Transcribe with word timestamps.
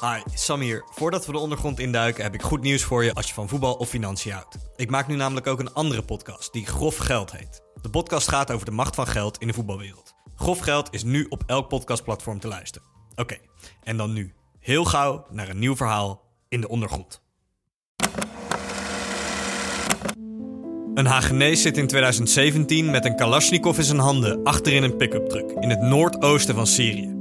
Hi, 0.00 0.20
Sam 0.34 0.60
hier. 0.60 0.84
Voordat 0.90 1.26
we 1.26 1.32
de 1.32 1.38
ondergrond 1.38 1.78
induiken 1.78 2.22
heb 2.22 2.34
ik 2.34 2.42
goed 2.42 2.62
nieuws 2.62 2.82
voor 2.82 3.04
je 3.04 3.14
als 3.14 3.28
je 3.28 3.34
van 3.34 3.48
voetbal 3.48 3.74
of 3.74 3.88
financiën 3.88 4.32
houdt. 4.32 4.56
Ik 4.76 4.90
maak 4.90 5.06
nu 5.06 5.16
namelijk 5.16 5.46
ook 5.46 5.58
een 5.58 5.72
andere 5.72 6.02
podcast 6.02 6.52
die 6.52 6.66
Grof 6.66 6.96
Geld 6.96 7.32
heet. 7.32 7.62
De 7.82 7.90
podcast 7.90 8.28
gaat 8.28 8.50
over 8.50 8.66
de 8.66 8.72
macht 8.72 8.94
van 8.94 9.06
geld 9.06 9.38
in 9.38 9.46
de 9.46 9.52
voetbalwereld. 9.52 10.14
Grof 10.36 10.58
Geld 10.58 10.88
is 10.90 11.02
nu 11.02 11.26
op 11.28 11.42
elk 11.46 11.68
podcastplatform 11.68 12.40
te 12.40 12.48
luisteren. 12.48 12.88
Oké, 13.14 13.36
en 13.82 13.96
dan 13.96 14.12
nu. 14.12 14.34
Heel 14.58 14.84
gauw 14.84 15.26
naar 15.30 15.48
een 15.48 15.58
nieuw 15.58 15.76
verhaal 15.76 16.22
in 16.48 16.60
de 16.60 16.68
ondergrond. 16.68 17.22
Een 20.94 21.06
Hagenees 21.06 21.62
zit 21.62 21.76
in 21.76 21.86
2017 21.86 22.90
met 22.90 23.04
een 23.04 23.16
Kalashnikov 23.16 23.78
in 23.78 23.84
zijn 23.84 23.98
handen 23.98 24.42
achterin 24.44 24.82
een 24.82 24.96
pick-up 24.96 25.28
truck 25.28 25.50
in 25.50 25.70
het 25.70 25.80
noordoosten 25.80 26.54
van 26.54 26.66
Syrië. 26.66 27.19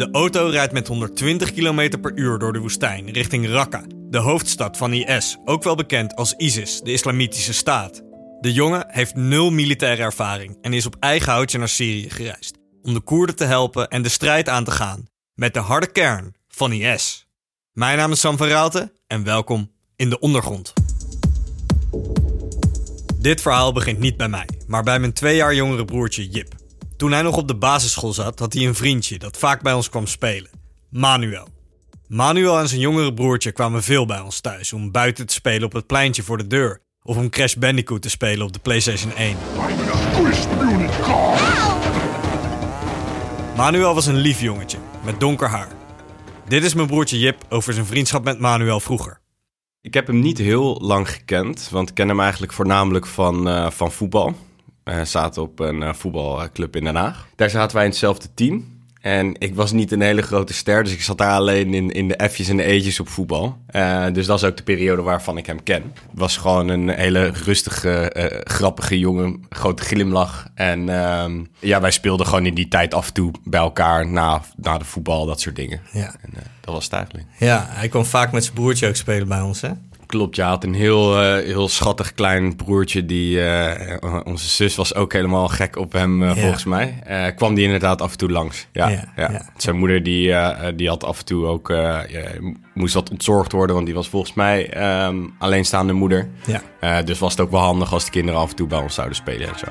De 0.00 0.08
auto 0.12 0.46
rijdt 0.46 0.72
met 0.72 0.86
120 0.86 1.52
km 1.52 2.00
per 2.00 2.12
uur 2.14 2.38
door 2.38 2.52
de 2.52 2.58
woestijn 2.58 3.10
richting 3.10 3.48
Raqqa, 3.48 3.82
de 4.08 4.18
hoofdstad 4.18 4.76
van 4.76 4.92
IS, 4.92 5.36
ook 5.44 5.62
wel 5.62 5.74
bekend 5.74 6.16
als 6.16 6.34
ISIS, 6.34 6.80
de 6.80 6.92
Islamitische 6.92 7.52
Staat. 7.52 8.02
De 8.40 8.52
jongen 8.52 8.84
heeft 8.88 9.14
nul 9.14 9.50
militaire 9.50 10.02
ervaring 10.02 10.58
en 10.60 10.72
is 10.72 10.86
op 10.86 10.96
eigen 11.00 11.32
houtje 11.32 11.58
naar 11.58 11.68
Syrië 11.68 12.10
gereisd 12.10 12.58
om 12.82 12.94
de 12.94 13.00
Koerden 13.00 13.36
te 13.36 13.44
helpen 13.44 13.88
en 13.88 14.02
de 14.02 14.08
strijd 14.08 14.48
aan 14.48 14.64
te 14.64 14.70
gaan 14.70 15.08
met 15.34 15.54
de 15.54 15.60
harde 15.60 15.92
kern 15.92 16.34
van 16.48 16.72
IS. 16.72 17.26
Mijn 17.72 17.98
naam 17.98 18.12
is 18.12 18.20
Sam 18.20 18.36
van 18.36 18.48
Raalte 18.48 18.92
en 19.06 19.24
welkom 19.24 19.70
in 19.96 20.10
de 20.10 20.18
ondergrond. 20.18 20.72
Dit 23.18 23.40
verhaal 23.40 23.72
begint 23.72 23.98
niet 23.98 24.16
bij 24.16 24.28
mij, 24.28 24.48
maar 24.66 24.82
bij 24.82 24.98
mijn 24.98 25.12
twee 25.12 25.36
jaar 25.36 25.54
jongere 25.54 25.84
broertje 25.84 26.28
Jip. 26.28 26.59
Toen 27.00 27.12
hij 27.12 27.22
nog 27.22 27.36
op 27.36 27.48
de 27.48 27.54
basisschool 27.54 28.12
zat, 28.12 28.38
had 28.38 28.52
hij 28.52 28.66
een 28.66 28.74
vriendje 28.74 29.18
dat 29.18 29.36
vaak 29.36 29.62
bij 29.62 29.72
ons 29.72 29.88
kwam 29.88 30.06
spelen. 30.06 30.50
Manuel. 30.90 31.48
Manuel 32.08 32.58
en 32.58 32.68
zijn 32.68 32.80
jongere 32.80 33.14
broertje 33.14 33.52
kwamen 33.52 33.82
veel 33.82 34.06
bij 34.06 34.20
ons 34.20 34.40
thuis 34.40 34.72
om 34.72 34.90
buiten 34.90 35.26
te 35.26 35.32
spelen 35.32 35.64
op 35.64 35.72
het 35.72 35.86
pleintje 35.86 36.22
voor 36.22 36.38
de 36.38 36.46
deur. 36.46 36.80
Of 37.02 37.16
om 37.16 37.30
Crash 37.30 37.54
Bandicoot 37.54 38.02
te 38.02 38.10
spelen 38.10 38.46
op 38.46 38.52
de 38.52 38.58
PlayStation 38.58 39.12
1. 39.16 39.36
Manuel 43.56 43.94
was 43.94 44.06
een 44.06 44.16
lief 44.16 44.40
jongetje, 44.40 44.78
met 45.04 45.20
donker 45.20 45.48
haar. 45.48 45.68
Dit 46.48 46.64
is 46.64 46.74
mijn 46.74 46.86
broertje 46.86 47.18
Jip 47.18 47.44
over 47.48 47.72
zijn 47.72 47.86
vriendschap 47.86 48.24
met 48.24 48.38
Manuel 48.38 48.80
vroeger. 48.80 49.20
Ik 49.80 49.94
heb 49.94 50.06
hem 50.06 50.20
niet 50.20 50.38
heel 50.38 50.80
lang 50.80 51.10
gekend, 51.10 51.68
want 51.70 51.88
ik 51.88 51.94
ken 51.94 52.08
hem 52.08 52.20
eigenlijk 52.20 52.52
voornamelijk 52.52 53.06
van, 53.06 53.48
uh, 53.48 53.70
van 53.70 53.92
voetbal. 53.92 54.34
We 54.84 55.04
zaten 55.04 55.42
op 55.42 55.58
een 55.58 55.80
uh, 55.80 55.92
voetbalclub 55.92 56.76
in 56.76 56.84
Den 56.84 56.96
Haag. 56.96 57.28
Daar 57.36 57.50
zaten 57.50 57.76
wij 57.76 57.84
in 57.84 57.90
hetzelfde 57.90 58.28
team. 58.34 58.78
En 59.00 59.34
ik 59.38 59.54
was 59.54 59.72
niet 59.72 59.92
een 59.92 60.00
hele 60.00 60.22
grote 60.22 60.52
ster, 60.52 60.84
dus 60.84 60.92
ik 60.92 61.02
zat 61.02 61.18
daar 61.18 61.34
alleen 61.34 61.74
in, 61.74 61.90
in 61.90 62.08
de 62.08 62.28
F'jes 62.30 62.48
en 62.48 62.56
de 62.56 62.62
E'tjes 62.62 63.00
op 63.00 63.08
voetbal. 63.08 63.58
Uh, 63.70 64.06
dus 64.12 64.26
dat 64.26 64.38
is 64.38 64.44
ook 64.44 64.56
de 64.56 64.62
periode 64.62 65.02
waarvan 65.02 65.36
ik 65.36 65.46
hem 65.46 65.62
ken. 65.62 65.94
Was 66.12 66.36
gewoon 66.36 66.68
een 66.68 66.88
hele 66.88 67.26
rustige, 67.26 68.12
uh, 68.16 68.40
grappige 68.44 68.98
jongen, 68.98 69.46
grote 69.48 69.82
glimlach. 69.82 70.48
En 70.54 70.88
uh, 70.88 71.24
ja, 71.58 71.80
wij 71.80 71.90
speelden 71.90 72.26
gewoon 72.26 72.46
in 72.46 72.54
die 72.54 72.68
tijd 72.68 72.94
af 72.94 73.06
en 73.06 73.12
toe 73.12 73.32
bij 73.44 73.60
elkaar 73.60 74.06
na, 74.06 74.42
na 74.56 74.78
de 74.78 74.84
voetbal, 74.84 75.26
dat 75.26 75.40
soort 75.40 75.56
dingen. 75.56 75.80
Ja. 75.92 76.14
En 76.20 76.30
dat 76.60 76.74
was 76.74 76.84
het 76.84 76.92
eigenlijk. 76.92 77.26
Ja, 77.38 77.66
hij 77.68 77.88
kwam 77.88 78.04
vaak 78.04 78.32
met 78.32 78.42
zijn 78.44 78.54
broertje 78.54 78.88
ook 78.88 78.96
spelen 78.96 79.28
bij 79.28 79.40
ons, 79.40 79.60
hè? 79.60 79.70
Klopt, 80.10 80.36
ja. 80.36 80.48
Had 80.48 80.64
een 80.64 80.74
heel, 80.74 81.22
uh, 81.22 81.44
heel 81.44 81.68
schattig 81.68 82.14
klein 82.14 82.56
broertje. 82.56 83.06
Die, 83.06 83.36
uh, 83.36 83.96
onze 84.24 84.48
zus 84.48 84.76
was 84.76 84.94
ook 84.94 85.12
helemaal 85.12 85.48
gek 85.48 85.76
op 85.76 85.92
hem, 85.92 86.22
uh, 86.22 86.28
ja. 86.28 86.40
volgens 86.40 86.64
mij. 86.64 87.02
kwam 87.36 87.54
die 87.54 87.64
inderdaad 87.64 88.02
af 88.02 88.12
en 88.12 88.18
toe 88.18 88.30
langs. 88.30 88.66
Ja, 88.72 88.88
ja, 88.88 89.12
ja. 89.16 89.50
Zijn 89.56 89.76
moeder 89.76 90.02
die, 90.02 90.34
die 90.76 90.88
had 90.88 91.04
af 91.04 91.18
en 91.18 91.24
toe 91.24 91.46
ook... 91.46 91.72
moest 92.74 92.94
wat 92.94 93.10
ontzorgd 93.10 93.52
worden, 93.52 93.74
want 93.74 93.86
die 93.86 93.94
was 93.94 94.08
volgens 94.08 94.34
mij 94.34 94.84
um, 95.06 95.34
alleenstaande 95.38 95.92
moeder. 95.92 96.28
Ja. 96.80 97.02
dus 97.02 97.18
was 97.18 97.30
het 97.30 97.40
ook 97.40 97.50
wel 97.50 97.60
handig 97.60 97.92
als 97.92 98.04
de 98.04 98.10
kinderen 98.10 98.40
af 98.40 98.50
en 98.50 98.56
toe 98.56 98.66
bij 98.66 98.78
ons 98.78 98.94
zouden 98.94 99.16
spelen 99.16 99.48
en 99.48 99.58
zo. 99.58 99.66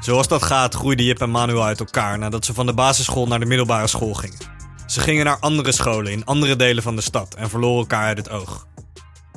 Zoals 0.00 0.28
dat 0.28 0.42
gaat 0.42 0.74
groeiden 0.74 1.04
Jip 1.04 1.20
en 1.20 1.30
Manuel 1.30 1.64
uit 1.64 1.80
elkaar... 1.80 2.18
nadat 2.18 2.44
ze 2.44 2.54
van 2.54 2.66
de 2.66 2.74
basisschool 2.74 3.26
naar 3.26 3.40
de 3.40 3.46
middelbare 3.46 3.86
school 3.86 4.14
gingen. 4.14 4.38
Ze 4.86 5.00
gingen 5.00 5.24
naar 5.24 5.38
andere 5.40 5.72
scholen 5.72 6.12
in 6.12 6.24
andere 6.24 6.56
delen 6.56 6.82
van 6.82 6.96
de 6.96 7.02
stad... 7.02 7.34
en 7.34 7.48
verloren 7.48 7.78
elkaar 7.78 8.04
uit 8.04 8.18
het 8.18 8.30
oog. 8.30 8.66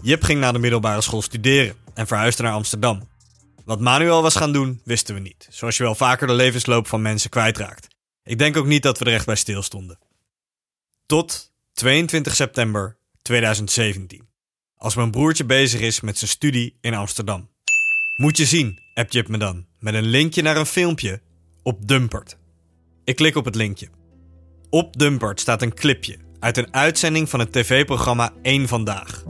Jip 0.01 0.23
ging 0.23 0.39
naar 0.39 0.53
de 0.53 0.59
middelbare 0.59 1.01
school 1.01 1.21
studeren 1.21 1.75
en 1.93 2.07
verhuisde 2.07 2.43
naar 2.43 2.53
Amsterdam. 2.53 3.09
Wat 3.65 3.79
Manuel 3.79 4.21
was 4.21 4.35
gaan 4.35 4.51
doen, 4.51 4.81
wisten 4.83 5.15
we 5.15 5.21
niet. 5.21 5.47
Zoals 5.49 5.77
je 5.77 5.83
wel 5.83 5.95
vaker 5.95 6.27
de 6.27 6.33
levensloop 6.33 6.87
van 6.87 7.01
mensen 7.01 7.29
kwijtraakt. 7.29 7.87
Ik 8.23 8.37
denk 8.37 8.57
ook 8.57 8.65
niet 8.65 8.83
dat 8.83 8.99
we 8.99 9.05
er 9.05 9.13
echt 9.13 9.25
bij 9.25 9.35
stilstonden. 9.35 9.99
Tot 11.05 11.51
22 11.73 12.35
september 12.35 12.97
2017. 13.21 14.27
Als 14.75 14.95
mijn 14.95 15.11
broertje 15.11 15.45
bezig 15.45 15.79
is 15.81 16.01
met 16.01 16.17
zijn 16.17 16.29
studie 16.29 16.77
in 16.81 16.93
Amsterdam. 16.93 17.49
Moet 18.15 18.37
je 18.37 18.45
zien, 18.45 18.79
appt 18.93 19.13
Jip 19.13 19.27
me 19.27 19.37
dan. 19.37 19.65
Met 19.79 19.93
een 19.93 20.07
linkje 20.07 20.41
naar 20.41 20.57
een 20.57 20.65
filmpje 20.65 21.21
op 21.63 21.87
Dumpert. 21.87 22.37
Ik 23.03 23.15
klik 23.15 23.35
op 23.35 23.45
het 23.45 23.55
linkje. 23.55 23.89
Op 24.69 24.97
Dumpert 24.97 25.39
staat 25.39 25.61
een 25.61 25.73
clipje 25.73 26.17
uit 26.39 26.57
een 26.57 26.73
uitzending 26.73 27.29
van 27.29 27.39
het 27.39 27.51
tv-programma 27.51 28.33
1 28.41 28.67
Vandaag. 28.67 29.23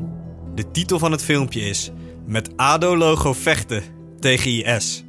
De 0.61 0.71
titel 0.71 0.99
van 0.99 1.11
het 1.11 1.23
filmpje 1.23 1.61
is 1.61 1.91
Met 2.25 2.57
ADO-logo 2.57 3.33
vechten 3.33 3.83
tegen 4.19 4.65
IS. 4.65 5.03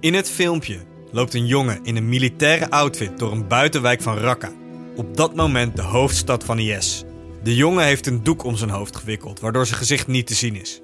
In 0.00 0.14
het 0.14 0.30
filmpje 0.30 0.78
loopt 1.10 1.34
een 1.34 1.46
jongen 1.46 1.84
in 1.84 1.96
een 1.96 2.08
militaire 2.08 2.70
outfit 2.70 3.18
door 3.18 3.32
een 3.32 3.48
buitenwijk 3.48 4.02
van 4.02 4.18
Raqqa. 4.18 4.52
Op 4.96 5.16
dat 5.16 5.34
moment 5.34 5.76
de 5.76 5.82
hoofdstad 5.82 6.44
van 6.44 6.58
IS. 6.58 7.04
De 7.42 7.54
jongen 7.54 7.84
heeft 7.84 8.06
een 8.06 8.22
doek 8.22 8.44
om 8.44 8.56
zijn 8.56 8.70
hoofd 8.70 8.96
gewikkeld, 8.96 9.40
waardoor 9.40 9.66
zijn 9.66 9.78
gezicht 9.78 10.06
niet 10.06 10.26
te 10.26 10.34
zien 10.34 10.60
is. 10.60 10.80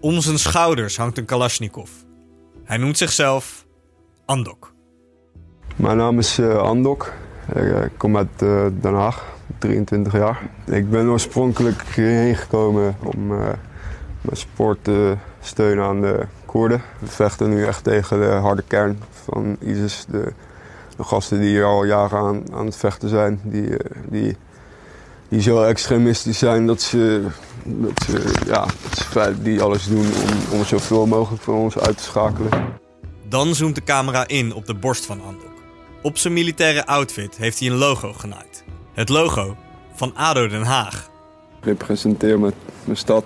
Om 0.00 0.20
zijn 0.20 0.38
schouders 0.38 0.96
hangt 0.96 1.18
een 1.18 1.24
Kalashnikov. 1.24 1.90
Hij 2.64 2.76
noemt 2.76 2.98
zichzelf 2.98 3.66
Andok. 4.26 4.72
Mijn 5.76 5.96
naam 5.96 6.18
is 6.18 6.38
uh, 6.38 6.56
Andok. 6.56 7.12
Ik 7.54 7.90
kom 7.96 8.16
uit 8.16 8.42
uh, 8.42 8.66
Den 8.80 8.94
Haag. 8.94 9.24
23 9.58 10.12
jaar. 10.12 10.42
Ik 10.66 10.90
ben 10.90 11.08
oorspronkelijk 11.08 11.82
hierheen 11.82 12.36
gekomen 12.36 12.96
om 13.02 13.32
uh, 13.32 13.38
mijn 14.20 14.36
sport 14.36 14.78
te 14.84 15.16
steunen 15.40 15.84
aan 15.84 16.00
de 16.00 16.26
Koerden. 16.46 16.82
We 16.98 17.06
vechten 17.06 17.50
nu 17.50 17.64
echt 17.64 17.84
tegen 17.84 18.20
de 18.20 18.26
harde 18.26 18.62
kern 18.66 19.02
van 19.24 19.56
ISIS. 19.60 20.04
De, 20.08 20.32
de 20.96 21.04
gasten 21.04 21.40
die 21.40 21.48
hier 21.48 21.64
al 21.64 21.84
jaren 21.84 22.18
aan, 22.18 22.42
aan 22.52 22.66
het 22.66 22.76
vechten 22.76 23.08
zijn. 23.08 23.40
Die, 23.42 23.76
die, 24.08 24.36
die 25.28 25.40
zo 25.40 25.62
extremistisch 25.62 26.38
zijn 26.38 26.66
dat 26.66 26.80
ze, 26.80 27.26
dat 27.64 28.02
ze, 28.06 28.32
ja, 28.46 28.66
die 29.42 29.62
alles 29.62 29.86
doen 29.88 30.06
om, 30.06 30.58
om 30.58 30.64
zoveel 30.64 31.06
mogelijk 31.06 31.42
van 31.42 31.54
ons 31.54 31.78
uit 31.78 31.96
te 31.96 32.02
schakelen. 32.02 32.50
Dan 33.28 33.54
zoomt 33.54 33.74
de 33.74 33.84
camera 33.84 34.28
in 34.28 34.54
op 34.54 34.66
de 34.66 34.74
borst 34.74 35.06
van 35.06 35.20
Andok. 35.22 35.59
Op 36.02 36.18
zijn 36.18 36.32
militaire 36.32 36.86
outfit 36.86 37.36
heeft 37.36 37.58
hij 37.58 37.68
een 37.68 37.76
logo 37.76 38.12
genaaid. 38.12 38.64
Het 38.92 39.08
logo 39.08 39.56
van 39.94 40.14
ADO 40.14 40.48
Den 40.48 40.62
Haag. 40.62 41.10
Ik 41.58 41.64
representeer 41.64 42.40
mijn, 42.40 42.52
mijn 42.84 42.96
stad, 42.96 43.24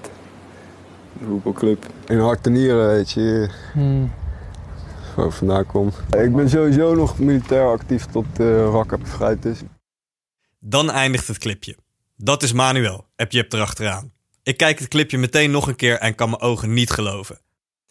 de 1.13 1.25
voetbalclub. 1.25 1.87
In 2.07 2.19
hart 2.19 2.47
en 2.47 2.53
nieren, 2.53 2.87
weet 2.87 3.11
je. 3.11 3.51
Hmm. 3.73 4.13
Waar 5.17 5.27
ik 5.27 5.33
vandaan 5.33 5.67
kom. 5.67 5.93
Ik 6.11 6.37
ben 6.37 6.49
sowieso 6.49 6.95
nog 6.95 7.19
militair 7.19 7.67
actief 7.67 8.05
tot 8.05 8.27
uh, 8.41 8.47
Raqqa 8.73 8.99
bevrijd 8.99 9.45
is. 9.45 9.59
Dan 10.59 10.91
eindigt 10.91 11.29
het 11.29 11.39
clipje. 11.39 11.77
Dat 12.17 12.43
is 12.43 12.53
Manuel, 12.53 13.07
heb 13.17 13.33
Jip 13.33 13.53
erachteraan. 13.53 14.13
Ik 14.43 14.57
kijk 14.57 14.79
het 14.79 14.89
clipje 14.89 15.19
meteen 15.19 15.51
nog 15.51 15.67
een 15.67 15.77
keer 15.77 15.99
en 15.99 16.15
kan 16.15 16.31
mijn 16.31 16.43
ogen 16.43 16.73
niet 16.73 16.91
geloven. 16.91 17.39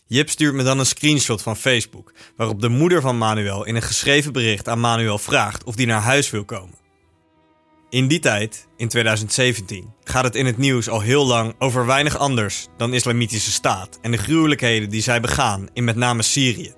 Jip 0.07 0.29
stuurt 0.29 0.53
me 0.53 0.63
dan 0.63 0.79
een 0.79 0.85
screenshot 0.85 1.41
van 1.41 1.57
Facebook, 1.57 2.13
waarop 2.35 2.61
de 2.61 2.69
moeder 2.69 3.01
van 3.01 3.17
Manuel 3.17 3.65
in 3.65 3.75
een 3.75 3.81
geschreven 3.81 4.33
bericht 4.33 4.67
aan 4.67 4.79
Manuel 4.79 5.17
vraagt 5.17 5.63
of 5.63 5.75
die 5.75 5.85
naar 5.85 6.01
huis 6.01 6.29
wil 6.29 6.45
komen. 6.45 6.81
In 7.89 8.07
die 8.07 8.19
tijd, 8.19 8.67
in 8.77 8.87
2017, 8.87 9.93
gaat 10.03 10.23
het 10.23 10.35
in 10.35 10.45
het 10.45 10.57
nieuws 10.57 10.89
al 10.89 11.01
heel 11.01 11.25
lang 11.25 11.55
over 11.59 11.85
weinig 11.85 12.17
anders 12.17 12.67
dan 12.77 12.93
Islamitische 12.93 13.51
Staat 13.51 13.99
en 14.01 14.11
de 14.11 14.17
gruwelijkheden 14.17 14.89
die 14.89 15.01
zij 15.01 15.19
begaan 15.21 15.67
in 15.73 15.83
met 15.83 15.95
name 15.95 16.21
Syrië. 16.21 16.73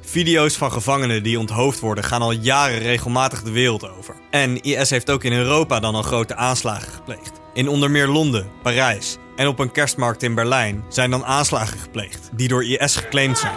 Video's 0.00 0.56
van 0.56 0.72
gevangenen 0.72 1.22
die 1.22 1.38
onthoofd 1.38 1.80
worden 1.80 2.04
gaan 2.04 2.22
al 2.22 2.32
jaren 2.32 2.78
regelmatig 2.78 3.42
de 3.42 3.50
wereld 3.50 3.90
over. 3.90 4.14
En 4.30 4.60
IS 4.60 4.90
heeft 4.90 5.10
ook 5.10 5.24
in 5.24 5.32
Europa 5.32 5.80
dan 5.80 5.94
al 5.94 6.02
grote 6.02 6.36
aanslagen 6.36 6.92
gepleegd. 6.92 7.32
In 7.54 7.68
onder 7.68 7.90
meer 7.90 8.06
Londen, 8.06 8.50
Parijs 8.62 9.16
en 9.36 9.46
op 9.46 9.58
een 9.58 9.72
kerstmarkt 9.72 10.22
in 10.22 10.34
Berlijn 10.34 10.84
zijn 10.88 11.10
dan 11.10 11.24
aanslagen 11.24 11.78
gepleegd 11.78 12.30
die 12.32 12.48
door 12.48 12.64
IS 12.64 12.96
geclaimd 12.96 13.38
zijn. 13.38 13.54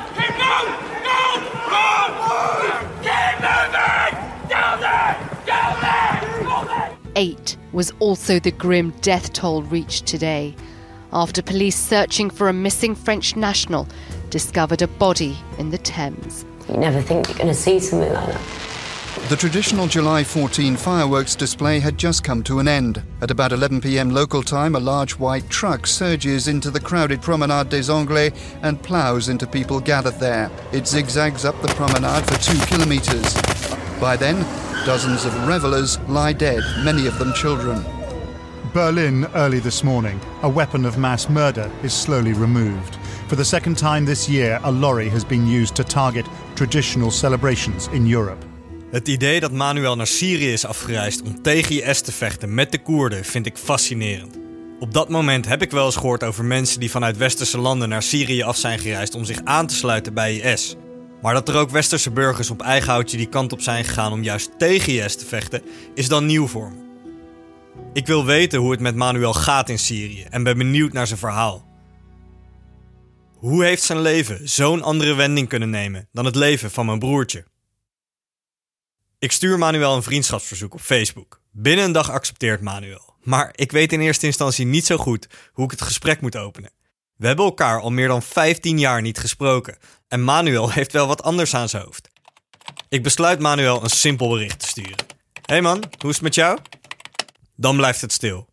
Eight 7.13 7.57
was 7.71 7.91
also 7.99 8.39
the 8.39 8.53
grim 8.57 8.93
death 9.01 9.33
toll 9.33 9.63
reached 9.69 10.05
today 10.05 10.55
after 11.11 11.43
police 11.43 11.87
searching 11.87 12.31
for 12.31 12.47
a 12.47 12.53
missing 12.53 12.95
French 12.95 13.35
national 13.35 13.87
discovered 14.29 14.81
a 14.81 14.87
body 14.87 15.35
in 15.57 15.69
the 15.71 15.77
Thames. 15.77 16.45
You 16.67 16.77
never 16.77 17.01
think 17.01 17.27
you're 17.27 17.37
going 17.37 17.53
to 17.53 17.61
see 17.61 17.79
something 17.79 18.13
like 18.13 18.25
that. 18.25 18.78
The 19.29 19.35
traditional 19.35 19.85
July 19.85 20.23
14 20.23 20.75
fireworks 20.75 21.35
display 21.35 21.79
had 21.79 21.99
just 21.99 22.23
come 22.23 22.41
to 22.45 22.57
an 22.57 22.67
end. 22.67 23.03
At 23.21 23.29
about 23.29 23.51
11 23.51 23.79
pm 23.79 24.09
local 24.09 24.41
time, 24.41 24.73
a 24.73 24.79
large 24.79 25.19
white 25.19 25.47
truck 25.51 25.85
surges 25.85 26.47
into 26.47 26.71
the 26.71 26.79
crowded 26.79 27.21
Promenade 27.21 27.69
des 27.69 27.91
Anglais 27.91 28.31
and 28.63 28.81
ploughs 28.81 29.29
into 29.29 29.45
people 29.45 29.81
gathered 29.81 30.15
there. 30.15 30.49
It 30.71 30.87
zigzags 30.87 31.45
up 31.45 31.61
the 31.61 31.67
promenade 31.67 32.25
for 32.25 32.39
two 32.41 32.57
kilometres. 32.65 33.35
By 34.01 34.17
then, 34.17 34.41
dozens 34.83 35.25
of 35.25 35.47
revelers 35.47 35.99
lie 36.09 36.33
dead, 36.33 36.63
many 36.83 37.05
of 37.05 37.19
them 37.19 37.31
children. 37.33 37.85
Berlin 38.73 39.27
early 39.35 39.59
this 39.59 39.83
morning. 39.83 40.19
A 40.41 40.49
weapon 40.49 40.85
of 40.85 40.97
mass 40.97 41.29
murder 41.29 41.71
is 41.83 41.93
slowly 41.93 42.33
removed. 42.33 42.95
For 43.27 43.35
the 43.35 43.45
second 43.45 43.77
time 43.77 44.05
this 44.05 44.27
year, 44.27 44.59
a 44.63 44.71
lorry 44.71 45.07
has 45.09 45.23
been 45.23 45.45
used 45.45 45.75
to 45.75 45.83
target 45.83 46.25
traditional 46.55 47.11
celebrations 47.11 47.89
in 47.89 48.07
Europe. 48.07 48.43
Het 48.91 49.07
idee 49.07 49.39
dat 49.39 49.51
Manuel 49.51 49.95
naar 49.95 50.07
Syrië 50.07 50.51
is 50.51 50.65
afgereisd 50.65 51.21
om 51.21 51.41
tegen 51.41 51.83
IS 51.83 52.01
te 52.01 52.11
vechten 52.11 52.53
met 52.53 52.71
de 52.71 52.81
Koerden 52.81 53.25
vind 53.25 53.45
ik 53.45 53.57
fascinerend. 53.57 54.37
Op 54.79 54.93
dat 54.93 55.09
moment 55.09 55.47
heb 55.47 55.61
ik 55.61 55.71
wel 55.71 55.85
eens 55.85 55.95
gehoord 55.95 56.23
over 56.23 56.45
mensen 56.45 56.79
die 56.79 56.91
vanuit 56.91 57.17
westerse 57.17 57.57
landen 57.57 57.89
naar 57.89 58.03
Syrië 58.03 58.41
af 58.41 58.57
zijn 58.57 58.79
gereisd 58.79 59.15
om 59.15 59.25
zich 59.25 59.41
aan 59.43 59.67
te 59.67 59.75
sluiten 59.75 60.13
bij 60.13 60.37
IS. 60.37 60.75
Maar 61.21 61.33
dat 61.33 61.49
er 61.49 61.55
ook 61.55 61.69
westerse 61.69 62.11
burgers 62.11 62.49
op 62.49 62.61
eigen 62.61 62.91
houtje 62.91 63.17
die 63.17 63.29
kant 63.29 63.51
op 63.51 63.61
zijn 63.61 63.85
gegaan 63.85 64.11
om 64.11 64.23
juist 64.23 64.49
tegen 64.57 64.93
IS 64.93 65.15
te 65.15 65.25
vechten, 65.25 65.61
is 65.93 66.07
dan 66.07 66.25
nieuw 66.25 66.47
voor 66.47 66.71
me. 66.71 66.87
Ik 67.93 68.07
wil 68.07 68.25
weten 68.25 68.59
hoe 68.59 68.71
het 68.71 68.79
met 68.79 68.95
Manuel 68.95 69.33
gaat 69.33 69.69
in 69.69 69.79
Syrië 69.79 70.25
en 70.29 70.43
ben 70.43 70.57
benieuwd 70.57 70.93
naar 70.93 71.07
zijn 71.07 71.19
verhaal. 71.19 71.67
Hoe 73.37 73.63
heeft 73.63 73.83
zijn 73.83 74.01
leven 74.01 74.49
zo'n 74.49 74.81
andere 74.81 75.13
wending 75.13 75.47
kunnen 75.47 75.69
nemen 75.69 76.07
dan 76.11 76.25
het 76.25 76.35
leven 76.35 76.71
van 76.71 76.85
mijn 76.85 76.99
broertje? 76.99 77.48
Ik 79.19 79.31
stuur 79.31 79.57
Manuel 79.57 79.95
een 79.95 80.03
vriendschapsverzoek 80.03 80.73
op 80.73 80.81
Facebook. 80.81 81.41
Binnen 81.51 81.85
een 81.85 81.91
dag 81.91 82.11
accepteert 82.11 82.61
Manuel. 82.61 83.13
Maar 83.21 83.51
ik 83.55 83.71
weet 83.71 83.93
in 83.93 83.99
eerste 83.99 84.25
instantie 84.25 84.65
niet 84.65 84.85
zo 84.85 84.97
goed 84.97 85.27
hoe 85.51 85.65
ik 85.65 85.71
het 85.71 85.81
gesprek 85.81 86.21
moet 86.21 86.37
openen. 86.37 86.71
We 87.15 87.27
hebben 87.27 87.45
elkaar 87.45 87.81
al 87.81 87.89
meer 87.89 88.07
dan 88.07 88.21
15 88.21 88.79
jaar 88.79 89.01
niet 89.01 89.17
gesproken 89.17 89.77
en 90.07 90.23
Manuel 90.23 90.71
heeft 90.79 90.91
wel 90.91 91.07
wat 91.07 91.23
anders 91.23 91.53
aan 91.55 91.69
zijn 91.69 91.83
hoofd. 91.83 92.09
Ik 92.89 93.03
besluit 93.03 93.39
Manuel 93.39 93.83
een 93.83 93.89
simpel 93.89 94.29
bericht 94.29 94.59
te 94.59 94.67
sturen. 94.67 95.05
Hey 95.45 95.61
man, 95.61 95.83
hoe 95.97 96.09
is 96.09 96.15
het 96.15 96.23
met 96.23 96.35
jou? 96.35 96.59
Dan 97.55 97.75
blijft 97.75 98.01
het 98.01 98.11
stil. 98.11 98.49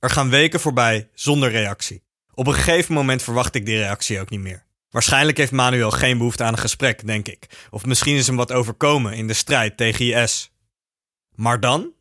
Er 0.00 0.10
gaan 0.10 0.30
weken 0.30 0.60
voorbij 0.60 1.08
zonder 1.14 1.50
reactie. 1.50 2.02
Op 2.34 2.46
een 2.46 2.54
gegeven 2.54 2.94
moment 2.94 3.22
verwacht 3.22 3.54
ik 3.54 3.66
die 3.66 3.76
reactie 3.76 4.20
ook 4.20 4.30
niet 4.30 4.40
meer. 4.40 4.65
Waarschijnlijk 4.96 5.36
heeft 5.36 5.52
Manuel 5.52 5.90
geen 5.90 6.18
behoefte 6.18 6.44
aan 6.44 6.52
een 6.52 6.58
gesprek, 6.58 7.06
denk 7.06 7.28
ik. 7.28 7.66
Of 7.70 7.84
misschien 7.84 8.16
is 8.16 8.26
hem 8.26 8.36
wat 8.36 8.52
overkomen 8.52 9.12
in 9.12 9.26
de 9.26 9.32
strijd 9.32 9.76
tegen 9.76 10.22
IS. 10.22 10.50
Maar 11.34 11.60
dan, 11.60 11.92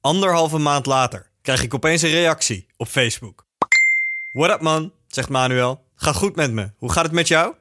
anderhalve 0.00 0.58
maand 0.58 0.86
later, 0.86 1.30
krijg 1.42 1.62
ik 1.62 1.74
opeens 1.74 2.02
een 2.02 2.10
reactie 2.10 2.66
op 2.76 2.88
Facebook. 2.88 3.46
What 4.32 4.50
up 4.50 4.60
man, 4.60 4.92
zegt 5.06 5.28
Manuel. 5.28 5.84
Gaat 5.94 6.14
goed 6.14 6.36
met 6.36 6.52
me. 6.52 6.70
Hoe 6.76 6.92
gaat 6.92 7.04
het 7.04 7.12
met 7.12 7.28
jou? 7.28 7.54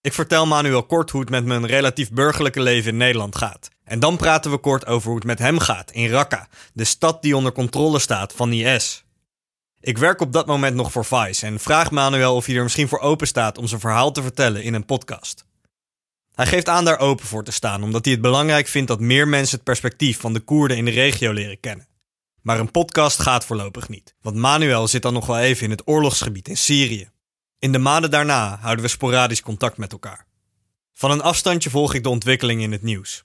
Ik 0.00 0.12
vertel 0.12 0.46
Manuel 0.46 0.82
kort 0.82 1.10
hoe 1.10 1.20
het 1.20 1.30
met 1.30 1.44
mijn 1.44 1.66
relatief 1.66 2.10
burgerlijke 2.10 2.60
leven 2.60 2.90
in 2.90 2.96
Nederland 2.96 3.36
gaat. 3.36 3.68
En 3.84 4.00
dan 4.00 4.16
praten 4.16 4.50
we 4.50 4.58
kort 4.58 4.86
over 4.86 5.06
hoe 5.06 5.16
het 5.16 5.26
met 5.26 5.38
hem 5.38 5.58
gaat 5.58 5.90
in 5.90 6.08
Raqqa, 6.10 6.48
de 6.72 6.84
stad 6.84 7.22
die 7.22 7.36
onder 7.36 7.52
controle 7.52 7.98
staat 7.98 8.32
van 8.32 8.52
IS. 8.52 9.04
Ik 9.86 9.98
werk 9.98 10.20
op 10.20 10.32
dat 10.32 10.46
moment 10.46 10.74
nog 10.74 10.92
voor 10.92 11.04
Vice 11.04 11.46
en 11.46 11.60
vraag 11.60 11.90
Manuel 11.90 12.34
of 12.34 12.46
hij 12.46 12.56
er 12.56 12.62
misschien 12.62 12.88
voor 12.88 12.98
open 12.98 13.26
staat 13.26 13.58
om 13.58 13.66
zijn 13.66 13.80
verhaal 13.80 14.12
te 14.12 14.22
vertellen 14.22 14.62
in 14.62 14.74
een 14.74 14.84
podcast. 14.84 15.44
Hij 16.34 16.46
geeft 16.46 16.68
aan 16.68 16.84
daar 16.84 16.98
open 16.98 17.26
voor 17.26 17.44
te 17.44 17.50
staan, 17.50 17.82
omdat 17.82 18.04
hij 18.04 18.14
het 18.14 18.22
belangrijk 18.22 18.66
vindt 18.66 18.88
dat 18.88 19.00
meer 19.00 19.28
mensen 19.28 19.56
het 19.56 19.64
perspectief 19.64 20.20
van 20.20 20.32
de 20.32 20.40
Koerden 20.40 20.76
in 20.76 20.84
de 20.84 20.90
regio 20.90 21.32
leren 21.32 21.60
kennen. 21.60 21.88
Maar 22.42 22.58
een 22.58 22.70
podcast 22.70 23.20
gaat 23.20 23.44
voorlopig 23.44 23.88
niet, 23.88 24.14
want 24.20 24.36
Manuel 24.36 24.88
zit 24.88 25.02
dan 25.02 25.12
nog 25.12 25.26
wel 25.26 25.38
even 25.38 25.64
in 25.64 25.70
het 25.70 25.82
oorlogsgebied 25.84 26.48
in 26.48 26.56
Syrië. 26.56 27.10
In 27.58 27.72
de 27.72 27.78
maanden 27.78 28.10
daarna 28.10 28.58
houden 28.60 28.84
we 28.84 28.90
sporadisch 28.90 29.42
contact 29.42 29.76
met 29.76 29.92
elkaar. 29.92 30.26
Van 30.94 31.10
een 31.10 31.22
afstandje 31.22 31.70
volg 31.70 31.94
ik 31.94 32.02
de 32.02 32.08
ontwikkelingen 32.08 32.64
in 32.64 32.72
het 32.72 32.82
nieuws. 32.82 33.24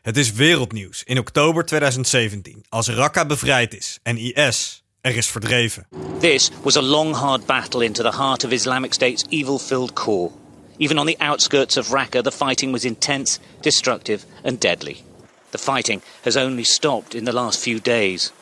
Het 0.00 0.16
is 0.16 0.32
wereldnieuws 0.32 1.02
in 1.04 1.18
oktober 1.18 1.64
2017 1.64 2.64
als 2.68 2.88
Raqqa 2.88 3.26
bevrijd 3.26 3.74
is 3.74 3.98
en 4.02 4.16
IS 4.16 4.79
er 5.00 5.16
is 5.16 5.26
verdreven. 5.26 5.86
This 6.20 6.50
was 6.62 6.76
a 6.76 6.82
long, 6.82 7.14
hard 7.14 7.46
battle 7.46 7.84
into 7.84 8.02
the 8.02 8.16
heart 8.16 8.44
of 8.44 8.52
Islamic 8.52 8.94
State's 8.94 9.24
evil 9.28 9.58
filled 9.58 9.94
core. 9.94 10.30
Even 10.78 10.98
on 10.98 11.06
the 11.06 11.16
outskirts 11.20 11.76
of 11.76 11.88
Raqqa, 11.88 12.22
the 12.22 12.30
fighting 12.30 12.72
was 12.72 12.84
intense, 12.84 13.38
destructive, 13.60 14.24
and 14.44 14.60
deadly. 14.60 15.02
The 15.50 15.58
fighting 15.58 16.02
has 16.22 16.36
only 16.36 16.64
stopped 16.64 17.14
in 17.14 17.24
the 17.24 17.32
last 17.32 17.62
few 17.62 17.80
days. 17.80 18.32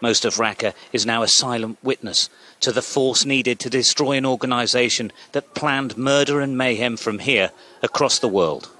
Most 0.00 0.24
of 0.24 0.36
Raqqa 0.36 0.72
is 0.92 1.04
now 1.04 1.22
a 1.22 1.28
silent 1.28 1.76
witness 1.82 2.28
to 2.60 2.72
the 2.72 2.82
force 2.82 3.26
needed 3.26 3.58
to 3.58 3.68
destroy 3.68 4.16
an 4.16 4.26
organization 4.26 5.12
that 5.32 5.54
planned 5.54 5.96
murder 5.96 6.40
and 6.40 6.56
mayhem 6.56 6.96
from 6.96 7.18
here 7.18 7.50
across 7.82 8.18
the 8.18 8.30
world. 8.30 8.70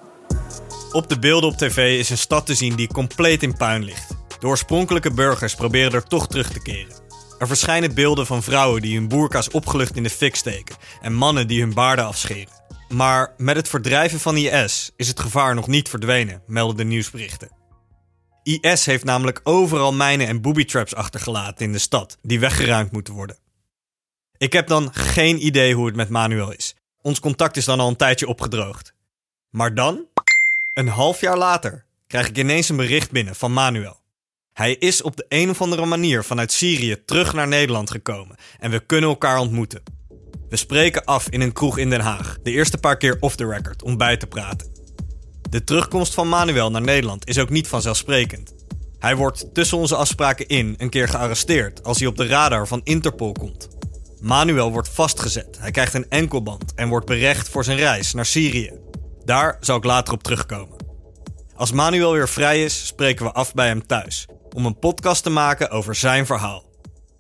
Op 0.93 1.09
de 1.09 1.19
beelden 1.19 1.51
op 1.51 1.57
tv 1.57 1.99
is 1.99 2.11
een 2.11 2.19
stad 2.19 2.47
te 2.47 2.55
zien 2.55 2.77
die 2.77 2.89
compleet 2.89 3.43
in 3.43 3.57
puin 3.57 3.85
ligt. 3.85 4.17
De 4.41 4.47
oorspronkelijke 4.47 5.11
burgers 5.11 5.55
proberen 5.55 5.93
er 5.93 6.05
toch 6.05 6.27
terug 6.27 6.53
te 6.53 6.63
keren. 6.63 7.04
Er 7.39 7.47
verschijnen 7.47 7.95
beelden 7.95 8.27
van 8.27 8.43
vrouwen 8.43 8.83
die 8.83 8.97
hun 8.97 9.09
boerka's 9.09 9.51
opgelucht 9.51 9.97
in 9.97 10.03
de 10.03 10.11
fik 10.11 10.35
steken 10.37 10.77
en 11.01 11.15
mannen 11.15 11.49
die 11.49 11.61
hun 11.61 11.75
baarden 11.75 12.05
afscheren. 12.05 12.53
Maar 12.89 13.35
met 13.37 13.57
het 13.57 13.69
verdrijven 13.69 14.21
van 14.21 14.37
IS 14.37 14.91
is 14.97 15.09
het 15.09 15.21
gevaar 15.21 15.55
nog 15.55 15.67
niet 15.67 15.89
verdwenen, 15.89 16.43
melden 16.47 16.77
de 16.77 16.85
nieuwsberichten. 16.85 17.51
IS 18.43 18.87
heeft 18.87 19.05
namelijk 19.05 19.41
overal 19.43 19.93
mijnen 19.93 20.27
en 20.27 20.41
booby 20.41 20.65
traps 20.65 20.95
achtergelaten 20.95 21.65
in 21.65 21.73
de 21.73 21.79
stad, 21.79 22.19
die 22.23 22.41
weggeruimd 22.41 22.93
moeten 22.93 23.15
worden. 23.15 23.39
Ik 24.37 24.53
heb 24.53 24.67
dan 24.67 24.95
geen 24.95 25.47
idee 25.47 25.75
hoe 25.75 25.87
het 25.87 25.97
met 25.97 26.09
Manuel 26.09 26.53
is. 26.53 26.75
Ons 27.03 27.21
contact 27.21 27.57
is 27.57 27.65
dan 27.65 27.81
al 27.81 27.89
een 27.89 27.97
tijdje 27.97 28.29
opgedroogd. 28.29 28.95
Maar 29.51 29.75
dan, 29.75 30.07
een 30.75 30.89
half 30.89 31.21
jaar 31.21 31.39
later, 31.39 31.85
krijg 32.07 32.29
ik 32.29 32.39
ineens 32.39 32.69
een 32.69 32.77
bericht 32.77 33.11
binnen 33.11 33.35
van 33.35 33.53
Manuel. 33.53 34.03
Hij 34.55 34.75
is 34.75 35.03
op 35.03 35.17
de 35.17 35.27
een 35.29 35.51
of 35.51 35.61
andere 35.61 35.87
manier 35.87 36.25
vanuit 36.25 36.53
Syrië 36.53 37.05
terug 37.05 37.33
naar 37.33 37.49
Nederland 37.49 37.91
gekomen 37.91 38.37
en 38.59 38.71
we 38.71 38.87
kunnen 38.87 39.11
elkaar 39.11 39.39
ontmoeten. 39.39 39.83
We 40.49 40.57
spreken 40.57 41.05
af 41.05 41.29
in 41.29 41.41
een 41.41 41.53
kroeg 41.53 41.79
in 41.79 41.91
Den 41.91 42.01
Haag, 42.01 42.39
de 42.43 42.51
eerste 42.51 42.79
paar 42.79 42.97
keer 42.97 43.17
off 43.21 43.37
the 43.37 43.47
record, 43.47 43.83
om 43.83 43.97
bij 43.97 44.17
te 44.17 44.27
praten. 44.27 44.73
De 45.51 45.65
terugkomst 45.65 46.15
van 46.15 46.29
Manuel 46.29 46.71
naar 46.71 46.83
Nederland 46.83 47.29
is 47.29 47.39
ook 47.39 47.51
niet 47.51 47.69
vanzelfsprekend. 47.69 48.55
Hij 48.99 49.17
wordt 49.17 49.55
tussen 49.55 49.79
onze 49.79 49.97
afspraken 49.97 50.47
in 50.47 50.75
een 50.79 50.91
keer 50.91 51.09
gearresteerd 51.09 51.85
als 51.85 51.99
hij 51.99 52.09
op 52.09 52.17
de 52.17 52.27
radar 52.27 52.69
van 52.69 52.81
Interpol 52.85 53.33
komt. 53.33 53.69
Manuel 54.21 54.73
wordt 54.73 54.89
vastgezet, 54.89 55.59
hij 55.59 55.71
krijgt 55.71 55.95
een 55.95 56.09
enkelband 56.09 56.75
en 56.75 56.89
wordt 56.89 57.07
berecht 57.07 57.49
voor 57.49 57.65
zijn 57.65 57.79
reis 57.79 58.13
naar 58.13 58.27
Syrië. 58.27 58.73
Daar 59.25 59.57
zal 59.61 59.77
ik 59.77 59.85
later 59.85 60.15
op 60.15 60.23
terugkomen. 60.23 60.77
Als 61.55 61.73
Manuel 61.73 62.13
weer 62.13 62.29
vrij 62.29 62.65
is, 62.65 62.87
spreken 62.87 63.25
we 63.25 63.33
af 63.33 63.55
bij 63.55 63.67
hem 63.67 63.87
thuis 63.87 64.27
om 64.55 64.67
een 64.67 64.79
podcast 64.79 65.23
te 65.23 65.31
maken 65.31 65.71
over 65.71 65.95
zijn 65.95 66.27
verhaal. 66.27 66.65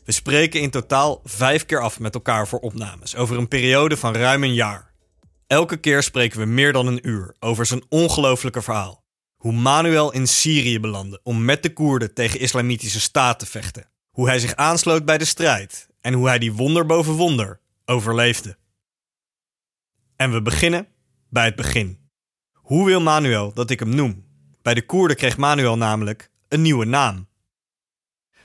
We 0.04 0.12
spreken 0.12 0.60
in 0.60 0.70
totaal 0.70 1.20
vijf 1.24 1.66
keer 1.66 1.80
af 1.80 2.00
met 2.00 2.14
elkaar 2.14 2.48
voor 2.48 2.58
opnames 2.58 3.16
over 3.16 3.38
een 3.38 3.48
periode 3.48 3.96
van 3.96 4.14
ruim 4.14 4.44
een 4.44 4.54
jaar. 4.54 4.92
Elke 5.46 5.76
keer 5.76 6.02
spreken 6.02 6.38
we 6.38 6.44
meer 6.44 6.72
dan 6.72 6.86
een 6.86 7.08
uur 7.08 7.34
over 7.40 7.66
zijn 7.66 7.84
ongelofelijke 7.88 8.62
verhaal. 8.62 9.04
Hoe 9.36 9.52
Manuel 9.52 10.12
in 10.12 10.26
Syrië 10.26 10.80
belandde 10.80 11.20
om 11.22 11.44
met 11.44 11.62
de 11.62 11.72
Koerden 11.72 12.14
tegen 12.14 12.40
islamitische 12.40 13.00
staat 13.00 13.38
te 13.38 13.46
vechten. 13.46 13.88
Hoe 14.10 14.26
hij 14.26 14.38
zich 14.38 14.54
aansloot 14.54 15.04
bij 15.04 15.18
de 15.18 15.24
strijd 15.24 15.88
en 16.00 16.12
hoe 16.12 16.26
hij 16.26 16.38
die 16.38 16.52
wonder 16.52 16.86
boven 16.86 17.12
wonder 17.12 17.60
overleefde. 17.84 18.56
En 20.16 20.32
we 20.32 20.42
beginnen 20.42 20.86
bij 21.30 21.44
het 21.44 21.56
begin. 21.56 21.98
Hoe 22.52 22.86
wil 22.86 23.00
Manuel 23.00 23.52
dat 23.52 23.70
ik 23.70 23.78
hem 23.78 23.94
noem? 23.94 24.24
Bij 24.62 24.74
de 24.74 24.86
Koerden 24.86 25.16
kreeg 25.16 25.36
Manuel 25.36 25.76
namelijk 25.76 26.32
een 26.48 26.62
nieuwe 26.62 26.84
naam. 26.84 27.26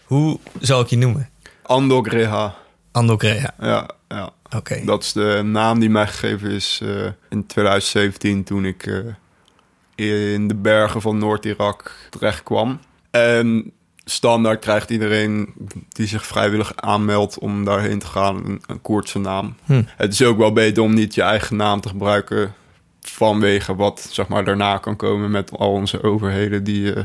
Hoe 0.04 0.40
zal 0.60 0.82
ik 0.82 0.88
je 0.88 0.98
noemen? 0.98 1.30
Andok 1.62 2.08
Reha. 2.08 2.56
Andok 2.92 3.22
Reha. 3.22 3.54
Ja, 3.60 3.90
ja. 4.08 4.34
Oké. 4.56 4.82
Dat 4.86 5.04
is 5.04 5.14
de 5.14 5.42
naam 5.44 5.80
die 5.80 5.90
mij 5.90 6.08
gegeven 6.08 6.52
is 6.52 6.80
uh, 6.84 7.06
in 7.30 7.46
2017 7.46 8.44
toen 8.44 8.66
ik 8.66 8.86
uh, 8.86 10.34
in 10.36 10.48
de 10.48 10.56
bergen 10.56 11.02
van 11.02 11.18
Noord-Irak 11.18 11.96
terecht 12.10 12.44
kwam. 12.44 12.80
En 13.12 13.72
standaard 14.06 14.60
krijgt 14.60 14.90
iedereen 14.90 15.54
die 15.90 16.08
zich 16.08 16.26
vrijwillig 16.26 16.76
aanmeldt 16.76 17.40
om 17.40 17.66
daarheen 17.66 18.00
te 18.00 18.06
gaan 18.06 18.46
een, 18.46 18.62
een 18.68 18.82
Koerdse 18.82 19.20
naam. 19.20 19.56
Hm. 19.66 19.84
Het 19.88 20.14
is 20.14 20.24
ook 20.24 20.38
wel 20.38 20.54
beter 20.54 20.84
om 20.84 20.94
niet 20.94 21.16
je 21.16 21.22
eigen 21.22 21.56
naam 21.56 21.82
te 21.82 21.90
gebruiken 21.90 22.54
vanwege 23.02 23.76
wat 23.76 24.08
zeg 24.12 24.28
maar, 24.28 24.46
daarna 24.46 24.78
kan 24.78 24.96
komen 24.96 25.32
met 25.32 25.52
al 25.52 25.72
onze 25.72 26.04
overheden 26.04 26.64
die 26.64 26.96
uh, 26.96 27.04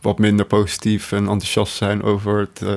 wat 0.00 0.18
minder 0.18 0.46
positief 0.46 1.12
en 1.12 1.18
enthousiast 1.18 1.76
zijn 1.76 2.02
over 2.02 2.38
het 2.38 2.60
uh, 2.62 2.72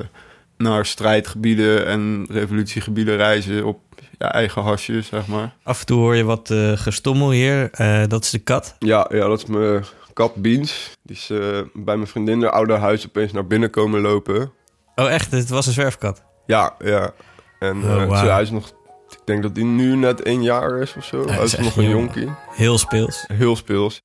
naar 0.58 0.86
strijdgebieden 0.86 1.86
en 1.86 2.26
revolutiegebieden 2.30 3.16
reizen 3.16 3.64
op 3.64 3.78
eigen 4.18 4.62
hasje, 4.62 5.02
zeg 5.02 5.26
maar. 5.26 5.54
Af 5.62 5.80
en 5.80 5.86
toe 5.86 5.98
hoor 5.98 6.16
je 6.16 6.24
wat 6.24 6.50
uh, 6.50 6.72
gestommel 6.76 7.30
hier. 7.30 7.70
dat 8.08 8.24
is 8.24 8.30
de 8.30 8.38
kat. 8.38 8.76
Ja, 8.78 9.06
ja, 9.10 9.26
dat 9.28 9.38
is 9.38 9.44
mijn 9.46 9.84
Kat 10.14 10.34
Beans. 10.34 10.90
Die 11.02 11.16
is 11.16 11.30
eh, 11.30 11.38
bij 11.72 11.96
mijn 11.96 12.06
vriendin 12.06 12.42
haar 12.42 12.50
oude 12.50 12.72
huis 12.72 13.06
opeens 13.06 13.32
naar 13.32 13.46
binnen 13.46 13.70
komen 13.70 14.00
lopen. 14.00 14.52
Oh, 14.94 15.12
echt? 15.12 15.30
Het 15.30 15.48
was 15.48 15.66
een 15.66 15.72
zwerfkat? 15.72 16.22
Ja, 16.46 16.74
ja. 16.78 17.12
En 17.58 17.84
Oh, 17.84 18.02
eh, 18.02 18.22
hij 18.32 18.42
is 18.42 18.50
nog... 18.50 18.68
Ik 19.10 19.20
denk 19.24 19.42
dat 19.42 19.56
hij 19.56 19.64
nu 19.64 19.96
net 19.96 20.22
één 20.22 20.42
jaar 20.42 20.78
is 20.80 20.94
of 20.96 21.04
zo. 21.04 21.26
hij 21.28 21.44
is 21.44 21.56
nog 21.56 21.76
een 21.76 21.88
jonkie. 21.88 22.28
Heel 22.50 22.78
speels. 22.78 23.24
Heel 23.32 23.56
speels. 23.56 24.02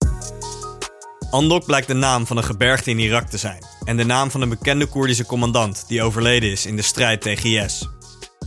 Andok 1.32 1.66
blijkt 1.66 1.88
de 1.88 1.94
naam 1.94 2.28
van 2.28 2.38
een 2.38 2.44
gebergte 2.44 2.90
in 2.90 3.00
Irak 3.00 3.28
te 3.30 3.38
zijn. 3.38 3.66
En 3.84 3.98
de 3.98 4.04
naam 4.06 4.32
van 4.32 4.42
een 4.42 4.50
bekende 4.50 4.86
Koerdische 4.86 5.26
commandant 5.26 5.88
die 5.88 6.04
overleden 6.04 6.52
is 6.52 6.66
in 6.66 6.76
de 6.76 6.82
strijd 6.82 7.22
tegen 7.22 7.50
IS. 7.50 7.88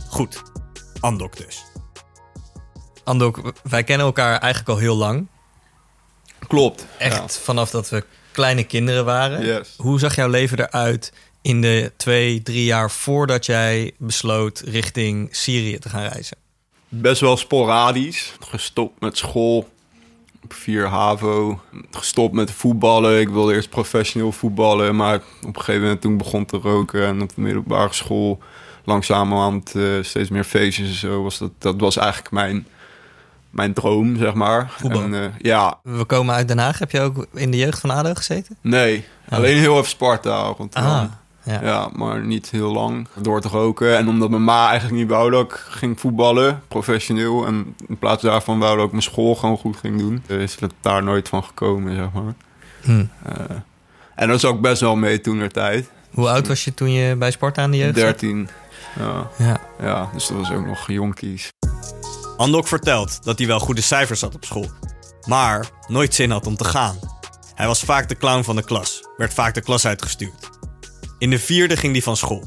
Goed, 0.09 0.41
Andok 0.99 1.37
dus. 1.37 1.63
Andok, 3.03 3.53
wij 3.63 3.83
kennen 3.83 4.05
elkaar 4.05 4.39
eigenlijk 4.39 4.69
al 4.69 4.77
heel 4.77 4.95
lang. 4.95 5.27
Klopt. 6.47 6.85
Echt 6.97 7.37
vanaf 7.37 7.69
dat 7.69 7.89
we 7.89 8.03
kleine 8.31 8.63
kinderen 8.63 9.05
waren. 9.05 9.45
Yes. 9.45 9.73
Hoe 9.77 9.99
zag 9.99 10.15
jouw 10.15 10.29
leven 10.29 10.59
eruit 10.59 11.13
in 11.41 11.61
de 11.61 11.91
twee, 11.97 12.41
drie 12.41 12.65
jaar 12.65 12.91
voordat 12.91 13.45
jij 13.45 13.91
besloot 13.97 14.59
richting 14.65 15.35
Syrië 15.35 15.79
te 15.79 15.89
gaan 15.89 16.07
reizen? 16.07 16.37
Best 16.89 17.21
wel 17.21 17.37
sporadisch. 17.37 18.33
Gestopt 18.39 18.99
met 18.99 19.17
school. 19.17 19.69
Op 20.43 20.53
4 20.53 20.87
HAVO. 20.87 21.59
Gestopt 21.91 22.33
met 22.33 22.51
voetballen. 22.51 23.19
Ik 23.19 23.29
wilde 23.29 23.53
eerst 23.53 23.69
professioneel 23.69 24.31
voetballen. 24.31 24.95
Maar 24.95 25.15
op 25.15 25.55
een 25.55 25.55
gegeven 25.55 25.81
moment 25.81 26.01
toen 26.01 26.17
begon 26.17 26.45
te 26.45 26.57
roken. 26.57 27.05
En 27.05 27.21
op 27.21 27.35
de 27.35 27.41
middelbare 27.41 27.93
school 27.93 28.39
langzamerhand 28.83 29.75
eh 29.75 29.83
steeds 30.01 30.29
meer 30.29 30.43
feestjes 30.43 30.87
en 30.87 30.95
zo. 30.95 31.23
Was 31.23 31.37
dat, 31.37 31.51
dat 31.57 31.79
was 31.79 31.97
eigenlijk 31.97 32.31
mijn, 32.31 32.67
mijn 33.49 33.73
droom, 33.73 34.17
zeg 34.17 34.33
maar. 34.33 34.71
Voetbal? 34.77 35.01
En, 35.01 35.13
eh, 35.13 35.29
ja, 35.37 35.79
We 35.83 36.05
komen 36.05 36.35
uit 36.35 36.47
Den 36.47 36.59
Haag. 36.59 36.79
Heb 36.79 36.91
je 36.91 36.99
ook 37.01 37.25
in 37.33 37.51
de 37.51 37.57
jeugd 37.57 37.79
van 37.79 37.89
ADO 37.89 38.13
gezeten? 38.13 38.57
nee. 38.61 39.05
Alleen 39.29 39.57
heel 39.57 39.77
even 39.77 39.89
Sparta 39.89 40.53
en 40.59 40.69
toe. 40.69 40.81
Ah, 40.81 41.03
ja. 41.43 41.59
Ja, 41.63 41.89
maar 41.95 42.25
niet 42.25 42.49
heel 42.49 42.71
lang. 42.71 43.07
Door 43.21 43.41
te 43.41 43.47
roken. 43.47 43.97
En 43.97 44.07
omdat 44.07 44.29
mijn 44.29 44.43
ma 44.43 44.69
eigenlijk 44.69 44.99
niet 45.01 45.09
wou 45.09 45.31
dat 45.31 45.45
ik 45.45 45.51
ging 45.53 45.99
voetballen, 45.99 46.61
professioneel. 46.67 47.45
En 47.45 47.75
in 47.87 47.97
plaats 47.97 48.21
daarvan 48.23 48.59
wou 48.59 48.75
dat 48.75 48.85
ik 48.85 48.91
mijn 48.91 49.03
school 49.03 49.35
gewoon 49.35 49.57
goed 49.57 49.77
ging 49.77 49.99
doen. 49.99 50.23
Dus 50.27 50.41
is 50.41 50.59
het 50.59 50.73
daar 50.81 51.03
nooit 51.03 51.29
van 51.29 51.43
gekomen, 51.43 51.95
zeg 51.95 52.11
maar. 52.13 52.33
Hm. 52.81 53.05
Eh, 53.25 53.55
en 54.15 54.27
dat 54.27 54.39
zat 54.39 54.53
ik 54.53 54.61
best 54.61 54.81
wel 54.81 54.95
mee 54.95 55.21
toen 55.21 55.37
der 55.37 55.51
tijd. 55.51 55.89
Hoe 56.13 56.29
oud 56.29 56.47
was 56.47 56.63
je 56.63 56.73
toen 56.73 56.91
je 56.91 57.15
bij 57.15 57.31
Sparta 57.31 57.61
aan 57.61 57.71
de 57.71 57.77
jeugd 57.77 57.97
zat? 57.97 58.19
13. 58.19 58.49
Ja, 58.99 59.29
Ja. 59.37 59.59
ja, 59.81 60.09
dus 60.13 60.27
dat 60.27 60.37
was 60.37 60.51
ook 60.51 60.65
nog 60.65 60.87
jonkies. 60.87 61.49
Andok 62.37 62.67
vertelt 62.67 63.23
dat 63.23 63.37
hij 63.37 63.47
wel 63.47 63.59
goede 63.59 63.81
cijfers 63.81 64.21
had 64.21 64.35
op 64.35 64.45
school, 64.45 64.71
maar 65.27 65.69
nooit 65.87 66.13
zin 66.15 66.31
had 66.31 66.47
om 66.47 66.55
te 66.55 66.63
gaan. 66.63 66.95
Hij 67.55 67.67
was 67.67 67.83
vaak 67.83 68.09
de 68.09 68.17
clown 68.17 68.43
van 68.43 68.55
de 68.55 68.63
klas, 68.63 69.07
werd 69.17 69.33
vaak 69.33 69.53
de 69.53 69.61
klas 69.61 69.85
uitgestuurd. 69.85 70.49
In 71.17 71.29
de 71.29 71.39
vierde 71.39 71.77
ging 71.77 71.93
hij 71.93 72.01
van 72.01 72.17
school. 72.17 72.43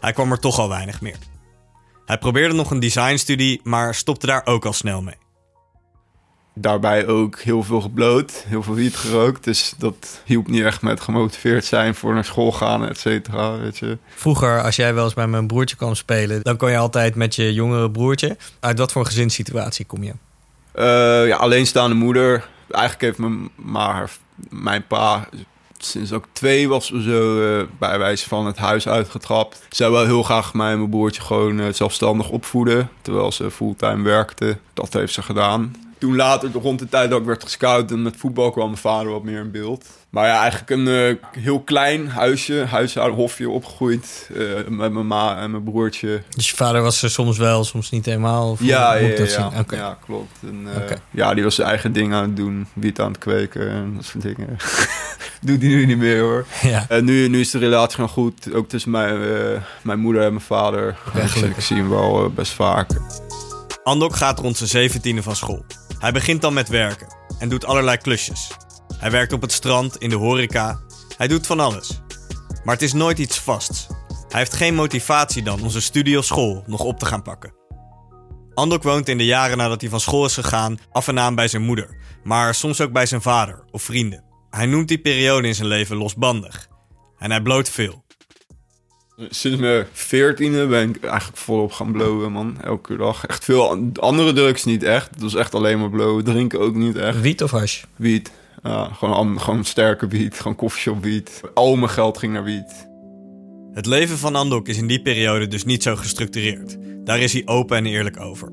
Hij 0.00 0.12
kwam 0.12 0.30
er 0.30 0.38
toch 0.38 0.58
al 0.58 0.68
weinig 0.68 1.00
meer. 1.00 1.16
Hij 2.06 2.18
probeerde 2.18 2.54
nog 2.54 2.70
een 2.70 2.80
designstudie, 2.80 3.60
maar 3.62 3.94
stopte 3.94 4.26
daar 4.26 4.46
ook 4.46 4.64
al 4.64 4.72
snel 4.72 5.02
mee. 5.02 5.16
Daarbij 6.54 7.06
ook 7.06 7.40
heel 7.40 7.62
veel 7.62 7.80
gebloot, 7.80 8.44
heel 8.46 8.62
veel 8.62 8.74
wiet 8.74 8.96
gerookt. 8.96 9.44
Dus 9.44 9.74
dat 9.78 10.22
hielp 10.24 10.48
niet 10.48 10.64
echt 10.64 10.82
met 10.82 11.00
gemotiveerd 11.00 11.64
zijn 11.64 11.94
voor 11.94 12.14
naar 12.14 12.24
school 12.24 12.52
gaan, 12.52 12.88
et 12.88 12.98
cetera, 12.98 13.58
weet 13.58 13.78
je. 13.78 13.98
Vroeger, 14.14 14.62
als 14.62 14.76
jij 14.76 14.94
wel 14.94 15.04
eens 15.04 15.14
bij 15.14 15.26
mijn 15.26 15.46
broertje 15.46 15.76
kwam 15.76 15.94
spelen, 15.94 16.42
dan 16.42 16.56
kon 16.56 16.70
je 16.70 16.76
altijd 16.76 17.14
met 17.14 17.34
je 17.34 17.52
jongere 17.52 17.90
broertje. 17.90 18.36
Uit 18.60 18.78
wat 18.78 18.92
voor 18.92 19.06
gezinssituatie 19.06 19.84
kom 19.84 20.02
je? 20.02 20.12
Eh, 20.72 21.26
ja, 21.26 21.36
alleenstaande 21.36 21.94
moeder. 21.94 22.48
Eigenlijk 22.70 23.04
heeft 23.04 23.18
mijn, 23.18 23.50
maar 23.56 24.10
mijn 24.48 24.86
pa 24.86 25.28
sinds 25.84 26.12
ook 26.12 26.24
twee 26.32 26.68
was 26.68 26.92
of 26.92 27.02
zo 27.02 27.58
eh, 27.58 27.66
bij 27.78 27.98
wijze 27.98 28.28
van 28.28 28.46
het 28.46 28.56
huis 28.56 28.88
uitgetrapt. 28.88 29.66
Zij 29.68 29.90
wil 29.90 30.04
heel 30.04 30.22
graag 30.22 30.54
mij 30.54 30.72
en 30.72 30.78
mijn 30.78 30.90
broertje 30.90 31.22
gewoon 31.22 31.60
eh, 31.60 31.72
zelfstandig 31.72 32.28
opvoeden. 32.28 32.90
Terwijl 33.02 33.32
ze 33.32 33.50
fulltime 33.50 34.02
werkte. 34.02 34.58
Dat 34.74 34.92
heeft 34.92 35.12
ze 35.12 35.22
gedaan. 35.22 35.83
Toen 36.04 36.16
later, 36.16 36.50
rond 36.52 36.78
de 36.78 36.88
tijd 36.88 37.10
dat 37.10 37.20
ik 37.20 37.26
werd 37.26 37.42
gescout 37.42 37.90
en 37.90 38.02
met 38.02 38.16
voetbal 38.16 38.50
kwam 38.50 38.66
mijn 38.66 38.78
vader 38.80 39.10
wat 39.12 39.22
meer 39.22 39.38
in 39.40 39.50
beeld. 39.50 39.84
Maar 40.10 40.26
ja, 40.26 40.40
eigenlijk 40.40 40.70
een 40.70 40.88
eh, 40.88 41.42
heel 41.42 41.60
klein 41.60 42.08
huisje, 42.08 42.64
huishouden, 42.64 43.16
hofje 43.16 43.50
opgegroeid. 43.50 44.30
eh, 44.34 44.68
met 44.68 44.92
mijn 44.92 45.06
ma 45.06 45.38
en 45.38 45.50
mijn 45.50 45.62
broertje. 45.62 46.22
Dus 46.36 46.50
je 46.50 46.56
vader 46.56 46.82
was 46.82 47.02
er 47.02 47.10
soms 47.10 47.38
wel, 47.38 47.64
soms 47.64 47.90
niet 47.90 48.04
helemaal? 48.04 48.50
Of 48.50 48.60
Ja, 48.62 48.94
ja, 48.94 49.16
dat 49.16 49.32
ja, 49.32 49.50
zien? 49.50 49.60
Oké. 49.60 49.76
ja, 49.76 49.98
klopt. 50.04 50.36
En, 50.42 50.66
eh. 50.88 50.96
Ja, 51.10 51.34
die 51.34 51.44
was 51.44 51.54
zijn 51.54 51.68
eigen 51.68 51.92
dingen 51.92 52.16
aan 52.16 52.22
het 52.22 52.36
doen. 52.36 52.66
Wiet 52.72 53.00
aan 53.00 53.08
het 53.08 53.18
kweken 53.18 53.70
en 53.70 53.92
dat 53.96 54.04
soort 54.04 54.22
dingen. 54.22 54.56
Doet 55.40 55.60
hij 55.60 55.70
nu 55.70 55.86
niet 55.86 55.98
meer 55.98 56.20
hoor. 56.20 56.46
Ja. 56.62 56.86
En 56.88 57.04
nu, 57.04 57.28
nu 57.28 57.40
is 57.40 57.50
de 57.50 57.58
relatie 57.58 57.94
gewoon 57.94 58.10
goed. 58.10 58.54
Ook 58.54 58.68
tussen 58.68 58.90
mijn, 58.90 59.22
eh, 59.22 59.60
mijn 59.82 59.98
moeder 59.98 60.22
en 60.22 60.32
mijn 60.32 60.44
vader. 60.44 60.96
Ik, 61.14 61.54
zie 61.58 61.76
hem 61.76 61.88
wel 61.88 62.30
best 62.34 62.52
vaak. 62.52 62.90
Andok 63.82 64.16
gaat 64.16 64.38
rond 64.38 64.56
zijn 64.56 64.68
zeventiende 64.68 65.22
van 65.22 65.36
school. 65.36 65.64
Hij 66.04 66.12
begint 66.12 66.40
dan 66.40 66.54
met 66.54 66.68
werken 66.68 67.16
en 67.38 67.48
doet 67.48 67.64
allerlei 67.64 67.96
klusjes. 67.96 68.50
Hij 68.98 69.10
werkt 69.10 69.32
op 69.32 69.40
het 69.42 69.52
strand, 69.52 69.96
in 69.96 70.08
de 70.08 70.16
horeca. 70.16 70.80
Hij 71.16 71.28
doet 71.28 71.46
van 71.46 71.60
alles. 71.60 72.00
Maar 72.64 72.74
het 72.74 72.82
is 72.82 72.92
nooit 72.92 73.18
iets 73.18 73.38
vasts. 73.38 73.86
Hij 74.28 74.40
heeft 74.40 74.54
geen 74.54 74.74
motivatie 74.74 75.42
dan 75.42 75.62
om 75.62 75.70
zijn 75.70 75.82
studie 75.82 76.18
of 76.18 76.24
school 76.24 76.64
nog 76.66 76.80
op 76.80 76.98
te 76.98 77.06
gaan 77.06 77.22
pakken. 77.22 77.54
Andok 78.54 78.82
woont 78.82 79.08
in 79.08 79.18
de 79.18 79.24
jaren 79.24 79.56
nadat 79.56 79.80
hij 79.80 79.90
van 79.90 80.00
school 80.00 80.24
is 80.24 80.34
gegaan 80.34 80.78
af 80.92 81.08
en 81.08 81.18
aan 81.18 81.34
bij 81.34 81.48
zijn 81.48 81.62
moeder, 81.62 81.96
maar 82.24 82.54
soms 82.54 82.80
ook 82.80 82.92
bij 82.92 83.06
zijn 83.06 83.22
vader 83.22 83.64
of 83.70 83.82
vrienden. 83.82 84.24
Hij 84.50 84.66
noemt 84.66 84.88
die 84.88 85.00
periode 85.00 85.48
in 85.48 85.54
zijn 85.54 85.68
leven 85.68 85.96
losbandig. 85.96 86.68
En 87.18 87.30
hij 87.30 87.42
bloot 87.42 87.68
veel. 87.70 88.03
Sinds 89.16 89.60
mijn 89.60 89.86
veertiende 89.92 90.66
ben 90.66 90.88
ik 90.88 91.04
eigenlijk 91.04 91.38
volop 91.38 91.72
gaan 91.72 91.92
blowen, 91.92 92.32
man. 92.32 92.56
Elke 92.60 92.96
dag. 92.96 93.26
Echt 93.26 93.44
veel 93.44 93.70
an- 93.70 93.92
andere 93.94 94.32
drugs 94.32 94.64
niet 94.64 94.82
echt. 94.82 95.10
Het 95.10 95.20
was 95.22 95.34
echt 95.34 95.54
alleen 95.54 95.78
maar 95.78 95.90
blowen. 95.90 96.24
Drinken 96.24 96.60
ook 96.60 96.74
niet 96.74 96.96
echt. 96.96 97.20
Wiet 97.20 97.42
of 97.42 97.50
hash? 97.50 97.82
Wiet. 97.96 98.30
Ja, 98.62 98.84
gewoon, 98.84 99.40
gewoon 99.40 99.64
sterke 99.64 100.06
wiet. 100.06 100.40
Gewoon 100.40 100.56
koffieshop 100.56 101.02
wiet. 101.02 101.40
Al 101.54 101.76
mijn 101.76 101.90
geld 101.90 102.18
ging 102.18 102.32
naar 102.32 102.44
wiet. 102.44 102.88
Het 103.72 103.86
leven 103.86 104.18
van 104.18 104.34
Andok 104.34 104.68
is 104.68 104.76
in 104.78 104.86
die 104.86 105.02
periode 105.02 105.48
dus 105.48 105.64
niet 105.64 105.82
zo 105.82 105.96
gestructureerd. 105.96 106.76
Daar 107.04 107.18
is 107.18 107.32
hij 107.32 107.42
open 107.44 107.76
en 107.76 107.86
eerlijk 107.86 108.20
over. 108.20 108.48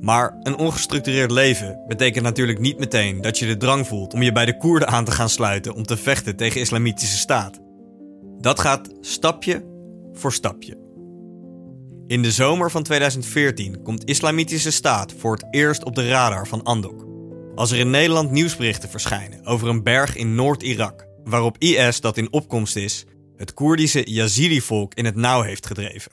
Maar 0.00 0.36
een 0.42 0.56
ongestructureerd 0.56 1.30
leven 1.30 1.84
betekent 1.86 2.24
natuurlijk 2.24 2.58
niet 2.58 2.78
meteen 2.78 3.20
dat 3.20 3.38
je 3.38 3.46
de 3.46 3.56
drang 3.56 3.86
voelt 3.86 4.12
om 4.14 4.22
je 4.22 4.32
bij 4.32 4.44
de 4.44 4.56
Koerden 4.56 4.88
aan 4.88 5.04
te 5.04 5.10
gaan 5.10 5.28
sluiten 5.28 5.74
om 5.74 5.82
te 5.82 5.96
vechten 5.96 6.36
tegen 6.36 6.60
islamitische 6.60 7.16
staat. 7.18 7.58
Dat 8.40 8.60
gaat 8.60 8.90
stapje 9.00 9.64
voor 10.18 10.32
stapje. 10.32 10.86
In 12.06 12.22
de 12.22 12.32
zomer 12.32 12.70
van 12.70 12.82
2014 12.82 13.82
komt 13.82 14.04
islamitische 14.04 14.70
staat 14.70 15.14
voor 15.18 15.32
het 15.32 15.46
eerst 15.50 15.84
op 15.84 15.94
de 15.94 16.08
radar 16.08 16.46
van 16.46 16.62
Andok. 16.62 17.06
Als 17.54 17.70
er 17.70 17.78
in 17.78 17.90
Nederland 17.90 18.30
nieuwsberichten 18.30 18.88
verschijnen 18.88 19.46
over 19.46 19.68
een 19.68 19.82
berg 19.82 20.16
in 20.16 20.34
Noord-Irak, 20.34 21.06
waarop 21.24 21.58
IS 21.58 22.00
dat 22.00 22.16
in 22.16 22.32
opkomst 22.32 22.76
is, 22.76 23.04
het 23.36 23.54
Koerdische 23.54 24.10
Yazidi-volk 24.10 24.94
in 24.94 25.04
het 25.04 25.16
nauw 25.16 25.42
heeft 25.42 25.66
gedreven. 25.66 26.12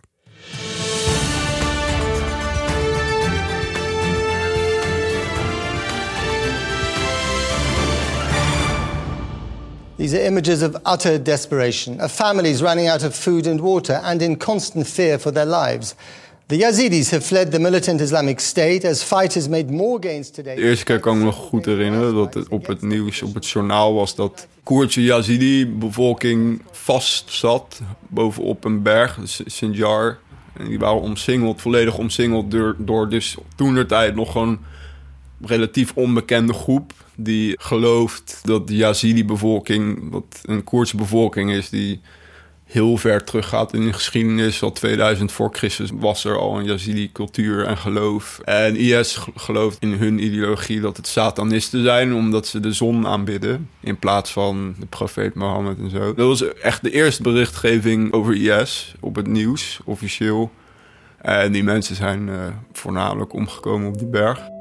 These 9.98 10.14
are 10.14 10.25
images 10.25 10.62
of 10.62 10.75
utter 10.86 11.18
desperation, 11.18 12.02
of 12.02 12.12
families 12.12 12.62
running 12.62 12.90
out 12.90 13.04
of 13.04 13.16
food 13.16 13.48
and 13.48 13.62
water 13.62 14.02
and 14.04 14.22
in 14.22 14.38
constant 14.38 14.88
fear 14.88 15.20
for 15.20 15.32
their 15.32 15.46
lives. 15.46 15.96
The 16.48 16.60
Yazidis 16.60 17.12
have 17.12 17.24
fled 17.24 17.52
the 17.52 17.60
militant 17.60 18.02
Islamic 18.02 18.40
State 18.40 18.88
as 18.88 19.04
fighters 19.04 19.48
made 19.48 19.72
more 19.72 20.00
gains 20.02 20.30
today. 20.30 20.56
De 20.56 20.62
eerste 20.62 20.86
keer 20.86 21.00
kan 21.00 21.14
ik 21.14 21.20
me 21.20 21.25
nog 21.25 21.36
goed 21.36 21.66
herinneren 21.66 22.14
dat 22.14 22.34
het 22.34 22.48
op 22.50 22.68
het 22.68 22.82
nieuws, 22.82 23.22
op 23.22 23.34
het 23.34 23.48
journaal 23.48 23.94
was 23.94 24.16
dat 24.16 24.48
Koerdische 24.64 25.04
Yazidi-bevolking 25.04 26.62
vast 26.72 27.34
zat 27.34 27.82
bovenop 28.08 28.64
een 28.64 28.82
berg, 28.82 29.20
Sinjar. 29.46 30.18
En 30.54 30.68
die 30.68 30.80
waren 30.80 31.02
omsingeld, 31.02 31.62
volledig 31.62 31.98
omsingeld 31.98 32.56
door, 32.78 33.10
dus 33.10 33.36
toen 33.56 33.74
de 33.74 33.86
tijd 33.86 34.16
nog 34.16 34.36
een 34.36 34.60
relatief 35.42 35.92
onbekende 35.94 36.54
groep 36.54 36.94
die 37.17 37.55
gelooft 37.60 38.39
dat 38.43 38.67
de 38.67 38.75
Yazidi-bevolking, 38.75 40.12
wat 40.12 40.41
een 40.43 40.63
Koerdische 40.63 40.98
bevolking 40.98 41.51
is, 41.51 41.69
die 41.69 42.01
heel 42.65 42.98
ver 42.98 43.24
teruggaat 43.24 43.74
in 43.74 43.86
de 43.86 43.93
geschiedenis. 43.93 44.63
Al 44.63 44.72
2000 44.72 45.31
voor 45.31 45.50
Christus 45.51 45.89
was 45.93 46.25
er 46.25 46.38
al 46.38 46.60
een 46.60 46.65
Yazidi-cultuur 46.65 47.65
en 47.65 47.77
geloof. 47.77 48.39
En 48.43 48.75
IS 48.75 49.17
gelooft 49.36 49.77
in 49.79 49.91
hun 49.93 50.24
ideologie 50.24 50.81
dat 50.81 50.98
het 50.98 51.07
satanisten 51.07 51.84
zijn... 51.84 52.13
omdat 52.13 52.48
ze 52.48 52.60
de 52.60 52.74
zon 52.74 53.07
aanbidden 53.07 53.69
in 53.79 54.00
plaats 54.00 54.31
van 54.31 54.75
de 54.79 54.86
profeet 54.86 55.36
Mohammed 55.36 55.77
en 55.77 55.89
zo. 55.89 56.13
Dat 56.13 56.27
was 56.27 56.53
echt 56.53 56.84
de 56.84 56.91
eerste 56.91 57.24
berichtgeving 57.24 58.13
over 58.13 58.36
IS 58.36 58.95
op 59.00 59.15
het 59.15 59.27
nieuws, 59.27 59.79
officieel. 59.84 60.51
En 61.17 61.51
die 61.51 61.63
mensen 61.63 61.95
zijn 61.95 62.29
eh, 62.29 62.36
voornamelijk 62.72 63.34
omgekomen 63.34 63.88
op 63.88 63.98
die 63.98 64.07
berg. 64.07 64.55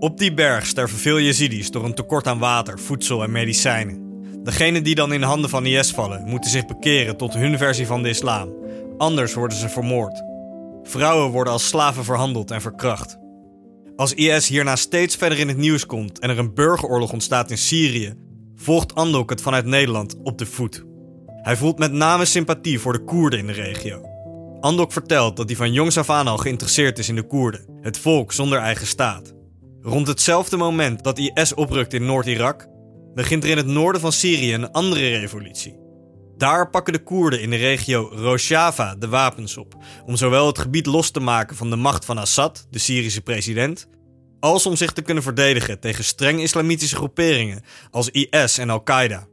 Op 0.00 0.18
die 0.18 0.34
berg 0.34 0.66
sterven 0.66 0.98
veel 0.98 1.18
Yazidis 1.18 1.70
door 1.70 1.84
een 1.84 1.94
tekort 1.94 2.26
aan 2.26 2.38
water, 2.38 2.78
voedsel 2.78 3.22
en 3.22 3.30
medicijnen. 3.30 4.24
Degenen 4.42 4.82
die 4.82 4.94
dan 4.94 5.12
in 5.12 5.20
de 5.20 5.26
handen 5.26 5.50
van 5.50 5.66
IS 5.66 5.90
vallen, 5.90 6.28
moeten 6.28 6.50
zich 6.50 6.66
bekeren 6.66 7.16
tot 7.16 7.34
hun 7.34 7.58
versie 7.58 7.86
van 7.86 8.02
de 8.02 8.08
islam. 8.08 8.54
Anders 8.98 9.34
worden 9.34 9.58
ze 9.58 9.68
vermoord. 9.68 10.22
Vrouwen 10.82 11.30
worden 11.30 11.52
als 11.52 11.68
slaven 11.68 12.04
verhandeld 12.04 12.50
en 12.50 12.60
verkracht. 12.60 13.18
Als 13.96 14.14
IS 14.14 14.48
hierna 14.48 14.76
steeds 14.76 15.16
verder 15.16 15.38
in 15.38 15.48
het 15.48 15.56
nieuws 15.56 15.86
komt 15.86 16.18
en 16.18 16.30
er 16.30 16.38
een 16.38 16.54
burgeroorlog 16.54 17.12
ontstaat 17.12 17.50
in 17.50 17.58
Syrië, 17.58 18.14
volgt 18.56 18.94
Andok 18.94 19.30
het 19.30 19.42
vanuit 19.42 19.64
Nederland 19.64 20.16
op 20.22 20.38
de 20.38 20.46
voet. 20.46 20.84
Hij 21.42 21.56
voelt 21.56 21.78
met 21.78 21.92
name 21.92 22.24
sympathie 22.24 22.80
voor 22.80 22.92
de 22.92 23.04
Koerden 23.04 23.38
in 23.38 23.46
de 23.46 23.52
regio. 23.52 24.04
Andok 24.60 24.92
vertelt 24.92 25.36
dat 25.36 25.48
hij 25.48 25.56
van 25.56 25.72
jongs 25.72 25.98
af 25.98 26.10
aan 26.10 26.26
al 26.26 26.38
geïnteresseerd 26.38 26.98
is 26.98 27.08
in 27.08 27.14
de 27.14 27.26
Koerden, 27.26 27.64
het 27.80 27.98
volk 27.98 28.32
zonder 28.32 28.58
eigen 28.58 28.86
staat. 28.86 29.38
Rond 29.82 30.06
hetzelfde 30.06 30.56
moment 30.56 31.04
dat 31.04 31.18
IS 31.18 31.54
oprukt 31.54 31.92
in 31.92 32.04
Noord-Irak, 32.04 32.68
begint 33.14 33.44
er 33.44 33.50
in 33.50 33.56
het 33.56 33.66
noorden 33.66 34.00
van 34.00 34.12
Syrië 34.12 34.54
een 34.54 34.72
andere 34.72 35.18
revolutie. 35.18 35.78
Daar 36.36 36.70
pakken 36.70 36.92
de 36.92 37.02
Koerden 37.02 37.40
in 37.40 37.50
de 37.50 37.56
regio 37.56 38.10
Rojava 38.12 38.94
de 38.94 39.08
wapens 39.08 39.56
op 39.56 39.74
om 40.06 40.16
zowel 40.16 40.46
het 40.46 40.58
gebied 40.58 40.86
los 40.86 41.10
te 41.10 41.20
maken 41.20 41.56
van 41.56 41.70
de 41.70 41.76
macht 41.76 42.04
van 42.04 42.18
Assad, 42.18 42.66
de 42.70 42.78
Syrische 42.78 43.20
president, 43.20 43.88
als 44.40 44.66
om 44.66 44.76
zich 44.76 44.92
te 44.92 45.02
kunnen 45.02 45.22
verdedigen 45.22 45.80
tegen 45.80 46.04
streng 46.04 46.40
islamitische 46.40 46.96
groeperingen 46.96 47.62
als 47.90 48.10
IS 48.10 48.58
en 48.58 48.70
Al-Qaeda. 48.70 49.26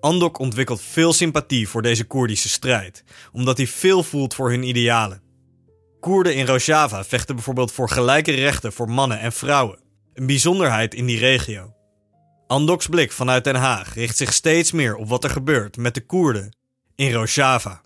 Andok 0.00 0.38
ontwikkelt 0.38 0.80
veel 0.80 1.12
sympathie 1.12 1.68
voor 1.68 1.82
deze 1.82 2.04
Koerdische 2.04 2.48
strijd, 2.48 3.04
omdat 3.32 3.56
hij 3.56 3.66
veel 3.66 4.02
voelt 4.02 4.34
voor 4.34 4.50
hun 4.50 4.62
idealen. 4.62 5.29
Koerden 6.00 6.34
in 6.34 6.46
Rojava 6.46 7.04
vechten 7.04 7.34
bijvoorbeeld 7.34 7.72
voor 7.72 7.88
gelijke 7.88 8.32
rechten 8.32 8.72
voor 8.72 8.90
mannen 8.90 9.20
en 9.20 9.32
vrouwen, 9.32 9.78
een 10.14 10.26
bijzonderheid 10.26 10.94
in 10.94 11.06
die 11.06 11.18
regio. 11.18 11.74
Andoks 12.46 12.86
blik 12.86 13.12
vanuit 13.12 13.44
Den 13.44 13.54
Haag 13.54 13.94
richt 13.94 14.16
zich 14.16 14.32
steeds 14.32 14.72
meer 14.72 14.96
op 14.96 15.08
wat 15.08 15.24
er 15.24 15.30
gebeurt 15.30 15.76
met 15.76 15.94
de 15.94 16.06
Koerden 16.06 16.56
in 16.94 17.12
Rojava. 17.12 17.80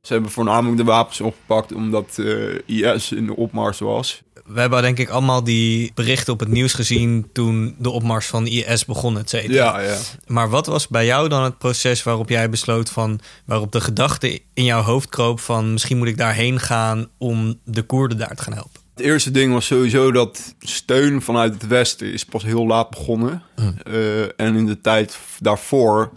Ze 0.00 0.12
hebben 0.12 0.30
voornamelijk 0.30 0.76
de 0.76 0.84
wapens 0.84 1.20
opgepakt 1.20 1.72
omdat 1.72 2.16
uh, 2.18 2.58
IS 2.66 3.12
in 3.12 3.26
de 3.26 3.36
opmars 3.36 3.78
was. 3.78 4.22
We 4.46 4.60
hebben 4.60 4.82
denk 4.82 4.98
ik 4.98 5.08
allemaal 5.08 5.44
die 5.44 5.92
berichten 5.94 6.32
op 6.32 6.40
het 6.40 6.48
nieuws 6.48 6.72
gezien 6.72 7.28
toen 7.32 7.74
de 7.78 7.90
opmars 7.90 8.26
van 8.26 8.46
IS 8.46 8.84
begon, 8.84 9.18
et 9.18 9.30
cetera. 9.30 9.80
Ja, 9.80 9.80
ja. 9.80 9.98
Maar 10.26 10.50
wat 10.50 10.66
was 10.66 10.88
bij 10.88 11.06
jou 11.06 11.28
dan 11.28 11.42
het 11.42 11.58
proces 11.58 12.02
waarop 12.02 12.28
jij 12.28 12.50
besloot 12.50 12.90
van, 12.90 13.20
waarop 13.44 13.72
de 13.72 13.80
gedachte 13.80 14.40
in 14.54 14.64
jouw 14.64 14.82
hoofd 14.82 15.08
kroop 15.08 15.40
van 15.40 15.72
misschien 15.72 15.98
moet 15.98 16.08
ik 16.08 16.18
daarheen 16.18 16.60
gaan 16.60 17.08
om 17.18 17.58
de 17.64 17.82
Koerden 17.82 18.18
daar 18.18 18.36
te 18.36 18.42
gaan 18.42 18.52
helpen? 18.52 18.80
Het 18.94 19.04
eerste 19.04 19.30
ding 19.30 19.52
was 19.52 19.66
sowieso 19.66 20.12
dat 20.12 20.54
steun 20.58 21.22
vanuit 21.22 21.52
het 21.52 21.66
Westen 21.66 22.12
is 22.12 22.24
pas 22.24 22.42
heel 22.42 22.66
laat 22.66 22.90
begonnen. 22.90 23.42
Uh, 23.88 24.22
en 24.22 24.56
in 24.56 24.66
de 24.66 24.80
tijd 24.80 25.18
daarvoor 25.38 26.10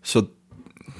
zat 0.00 0.26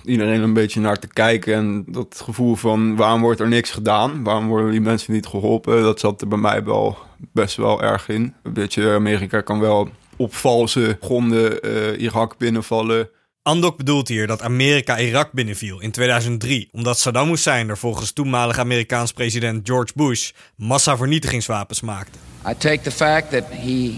iedereen 0.04 0.42
een 0.42 0.52
beetje 0.52 0.80
naar 0.80 0.98
te 0.98 1.06
kijken. 1.06 1.54
En 1.54 1.84
dat 1.88 2.20
gevoel 2.24 2.54
van 2.54 2.96
waarom 2.96 3.20
wordt 3.20 3.40
er 3.40 3.48
niks 3.48 3.70
gedaan? 3.70 4.22
Waarom 4.22 4.48
worden 4.48 4.70
die 4.70 4.80
mensen 4.80 5.12
niet 5.12 5.26
geholpen? 5.26 5.82
Dat 5.82 6.00
zat 6.00 6.20
er 6.20 6.28
bij 6.28 6.38
mij 6.38 6.64
wel 6.64 6.98
best 7.32 7.56
wel 7.56 7.82
erg 7.82 8.08
in. 8.08 8.34
Een 8.42 8.52
beetje 8.52 8.90
Amerika 8.90 9.40
kan 9.40 9.60
wel 9.60 9.88
op 10.16 10.34
valse 10.34 10.98
gronden 11.00 11.66
uh, 11.66 12.00
Irak 12.00 12.38
binnenvallen. 12.38 13.08
Andok 13.42 13.76
bedoelt 13.76 14.08
hier 14.08 14.26
dat 14.26 14.42
Amerika 14.42 14.98
Irak 14.98 15.32
binnenviel 15.32 15.80
in 15.80 15.90
2003 15.90 16.68
omdat 16.72 16.98
Saddam 16.98 17.28
Hussein 17.28 17.68
er 17.68 17.78
volgens 17.78 18.12
toenmalig 18.12 18.58
Amerikaans 18.58 19.12
president 19.12 19.68
George 19.68 19.92
Bush 19.94 20.30
massavernietigingswapens 20.56 21.80
maakte. 21.80 22.18
I 22.48 22.54
take 22.58 22.80
the 22.80 22.90
fact 22.90 23.30
that 23.30 23.44
he 23.50 23.94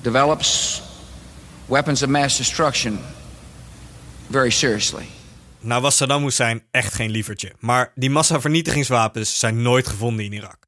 develops 0.00 0.82
weapons 1.66 2.02
of 2.02 2.08
mass 2.08 2.36
destruction 2.36 2.98
very 4.30 4.50
seriously. 4.50 5.04
Nou 5.60 5.82
was 5.82 5.96
Saddam 5.96 6.22
Hussein 6.22 6.62
echt 6.70 6.94
geen 6.94 7.10
lievertje, 7.10 7.52
maar 7.58 7.92
die 7.94 8.10
massavernietigingswapens 8.10 9.38
zijn 9.38 9.62
nooit 9.62 9.86
gevonden 9.88 10.24
in 10.24 10.32
Irak. 10.32 10.66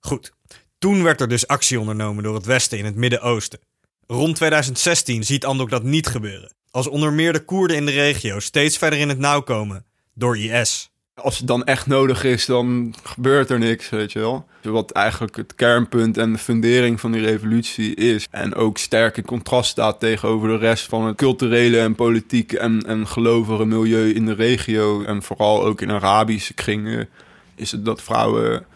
Goed, 0.00 0.32
toen 0.78 1.02
werd 1.02 1.20
er 1.20 1.28
dus 1.28 1.46
actie 1.46 1.80
ondernomen 1.80 2.22
door 2.22 2.34
het 2.34 2.44
Westen 2.44 2.78
in 2.78 2.84
het 2.84 2.94
Midden-Oosten. 2.94 3.60
Rond 4.06 4.36
2016 4.36 5.24
ziet 5.24 5.44
Andok 5.44 5.70
dat 5.70 5.82
niet 5.82 6.06
gebeuren, 6.06 6.54
als 6.70 6.88
onder 6.88 7.12
meer 7.12 7.32
de 7.32 7.44
Koerden 7.44 7.76
in 7.76 7.86
de 7.86 7.92
regio 7.92 8.40
steeds 8.40 8.78
verder 8.78 8.98
in 8.98 9.08
het 9.08 9.18
nauw 9.18 9.40
komen 9.40 9.86
door 10.14 10.38
IS. 10.38 10.91
Als 11.14 11.38
het 11.38 11.46
dan 11.46 11.64
echt 11.64 11.86
nodig 11.86 12.24
is, 12.24 12.46
dan 12.46 12.94
gebeurt 13.02 13.50
er 13.50 13.58
niks, 13.58 13.88
weet 13.88 14.12
je 14.12 14.18
wel. 14.18 14.46
Wat 14.62 14.90
eigenlijk 14.90 15.36
het 15.36 15.54
kernpunt 15.54 16.18
en 16.18 16.32
de 16.32 16.38
fundering 16.38 17.00
van 17.00 17.12
die 17.12 17.20
revolutie 17.20 17.94
is. 17.94 18.26
En 18.30 18.54
ook 18.54 18.78
sterk 18.78 19.16
in 19.16 19.24
contrast 19.24 19.70
staat 19.70 20.00
tegenover 20.00 20.48
de 20.48 20.56
rest 20.56 20.86
van 20.86 21.06
het 21.06 21.16
culturele 21.16 21.78
en 21.78 21.94
politieke 21.94 22.58
en, 22.58 22.82
en 22.86 23.06
gelovige 23.06 23.64
milieu 23.64 24.12
in 24.14 24.26
de 24.26 24.34
regio. 24.34 25.04
En 25.04 25.22
vooral 25.22 25.64
ook 25.64 25.80
in 25.80 25.90
Arabische 25.90 26.54
kringen 26.54 27.08
is 27.54 27.72
het 27.72 27.84
dat 27.84 28.02
vrouwen 28.02 28.66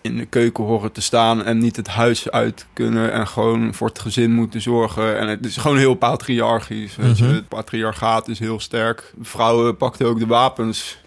in 0.00 0.16
de 0.16 0.26
keuken 0.26 0.64
horen 0.64 0.92
te 0.92 1.02
staan 1.02 1.44
en 1.44 1.58
niet 1.58 1.76
het 1.76 1.88
huis 1.88 2.30
uit 2.30 2.66
kunnen 2.72 3.12
en 3.12 3.26
gewoon 3.28 3.74
voor 3.74 3.88
het 3.88 3.98
gezin 3.98 4.32
moeten 4.32 4.60
zorgen. 4.60 5.18
En 5.18 5.28
het 5.28 5.46
is 5.46 5.56
gewoon 5.56 5.78
heel 5.78 5.94
patriarchisch. 5.94 6.96
Weet 6.96 7.18
je. 7.18 7.24
Het 7.24 7.48
patriarchaat 7.48 8.28
is 8.28 8.38
heel 8.38 8.60
sterk. 8.60 9.14
Vrouwen 9.20 9.76
pakten 9.76 10.06
ook 10.06 10.18
de 10.18 10.26
wapens 10.26 11.00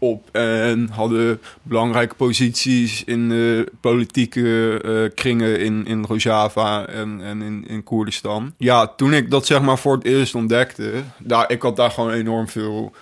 op 0.00 0.28
en 0.32 0.88
hadden 0.92 1.40
belangrijke 1.62 2.14
posities 2.14 3.04
in 3.04 3.28
de 3.28 3.72
politieke 3.80 4.80
uh, 4.84 5.10
kringen 5.14 5.60
in, 5.60 5.86
in 5.86 6.04
Rojava 6.04 6.86
en, 6.86 7.20
en 7.22 7.42
in, 7.42 7.64
in 7.68 7.82
Koerdistan. 7.82 8.54
Ja, 8.56 8.86
toen 8.86 9.12
ik 9.12 9.30
dat 9.30 9.46
zeg 9.46 9.62
maar 9.62 9.78
voor 9.78 9.94
het 9.94 10.04
eerst 10.04 10.34
ontdekte, 10.34 10.92
daar, 11.18 11.50
ik 11.50 11.62
had 11.62 11.76
daar 11.76 11.90
gewoon 11.90 12.10
enorm 12.10 12.48
veel 12.48 12.92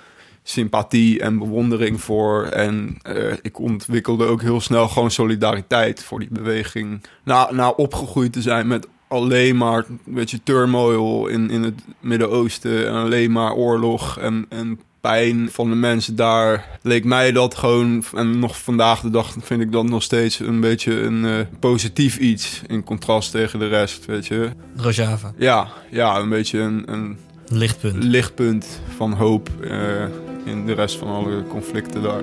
sympathie 0.42 1.20
en 1.20 1.38
bewondering 1.38 2.00
voor. 2.00 2.44
En 2.44 2.98
uh, 3.08 3.32
ik 3.42 3.58
ontwikkelde 3.58 4.26
ook 4.26 4.42
heel 4.42 4.60
snel 4.60 4.88
gewoon 4.88 5.10
solidariteit 5.10 6.04
voor 6.04 6.18
die 6.18 6.28
beweging. 6.30 7.02
Na, 7.24 7.48
na 7.52 7.70
opgegroeid 7.70 8.32
te 8.32 8.42
zijn 8.42 8.66
met 8.66 8.88
alleen 9.08 9.56
maar 9.56 9.84
een 9.88 10.00
beetje 10.04 10.40
turmoil 10.42 11.26
in, 11.26 11.50
in 11.50 11.62
het 11.62 11.80
Midden-Oosten 12.00 12.88
en 12.88 12.94
alleen 12.94 13.32
maar 13.32 13.54
oorlog 13.54 14.18
en, 14.18 14.46
en 14.48 14.80
pijn 15.00 15.48
van 15.52 15.70
de 15.70 15.76
mensen 15.76 16.16
daar 16.16 16.78
leek 16.82 17.04
mij 17.04 17.32
dat 17.32 17.54
gewoon 17.54 18.04
en 18.14 18.38
nog 18.38 18.58
vandaag 18.58 19.00
de 19.00 19.10
dag 19.10 19.34
vind 19.40 19.60
ik 19.60 19.72
dat 19.72 19.84
nog 19.84 20.02
steeds 20.02 20.38
een 20.38 20.60
beetje 20.60 21.00
een 21.00 21.24
uh, 21.24 21.34
positief 21.60 22.18
iets 22.18 22.62
in 22.66 22.84
contrast 22.84 23.30
tegen 23.30 23.58
de 23.58 23.68
rest, 23.68 24.06
weet 24.06 24.26
je. 24.26 24.50
Rojava. 24.76 25.32
Ja, 25.36 25.68
ja, 25.90 26.16
een 26.16 26.28
beetje 26.28 26.58
een, 26.58 26.82
een 26.92 27.18
lichtpunt. 27.48 28.04
lichtpunt 28.04 28.80
van 28.96 29.12
hoop 29.12 29.50
uh, 29.60 30.02
in 30.44 30.66
de 30.66 30.72
rest 30.72 30.96
van 30.96 31.08
alle 31.08 31.42
conflicten 31.48 32.02
daar. 32.02 32.22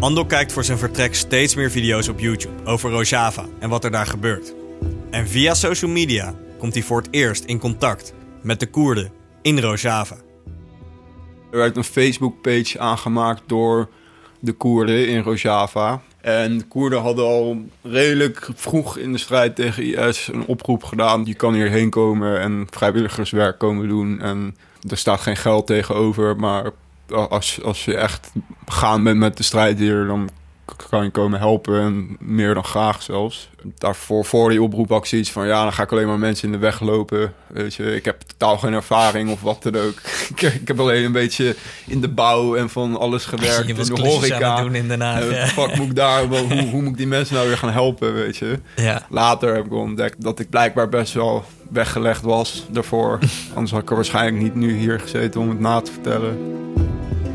Ando 0.00 0.24
kijkt 0.24 0.52
voor 0.52 0.64
zijn 0.64 0.78
vertrek 0.78 1.14
steeds 1.14 1.54
meer 1.54 1.70
video's 1.70 2.08
op 2.08 2.20
YouTube 2.20 2.64
over 2.64 2.90
Rojava 2.90 3.46
en 3.58 3.68
wat 3.68 3.84
er 3.84 3.90
daar 3.90 4.06
gebeurt. 4.06 4.54
En 5.10 5.28
via 5.28 5.54
social 5.54 5.90
media 5.90 6.34
komt 6.58 6.74
hij 6.74 6.82
voor 6.82 6.98
het 6.98 7.08
eerst 7.10 7.44
in 7.44 7.58
contact 7.58 8.12
met 8.42 8.60
de 8.60 8.66
Koerden 8.66 9.10
in 9.42 9.58
Rojava. 9.58 10.16
Er 11.54 11.60
werd 11.60 11.76
een 11.76 11.84
Facebook-page 11.84 12.78
aangemaakt 12.78 13.42
door 13.46 13.88
de 14.40 14.52
Koerden 14.52 15.08
in 15.08 15.22
Rojava. 15.22 16.02
En 16.20 16.58
de 16.58 16.64
Koerden 16.64 17.00
hadden 17.00 17.24
al 17.24 17.64
redelijk 17.82 18.48
vroeg 18.54 18.96
in 18.96 19.12
de 19.12 19.18
strijd 19.18 19.56
tegen 19.56 20.08
IS 20.08 20.28
een 20.32 20.46
oproep 20.46 20.84
gedaan. 20.84 21.24
Je 21.24 21.34
kan 21.34 21.54
hierheen 21.54 21.90
komen 21.90 22.40
en 22.40 22.66
vrijwilligerswerk 22.70 23.58
komen 23.58 23.88
doen. 23.88 24.20
En 24.20 24.56
er 24.90 24.96
staat 24.96 25.20
geen 25.20 25.36
geld 25.36 25.66
tegenover, 25.66 26.36
maar 26.36 26.70
als, 27.08 27.62
als 27.62 27.84
je 27.84 27.96
echt 27.96 28.32
gaan 28.66 29.02
bent 29.02 29.18
met 29.18 29.36
de 29.36 29.42
strijd 29.42 29.78
hier, 29.78 30.06
dan 30.06 30.28
kan 30.88 31.04
je 31.04 31.10
komen 31.10 31.38
helpen 31.38 31.80
en 31.80 32.16
meer 32.20 32.54
dan 32.54 32.64
graag 32.64 33.02
zelfs. 33.02 33.48
Daarvoor, 33.78 34.24
voor 34.24 34.50
die 34.50 34.62
oproep 34.62 34.88
had 34.88 34.98
ik 34.98 35.06
zoiets 35.06 35.30
van, 35.30 35.46
ja, 35.46 35.62
dan 35.62 35.72
ga 35.72 35.82
ik 35.82 35.92
alleen 35.92 36.06
maar 36.06 36.18
mensen 36.18 36.46
in 36.46 36.52
de 36.52 36.58
weg 36.58 36.80
lopen. 36.80 37.32
Weet 37.46 37.74
je, 37.74 37.94
ik 37.94 38.04
heb 38.04 38.20
totaal 38.20 38.58
geen 38.58 38.72
ervaring 38.72 39.30
of 39.30 39.40
wat 39.40 39.62
dan 39.62 39.76
ook. 39.76 39.94
ik, 40.36 40.68
heb 40.68 40.80
alleen 40.80 41.04
een 41.04 41.12
beetje 41.12 41.56
in 41.86 42.00
de 42.00 42.08
bouw 42.08 42.56
en 42.56 42.70
van 42.70 42.98
alles 42.98 43.24
gewerkt. 43.24 43.66
Je 43.68 43.74
was 43.74 43.88
in 43.88 43.94
de 43.94 44.08
horeca. 44.08 44.62
doen 44.62 44.74
in 44.74 44.88
Den 44.88 45.00
Haag. 45.00 45.24
Uh, 45.24 45.44
fuck 45.44 45.76
moet 45.76 45.86
ik 45.86 45.94
daar, 45.94 46.28
wel, 46.28 46.44
hoe, 46.44 46.68
hoe 46.68 46.82
moet 46.82 46.90
ik 46.90 46.96
die 46.96 47.06
mensen 47.06 47.34
nou 47.34 47.46
weer 47.48 47.58
gaan 47.58 47.72
helpen, 47.72 48.14
weet 48.14 48.36
je. 48.36 48.58
Ja. 48.76 49.06
Later 49.10 49.54
heb 49.54 49.64
ik 49.64 49.72
ontdekt 49.72 50.22
dat 50.22 50.38
ik 50.38 50.50
blijkbaar 50.50 50.88
best 50.88 51.12
wel 51.12 51.44
weggelegd 51.70 52.22
was 52.22 52.66
daarvoor. 52.70 53.18
Anders 53.54 53.70
had 53.70 53.82
ik 53.82 53.90
er 53.90 53.94
waarschijnlijk 53.94 54.42
niet 54.42 54.54
nu 54.54 54.76
hier 54.76 55.00
gezeten 55.00 55.40
om 55.40 55.48
het 55.48 55.60
na 55.60 55.80
te 55.80 55.92
vertellen. 55.92 56.62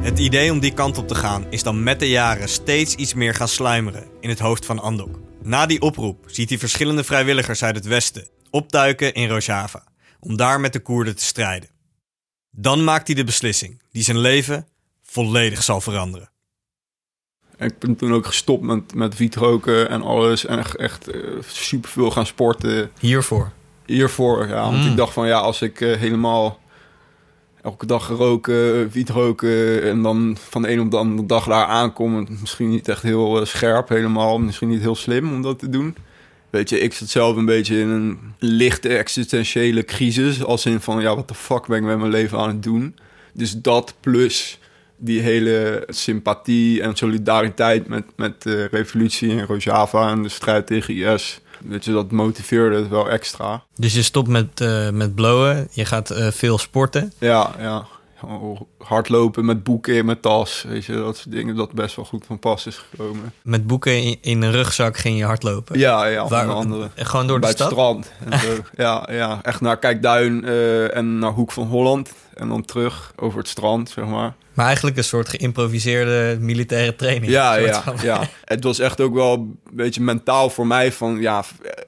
Het 0.01 0.19
idee 0.19 0.51
om 0.51 0.59
die 0.59 0.73
kant 0.73 0.97
op 0.97 1.07
te 1.07 1.15
gaan 1.15 1.45
is 1.49 1.63
dan 1.63 1.83
met 1.83 1.99
de 1.99 2.09
jaren 2.09 2.49
steeds 2.49 2.95
iets 2.95 3.13
meer 3.13 3.33
gaan 3.33 3.47
sluimeren 3.47 4.07
in 4.19 4.29
het 4.29 4.39
hoofd 4.39 4.65
van 4.65 4.79
Andok. 4.79 5.19
Na 5.41 5.65
die 5.65 5.81
oproep 5.81 6.23
ziet 6.27 6.49
hij 6.49 6.57
verschillende 6.57 7.03
vrijwilligers 7.03 7.63
uit 7.63 7.75
het 7.75 7.85
westen 7.85 8.27
opduiken 8.49 9.13
in 9.13 9.29
Rojava 9.29 9.83
om 10.19 10.37
daar 10.37 10.59
met 10.59 10.73
de 10.73 10.79
Koerden 10.79 11.15
te 11.15 11.23
strijden. 11.23 11.69
Dan 12.51 12.83
maakt 12.83 13.07
hij 13.07 13.15
de 13.15 13.23
beslissing 13.23 13.81
die 13.91 14.03
zijn 14.03 14.17
leven 14.17 14.67
volledig 15.03 15.63
zal 15.63 15.81
veranderen. 15.81 16.31
En 17.57 17.67
ik 17.67 17.79
ben 17.79 17.95
toen 17.95 18.13
ook 18.13 18.25
gestopt 18.25 18.63
met, 18.63 18.93
met 18.93 19.17
wietroken 19.17 19.89
en 19.89 20.01
alles. 20.01 20.45
En 20.45 20.59
echt, 20.59 20.75
echt 20.75 21.15
uh, 21.15 21.41
superveel 21.47 22.11
gaan 22.11 22.25
sporten. 22.25 22.91
Hiervoor? 22.99 23.51
Hiervoor, 23.85 24.47
ja. 24.47 24.71
Want 24.71 24.85
ik 24.85 24.95
dacht 24.95 25.13
van 25.13 25.27
ja, 25.27 25.39
als 25.39 25.61
ik 25.61 25.81
eh, 25.81 25.97
helemaal 25.97 26.59
elke 27.61 27.85
dag 27.85 28.07
roken, 28.07 28.89
wiet 28.89 29.09
roken... 29.09 29.83
en 29.83 30.01
dan 30.01 30.37
van 30.49 30.61
de 30.61 30.71
een 30.71 30.79
op 30.79 30.91
de 30.91 30.97
andere 30.97 31.27
dag 31.27 31.45
daar 31.45 31.65
aankom... 31.65 32.27
misschien 32.41 32.69
niet 32.69 32.87
echt 32.87 33.01
heel 33.01 33.39
eh, 33.39 33.45
scherp 33.45 33.89
helemaal. 33.89 34.39
Misschien 34.39 34.69
niet 34.69 34.81
heel 34.81 34.95
slim 34.95 35.33
om 35.33 35.41
dat 35.41 35.59
te 35.59 35.69
doen. 35.69 35.95
Weet 36.49 36.69
je, 36.69 36.79
ik 36.79 36.93
zat 36.93 37.07
zelf 37.07 37.35
een 37.35 37.45
beetje 37.45 37.79
in 37.79 37.87
een 37.87 38.19
lichte 38.39 38.97
existentiële 38.97 39.83
crisis. 39.85 40.43
Als 40.43 40.65
in 40.65 40.79
van, 40.79 41.01
ja, 41.01 41.15
wat 41.15 41.27
de 41.27 41.33
fuck 41.33 41.67
ben 41.67 41.77
ik 41.77 41.83
met 41.83 41.97
mijn 41.97 42.11
leven 42.11 42.37
aan 42.37 42.47
het 42.47 42.63
doen? 42.63 42.95
Dus 43.33 43.51
dat 43.51 43.93
plus 43.99 44.59
die 44.97 45.19
hele 45.19 45.83
sympathie 45.87 46.81
en 46.81 46.95
solidariteit 46.95 47.87
met, 47.87 48.05
met 48.15 48.41
de 48.41 48.65
revolutie 48.71 49.29
in 49.29 49.41
Rojava 49.41 50.09
en 50.09 50.23
de 50.23 50.29
strijd 50.29 50.67
tegen 50.67 50.95
IS. 50.95 51.41
Weet 51.59 51.85
je, 51.85 51.91
dat 51.91 52.11
motiveerde 52.11 52.75
het 52.75 52.87
wel 52.87 53.09
extra. 53.09 53.63
Dus 53.75 53.93
je 53.93 54.01
stopt 54.03 54.27
met, 54.27 54.61
eh, 54.61 54.89
met 54.89 55.15
blowen, 55.15 55.67
je 55.71 55.85
gaat 55.85 56.09
eh, 56.09 56.27
veel 56.31 56.57
sporten. 56.57 57.13
Ja, 57.17 57.51
ja. 57.59 57.85
Hardlopen 58.77 59.45
met 59.45 59.63
boeken 59.63 59.93
in 59.95 60.05
mijn 60.05 60.19
tas. 60.19 60.65
Weet 60.67 60.85
je, 60.85 60.93
dat 60.93 61.17
soort 61.17 61.31
dingen 61.35 61.55
dat 61.55 61.71
best 61.71 61.95
wel 61.95 62.05
goed 62.05 62.25
van 62.25 62.39
pas 62.39 62.65
is 62.65 62.77
gekomen. 62.89 63.33
Met 63.41 63.67
boeken 63.67 64.01
in, 64.03 64.17
in 64.21 64.41
een 64.41 64.51
rugzak 64.51 64.97
ging 64.97 65.17
je 65.17 65.23
hardlopen. 65.25 65.79
Ja, 65.79 66.05
ja, 66.05 66.27
Waar- 66.27 66.41
onder 66.41 66.55
andere. 66.55 66.89
Gewoon 66.95 67.27
door 67.27 67.35
de 67.39 67.45
Bij 67.45 67.51
stad? 67.55 67.69
het 67.69 67.77
strand. 67.77 68.11
En 68.29 68.39
zo. 68.39 68.57
ja, 68.83 69.07
ja, 69.11 69.39
echt 69.43 69.61
naar 69.61 69.77
Kijkduin 69.77 70.45
eh, 70.45 70.95
en 70.95 71.19
naar 71.19 71.31
Hoek 71.31 71.51
van 71.51 71.67
Holland. 71.67 72.13
En 72.33 72.47
dan 72.49 72.65
terug 72.65 73.13
over 73.15 73.37
het 73.39 73.47
strand, 73.47 73.89
zeg 73.89 74.05
maar. 74.05 74.33
Maar 74.59 74.67
eigenlijk 74.67 74.97
een 74.97 75.03
soort 75.03 75.29
geïmproviseerde 75.29 76.37
militaire 76.39 76.95
training. 76.95 77.31
Ja, 77.31 77.55
ja, 77.57 77.81
van- 77.81 77.97
ja. 78.01 78.21
Het 78.45 78.63
was 78.63 78.79
echt 78.79 79.01
ook 79.01 79.13
wel 79.13 79.33
een 79.33 79.59
beetje 79.71 80.01
mentaal 80.01 80.49
voor 80.49 80.67
mij 80.67 80.91
van... 80.91 81.19
Ja, 81.19 81.43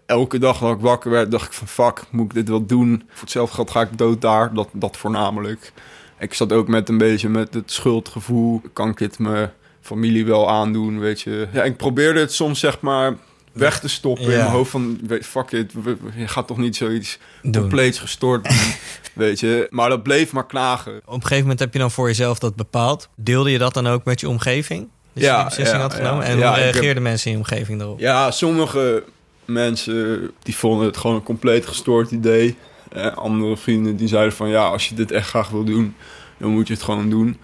elke 0.05 0.39
dag 0.39 0.59
dat 0.59 0.71
ik 0.71 0.79
wakker 0.79 1.11
werd, 1.11 1.31
dacht 1.31 1.45
ik 1.45 1.53
van... 1.53 1.67
Fuck, 1.67 2.03
moet 2.11 2.25
ik 2.25 2.33
dit 2.33 2.49
wel 2.49 2.65
doen? 2.65 3.03
Voor 3.07 3.21
hetzelfde 3.21 3.55
geld 3.55 3.71
ga 3.71 3.81
ik 3.81 3.97
dood 3.97 4.21
daar. 4.21 4.53
Dat, 4.53 4.69
dat 4.73 4.97
voornamelijk. 4.97 5.71
Ik 6.19 6.33
zat 6.33 6.51
ook 6.51 6.67
met 6.67 6.89
een 6.89 6.97
beetje 6.97 7.29
met 7.29 7.53
het 7.53 7.71
schuldgevoel. 7.71 8.61
Kan 8.73 8.89
ik 8.89 8.97
dit 8.97 9.19
mijn 9.19 9.51
familie 9.81 10.25
wel 10.25 10.49
aandoen, 10.49 10.99
weet 10.99 11.21
je? 11.21 11.47
Ja, 11.53 11.63
ik 11.63 11.77
probeerde 11.77 12.19
het 12.19 12.33
soms 12.33 12.59
zeg 12.59 12.79
maar 12.79 13.15
weg 13.51 13.79
te 13.79 13.87
stoppen 13.87 14.23
in 14.25 14.29
mijn 14.37 14.49
hoofd 14.49 14.71
van... 14.71 14.99
Fuck 15.21 15.51
it, 15.51 15.71
je 16.15 16.27
gaat 16.27 16.47
toch 16.47 16.57
niet 16.57 16.75
zoiets 16.75 17.17
Doen. 17.41 17.71
gestort 17.93 18.43
doen, 18.43 18.73
weet 19.25 19.39
je? 19.39 19.67
Maar 19.69 19.89
dat 19.89 20.03
bleef 20.03 20.31
maar 20.31 20.45
knagen. 20.45 20.95
Op 21.05 21.13
een 21.13 21.21
gegeven 21.21 21.41
moment 21.41 21.59
heb 21.59 21.73
je 21.73 21.79
dan 21.79 21.91
voor 21.91 22.07
jezelf 22.07 22.39
dat 22.39 22.55
bepaald. 22.55 23.09
Deelde 23.15 23.51
je 23.51 23.57
dat 23.57 23.73
dan 23.73 23.87
ook 23.87 24.03
met 24.03 24.19
je 24.19 24.29
omgeving? 24.29 24.87
Dus 25.13 25.23
Ja, 25.23 25.31
je 25.31 25.35
die 25.37 25.45
beslissing 25.45 25.77
ja, 25.81 25.87
had 25.87 25.93
genomen? 25.93 26.23
ja. 26.25 26.29
En 26.31 26.35
hoe 26.37 26.45
heb- 26.45 26.55
reageerden 26.73 27.03
mensen 27.03 27.31
in 27.31 27.37
je 27.37 27.43
omgeving 27.43 27.77
daarop? 27.79 27.99
Ja, 27.99 28.31
sommige 28.31 29.03
mensen 29.45 30.31
die 30.43 30.55
vonden 30.55 30.87
het 30.87 30.97
gewoon 30.97 31.15
een 31.15 31.23
compleet 31.23 31.65
gestoord 31.67 32.11
idee. 32.11 32.55
Eh, 32.91 33.17
andere 33.17 33.57
vrienden 33.57 33.95
die 33.95 34.07
zeiden 34.07 34.33
van 34.33 34.49
ja, 34.49 34.63
als 34.67 34.89
je 34.89 34.95
dit 34.95 35.11
echt 35.11 35.27
graag 35.29 35.49
wil 35.49 35.63
doen, 35.63 35.95
dan 36.37 36.49
moet 36.49 36.67
je 36.67 36.73
het 36.73 36.83
gewoon 36.83 37.09
doen. 37.09 37.37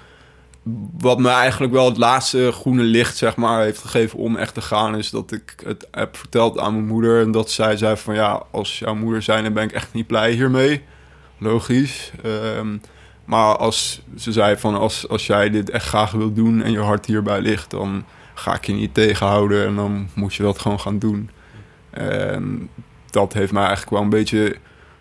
Wat 0.98 1.20
me 1.20 1.30
eigenlijk 1.30 1.74
wel 1.74 1.86
het 1.86 1.98
laatste 1.98 2.52
groene 2.52 2.84
licht 2.84 3.18
zeg 3.18 3.36
maar 3.36 3.62
heeft 3.62 3.80
gegeven 3.80 4.20
om 4.20 4.36
echt 4.36 4.54
te 4.54 4.62
gaan, 4.62 4.98
is 4.98 5.10
dat 5.10 5.32
ik 5.32 5.56
het 5.66 5.88
heb 5.92 6.18
verteld 6.18 6.60
aan 6.60 6.74
mijn 6.74 6.88
moeder 6.88 7.22
en 7.22 7.32
dat 7.32 7.52
zij 7.52 7.78
zei 7.78 7.98
van 7.98 8.16
ja, 8.16 8.44
als 8.52 8.80
jouw 8.80 8.96
moeder 8.96 9.22
zijn, 9.22 9.44
dan 9.44 9.54
ben 9.54 9.64
ik 9.64 9.72
echt 9.72 9.94
niet 9.94 10.08
blij 10.08 10.32
hiermee. 10.32 10.84
Logisch. 11.38 12.12
Ehm, 12.24 12.78
maar 13.26 13.58
als 13.58 14.02
ze 14.18 14.32
zei 14.32 14.58
van 14.58 14.76
als, 14.76 15.08
als 15.10 15.28
jij 15.28 15.50
dit 15.50 15.70
echt 15.70 15.86
graag 15.86 16.12
wil 16.12 16.34
doen 16.34 16.64
en 16.64 16.72
je 16.72 16.80
hart 16.80 17.06
hierbij 17.06 17.42
ligt, 17.42 17.70
dan 17.70 18.06
ga 18.34 18.56
ik 18.56 18.66
je 18.66 18.74
niet 18.74 18.94
tegenhouden 18.94 19.68
en 19.68 19.76
dan 19.76 20.10
moet 20.16 20.36
je 20.36 20.44
dat 20.44 20.60
gewoon 20.60 20.80
gaan 20.80 21.00
doen. 21.00 21.30
En 21.90 22.70
dat 23.10 23.34
heeft 23.34 23.52
mij 23.52 23.64
eigenlijk 23.64 23.92
wel 23.92 24.02
een 24.02 24.10
beetje 24.10 24.56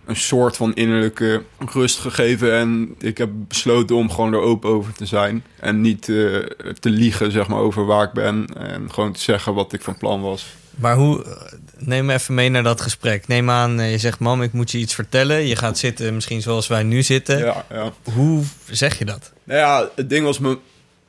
een 0.06 0.16
soort 0.16 0.56
van 0.56 0.74
innerlijke 0.74 1.42
rust 1.72 1.98
gegeven. 1.98 2.52
En 2.54 2.94
ik 2.98 3.18
heb 3.18 3.30
besloten 3.48 3.96
om 3.96 4.10
gewoon 4.10 4.32
er 4.32 4.40
open 4.40 4.70
over 4.70 4.92
te 4.92 5.06
zijn. 5.06 5.44
En 5.60 5.80
niet 5.80 6.08
eh, 6.08 6.14
te 6.80 6.90
liegen, 6.90 7.32
zeg 7.32 7.48
maar, 7.48 7.58
over 7.58 7.86
waar 7.86 8.04
ik 8.04 8.12
ben. 8.12 8.46
En 8.58 8.92
gewoon 8.92 9.12
te 9.12 9.20
zeggen 9.20 9.54
wat 9.54 9.72
ik 9.72 9.82
van 9.82 9.98
plan 9.98 10.20
was. 10.22 10.46
Maar 10.74 10.96
hoe, 10.96 11.36
neem 11.78 12.04
me 12.06 12.12
even 12.12 12.34
mee 12.34 12.48
naar 12.48 12.62
dat 12.62 12.80
gesprek. 12.80 13.26
Neem 13.26 13.50
aan, 13.50 13.80
eh, 13.80 13.90
je 13.90 13.98
zegt, 13.98 14.18
mam, 14.18 14.42
ik 14.42 14.52
moet 14.52 14.70
je 14.70 14.78
iets 14.78 14.94
vertellen. 14.94 15.46
Je 15.46 15.56
gaat 15.56 15.78
zitten, 15.78 16.14
misschien 16.14 16.42
zoals 16.42 16.66
wij 16.66 16.82
nu 16.82 17.02
zitten. 17.02 17.38
Ja, 17.38 17.64
ja. 17.70 17.92
Hoe 18.14 18.42
zeg 18.70 18.98
je 18.98 19.04
dat? 19.04 19.32
Nou 19.44 19.58
ja, 19.60 19.88
het 19.96 20.08
ding 20.10 20.24
was, 20.24 20.38
mijn- 20.38 20.58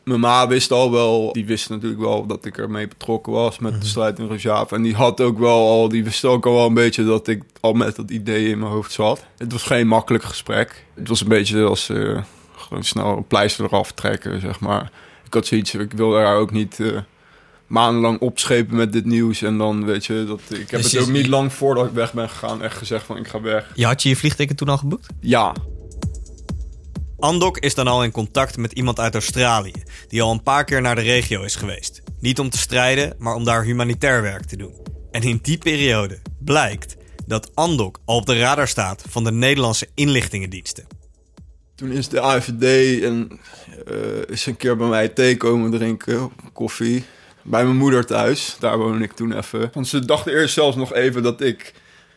mijn 0.07 0.19
ma 0.19 0.47
wist 0.47 0.71
al 0.71 0.91
wel... 0.91 1.33
Die 1.33 1.45
wist 1.45 1.69
natuurlijk 1.69 2.01
wel 2.01 2.25
dat 2.25 2.45
ik 2.45 2.57
ermee 2.57 2.87
betrokken 2.87 3.33
was 3.33 3.59
met 3.59 3.81
de 3.81 3.87
strijd 3.87 4.19
in 4.19 4.27
Rojava. 4.27 4.75
En 4.75 4.81
die 4.81 4.95
had 4.95 5.21
ook 5.21 5.39
wel 5.39 5.67
al... 5.69 5.89
Die 5.89 6.03
wist 6.03 6.25
ook 6.25 6.45
al 6.45 6.53
wel 6.53 6.65
een 6.65 6.73
beetje 6.73 7.05
dat 7.05 7.27
ik 7.27 7.43
al 7.59 7.73
met 7.73 7.95
dat 7.95 8.11
idee 8.11 8.49
in 8.49 8.59
mijn 8.59 8.71
hoofd 8.71 8.91
zat. 8.91 9.25
Het 9.37 9.51
was 9.51 9.63
geen 9.63 9.87
makkelijk 9.87 10.23
gesprek. 10.23 10.85
Het 10.95 11.07
was 11.07 11.21
een 11.21 11.27
beetje 11.27 11.63
als... 11.63 11.89
eh, 11.89 12.23
gewoon 12.57 12.83
snel 12.83 13.17
een 13.17 13.27
pleister 13.27 13.65
eraf 13.65 13.91
trekken, 13.91 14.41
zeg 14.41 14.59
maar. 14.59 14.91
Ik 15.25 15.33
had 15.33 15.45
zoiets... 15.45 15.73
Ik 15.73 15.93
wil 15.93 16.11
daar 16.11 16.35
ook 16.35 16.51
niet... 16.51 16.79
eh, 16.79 16.97
maandenlang 17.67 18.19
opschepen 18.19 18.75
met 18.75 18.93
dit 18.93 19.05
nieuws 19.05 19.41
en 19.41 19.57
dan 19.57 19.85
weet 19.85 20.05
je 20.05 20.25
dat 20.27 20.41
ik 20.47 20.71
heb 20.71 20.81
Dus 20.81 20.91
het 20.91 21.01
ook 21.01 21.09
niet 21.11 21.27
lang 21.27 21.53
voordat 21.53 21.85
ik 21.85 21.91
weg 21.91 22.13
ben 22.13 22.29
gegaan 22.29 22.61
echt 22.61 22.77
gezegd 22.77 23.05
van 23.05 23.17
ik 23.17 23.27
ga 23.27 23.41
weg. 23.41 23.71
Je 23.75 23.85
had 23.85 24.03
je 24.03 24.09
je 24.09 24.15
vliegticket 24.15 24.57
toen 24.57 24.69
al 24.69 24.77
geboekt? 24.77 25.07
Ja, 25.19 25.53
Andok 27.19 27.57
is 27.57 27.75
dan 27.75 27.87
al 27.87 28.03
in 28.03 28.11
contact 28.11 28.57
met 28.57 28.71
iemand 28.71 28.99
uit 28.99 29.13
Australië, 29.13 29.83
die 30.07 30.21
al 30.21 30.31
een 30.31 30.43
paar 30.43 30.63
keer 30.63 30.81
naar 30.81 30.95
de 30.95 31.01
regio 31.01 31.43
is 31.43 31.55
geweest. 31.55 32.01
Niet 32.19 32.39
om 32.39 32.49
te 32.49 32.57
strijden, 32.57 33.15
maar 33.17 33.35
om 33.35 33.43
daar 33.43 33.63
humanitair 33.63 34.21
werk 34.21 34.45
te 34.45 34.57
doen. 34.57 34.73
En 35.11 35.21
in 35.21 35.39
die 35.41 35.57
periode 35.57 36.19
blijkt 36.39 36.97
dat 37.25 37.55
Andok 37.55 37.99
al 38.05 38.15
op 38.15 38.25
de 38.25 38.37
radar 38.37 38.67
staat 38.67 39.03
van 39.09 39.23
de 39.23 39.31
Nederlandse 39.31 39.87
inlichtingendiensten. 39.93 40.87
Toen 41.75 41.91
is 41.91 42.09
de 42.09 42.19
AFD 42.19 42.63
en 43.01 43.39
eh, 43.87 43.95
is 44.27 44.45
een 44.45 44.57
keer 44.57 44.77
bij 44.77 44.87
mij 44.87 45.07
thee 45.07 45.37
komen 45.37 45.71
drinken, 45.71 46.31
koffie. 46.53 47.05
Bij 47.43 47.63
mijn 47.63 47.77
moeder 47.77 48.05
thuis, 48.05 48.55
daar 48.59 48.77
woon 48.77 49.01
ik 49.01 49.11
toen 49.11 49.37
even. 49.37 49.69
Want 49.73 49.87
ze 49.87 50.05
dachten 50.05 50.33
eerst 50.33 50.53
zelfs 50.53 50.75
nog 50.75 50.93
even 50.93 51.23
dat 51.23 51.41
ik, 51.41 51.73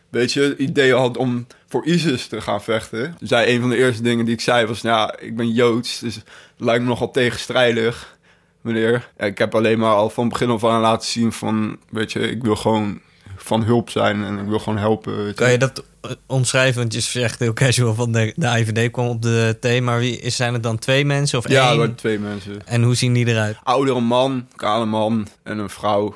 weet 0.09 0.33
je, 0.33 0.41
het 0.41 0.57
idee 0.57 0.93
had 0.93 1.17
om 1.17 1.47
voor 1.71 1.85
ISIS 1.85 2.27
te 2.27 2.41
gaan 2.41 2.61
vechten. 2.63 3.15
Zij, 3.21 3.53
een 3.53 3.61
van 3.61 3.69
de 3.69 3.77
eerste 3.77 4.03
dingen 4.03 4.25
die 4.25 4.33
ik 4.33 4.41
zei 4.41 4.65
was, 4.65 4.81
nou, 4.81 4.97
ja, 4.97 5.19
ik 5.19 5.35
ben 5.35 5.51
Joods, 5.51 5.99
dus 5.99 6.15
het 6.15 6.23
lijkt 6.57 6.83
me 6.83 6.89
nogal 6.89 7.11
tegenstrijdig, 7.11 8.17
meneer. 8.61 9.09
Ja, 9.17 9.25
ik 9.25 9.37
heb 9.37 9.55
alleen 9.55 9.79
maar 9.79 9.93
al 9.93 10.09
van 10.09 10.29
begin 10.29 10.49
af 10.49 10.65
aan 10.65 10.81
laten 10.81 11.07
zien 11.07 11.31
van, 11.31 11.77
weet 11.89 12.11
je, 12.11 12.19
ik 12.19 12.43
wil 12.43 12.55
gewoon 12.55 12.99
van 13.35 13.63
hulp 13.63 13.89
zijn 13.89 14.23
en 14.23 14.37
ik 14.39 14.47
wil 14.47 14.59
gewoon 14.59 14.79
helpen. 14.79 15.33
Kan 15.33 15.51
je 15.51 15.57
dat 15.57 15.83
eh, 16.01 16.11
omschrijven? 16.25 16.81
Want 16.81 16.93
je 16.93 16.99
zegt 16.99 17.39
heel 17.39 17.53
casual 17.53 17.93
van 17.93 18.11
de, 18.11 18.33
de 18.35 18.47
IVD 18.47 18.91
kwam 18.91 19.07
op 19.07 19.21
de 19.21 19.57
thee, 19.59 19.81
maar 19.81 19.99
wie, 19.99 20.29
zijn 20.29 20.53
het 20.53 20.63
dan 20.63 20.79
twee 20.79 21.05
mensen 21.05 21.37
of 21.37 21.49
Ja, 21.49 21.63
er 21.63 21.69
één? 21.69 21.77
waren 21.77 21.95
twee 21.95 22.19
mensen. 22.19 22.67
En 22.67 22.83
hoe 22.83 22.95
zien 22.95 23.13
die 23.13 23.27
eruit? 23.27 23.57
Oudere 23.63 23.99
man, 23.99 24.47
kale 24.55 24.85
man 24.85 25.27
en 25.43 25.57
een 25.57 25.69
vrouw. 25.69 26.15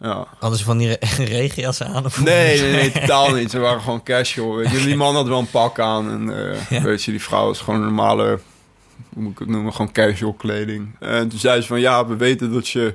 Ja. 0.00 0.26
Hadden 0.38 0.58
ze 0.58 0.64
van 0.64 0.78
die 0.78 0.88
re- 0.88 1.24
regenjassen 1.38 1.86
aan? 1.86 2.04
Of 2.04 2.24
Nee, 2.24 2.60
nee, 2.60 2.72
nee, 2.72 2.90
totaal 3.00 3.34
niet. 3.34 3.50
Ze 3.50 3.58
waren 3.58 3.80
gewoon 3.80 4.02
casual. 4.02 4.54
Weet 4.56 4.70
je. 4.70 4.84
Die 4.84 4.96
man 4.96 5.14
had 5.14 5.28
wel 5.28 5.38
een 5.38 5.50
pak 5.50 5.78
aan. 5.78 6.10
En 6.10 6.50
eh, 6.50 6.70
Ja. 6.70 6.82
weet 6.82 7.02
je, 7.04 7.10
die 7.10 7.22
vrouw 7.22 7.50
is 7.50 7.58
gewoon 7.58 7.80
een 7.80 7.86
normale, 7.86 8.38
hoe 9.14 9.22
moet 9.22 9.32
ik 9.32 9.38
het 9.38 9.48
noemen, 9.48 9.72
gewoon 9.72 9.92
casual 9.92 10.32
kleding. 10.32 10.96
En 10.98 11.28
toen 11.28 11.38
zei 11.38 11.60
ze 11.60 11.66
van, 11.66 11.80
ja, 11.80 12.06
we 12.06 12.16
weten 12.16 12.52
dat 12.52 12.68
je 12.68 12.94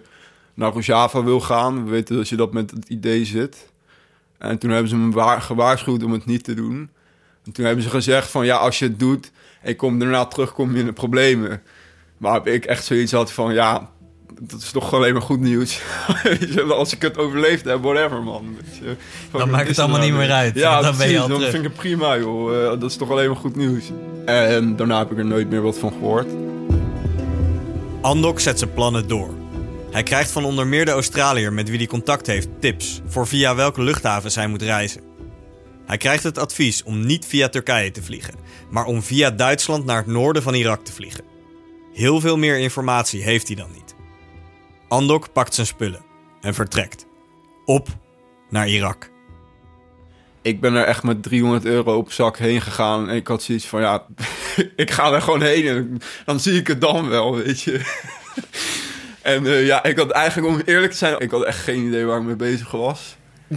naar 0.54 0.74
Rojava 0.74 1.24
wil 1.24 1.39
gaan. 1.41 1.84
We 1.86 1.89
weten 1.91 2.15
dat 2.15 2.30
je 2.30 2.36
dat 2.36 2.54
met 2.54 2.72
het 2.72 2.89
idee 2.89 3.26
zit. 3.26 3.70
En 4.38 4.58
toen 4.58 4.70
hebben 4.70 4.89
ze 4.89 4.96
me 4.98 5.12
waar- 5.13 5.41
gewaarschuwd 5.41 6.04
om 6.04 6.12
het 6.12 6.26
niet 6.26 6.44
te 6.44 6.54
doen. 6.54 6.89
En 7.46 7.52
toen 7.52 7.65
hebben 7.65 7.84
ze 7.84 7.89
gezegd 7.89 8.32
van, 8.32 8.46
ja, 8.46 8.56
als 8.56 8.80
je 8.80 8.86
het 8.86 9.00
doet 9.00 9.32
en 9.62 9.70
je 9.70 9.76
komt 9.76 10.00
daarna 10.00 10.26
terug, 10.26 10.52
kom 10.54 10.74
je 10.74 10.80
in 10.80 10.86
de 10.86 10.94
problemen. 10.94 11.62
Maar 12.18 12.48
ik 12.48 12.65
echt 12.65 12.86
zoiets 12.86 13.12
had 13.12 13.32
van, 13.32 13.54
ja, 13.54 13.89
dat 14.41 14.62
is 14.62 14.71
toch 14.71 14.93
alleen 14.93 15.13
maar 15.13 15.21
goed 15.21 15.39
nieuws. 15.39 15.82
Als 16.69 16.93
ik 16.93 17.02
het 17.02 17.17
overleefd 17.17 17.65
heb, 17.65 17.82
whatever, 17.84 18.24
man. 18.24 18.58
Je. 18.82 18.95
Dan 19.32 19.50
maakt 19.50 19.67
het 19.67 19.80
allemaal 19.80 20.00
niet 20.00 20.13
meer 20.13 20.32
uit. 20.32 20.56
Ja, 20.56 20.82
Dan 20.82 20.98
ben 20.98 21.10
je 21.10 21.19
al 21.19 21.28
Dan 21.28 21.38
terug. 21.38 21.52
vind 21.54 21.63
ik 21.65 21.69
het 21.71 21.80
prima, 21.80 22.17
joh. 22.17 22.63
Eh, 22.63 22.69
dat 22.80 22.84
is 22.89 22.95
toch 22.98 23.12
alleen 23.12 23.28
maar 23.28 23.38
goed 23.39 23.56
nieuws. 23.56 23.84
En 24.26 24.76
daarna 24.76 24.98
heb 24.98 25.12
ik 25.12 25.17
er 25.17 25.26
nooit 25.26 25.50
meer 25.50 25.62
wat 25.62 25.78
van 25.78 25.91
gehoord. 25.91 26.28
Andok 28.02 28.39
zet 28.39 28.60
zijn 28.60 28.74
plannen 28.74 29.08
door. 29.08 29.30
Hij 29.91 30.04
krijgt 30.04 30.32
van 30.32 30.45
onder 30.45 30.67
meer 30.67 30.86
de 30.86 30.91
Australiër 30.91 31.54
met 31.54 31.69
wie 31.69 31.78
hij 31.78 31.88
contact 31.88 32.28
heeft 32.28 32.48
tips 32.60 33.02
voor 33.08 33.28
via 33.28 33.56
welke 33.56 33.82
luchthavens 33.82 34.36
hij 34.36 34.48
moet 34.48 34.62
reizen. 34.62 35.02
Hij 35.86 35.98
krijgt 35.98 36.24
het 36.24 36.38
advies 36.38 36.84
om 36.84 37.06
niet 37.06 37.26
via 37.26 37.50
Turkije 37.50 37.91
te 37.91 38.04
vliegen, 38.04 38.34
maar 38.69 38.86
om 38.86 39.04
via 39.04 39.32
Duitsland 39.32 39.86
naar 39.86 39.98
het 39.98 40.08
noorden 40.08 40.43
van 40.43 40.54
Irak 40.54 40.86
te 40.86 40.91
vliegen. 40.91 41.24
Heel 41.93 42.19
veel 42.19 42.38
meer 42.38 42.58
informatie 42.58 43.24
heeft 43.24 43.48
hij 43.48 43.56
dan 43.56 43.69
niet. 43.74 43.85
Andok 44.96 45.32
pakt 45.34 45.54
zijn 45.54 45.68
spullen 45.68 46.06
en 46.42 46.54
vertrekt. 46.54 47.06
Op 47.66 47.88
naar 48.50 48.68
Irak. 48.68 49.10
Ik 50.42 50.62
ben 50.62 50.74
er 50.74 50.86
echt 50.86 51.04
met 51.04 51.24
300 51.24 51.66
euro 51.66 51.98
op 51.98 52.12
zak 52.12 52.38
heen 52.38 52.62
gegaan. 52.62 53.10
En 53.10 53.16
ik 53.16 53.28
had 53.28 53.44
zoiets 53.44 53.66
van, 53.66 53.82
ja, 53.82 54.06
ik 54.76 54.92
ga 54.92 55.12
er 55.12 55.22
gewoon 55.22 55.42
heen. 55.42 55.68
En 55.68 56.00
dan 56.26 56.40
zie 56.40 56.60
ik 56.60 56.68
het 56.68 56.82
dan 56.82 57.10
wel, 57.10 57.36
weet 57.36 57.62
je. 57.62 57.82
En 59.22 59.46
eh, 59.46 59.66
ja, 59.66 59.84
ik 59.84 59.98
had 59.98 60.12
eigenlijk, 60.12 60.54
om 60.54 60.62
eerlijk 60.66 60.92
te 60.92 60.98
zijn, 60.98 61.20
ik 61.20 61.32
had 61.32 61.44
echt 61.44 61.60
geen 61.60 61.86
idee 61.86 62.06
waar 62.06 62.18
ik 62.18 62.26
mee 62.26 62.36
bezig 62.36 62.72
was. 62.72 63.16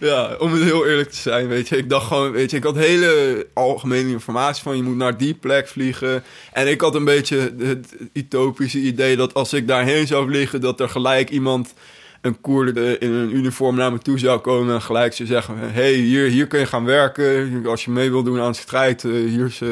Ja, 0.00 0.36
om 0.38 0.52
het 0.52 0.62
heel 0.62 0.86
eerlijk 0.86 1.10
te 1.10 1.16
zijn, 1.16 1.48
weet 1.48 1.68
je. 1.68 1.76
Ik 1.76 1.88
dacht 1.88 2.06
gewoon, 2.06 2.30
weet 2.30 2.50
je, 2.50 2.56
ik 2.56 2.64
had 2.64 2.76
hele 2.76 3.46
algemene 3.54 4.10
informatie 4.10 4.62
van 4.62 4.76
je 4.76 4.82
moet 4.82 4.96
naar 4.96 5.16
die 5.16 5.34
plek 5.34 5.68
vliegen. 5.68 6.24
En 6.52 6.68
ik 6.68 6.80
had 6.80 6.94
een 6.94 7.04
beetje 7.04 7.54
het 7.58 7.96
utopische 8.12 8.78
idee 8.78 9.16
dat 9.16 9.34
als 9.34 9.52
ik 9.52 9.68
daarheen 9.68 10.06
zou 10.06 10.26
vliegen, 10.26 10.60
dat 10.60 10.80
er 10.80 10.88
gelijk 10.88 11.30
iemand, 11.30 11.74
een 12.20 12.40
Koerde 12.40 12.98
in 12.98 13.12
een 13.12 13.36
uniform 13.36 13.76
naar 13.76 13.92
me 13.92 13.98
toe 13.98 14.18
zou 14.18 14.40
komen 14.40 14.74
en 14.74 14.82
gelijk 14.82 15.14
zou 15.14 15.28
zeggen, 15.28 15.54
hey, 15.58 15.92
hier, 15.92 16.28
hier 16.28 16.46
kun 16.46 16.60
je 16.60 16.66
gaan 16.66 16.84
werken. 16.84 17.66
Als 17.66 17.84
je 17.84 17.90
mee 17.90 18.10
wil 18.10 18.22
doen 18.22 18.40
aan 18.40 18.52
de 18.52 18.58
strijd, 18.58 19.04
eh, 19.04 19.10
hier 19.10 19.46
is... 19.46 19.60
eh, 19.60 19.68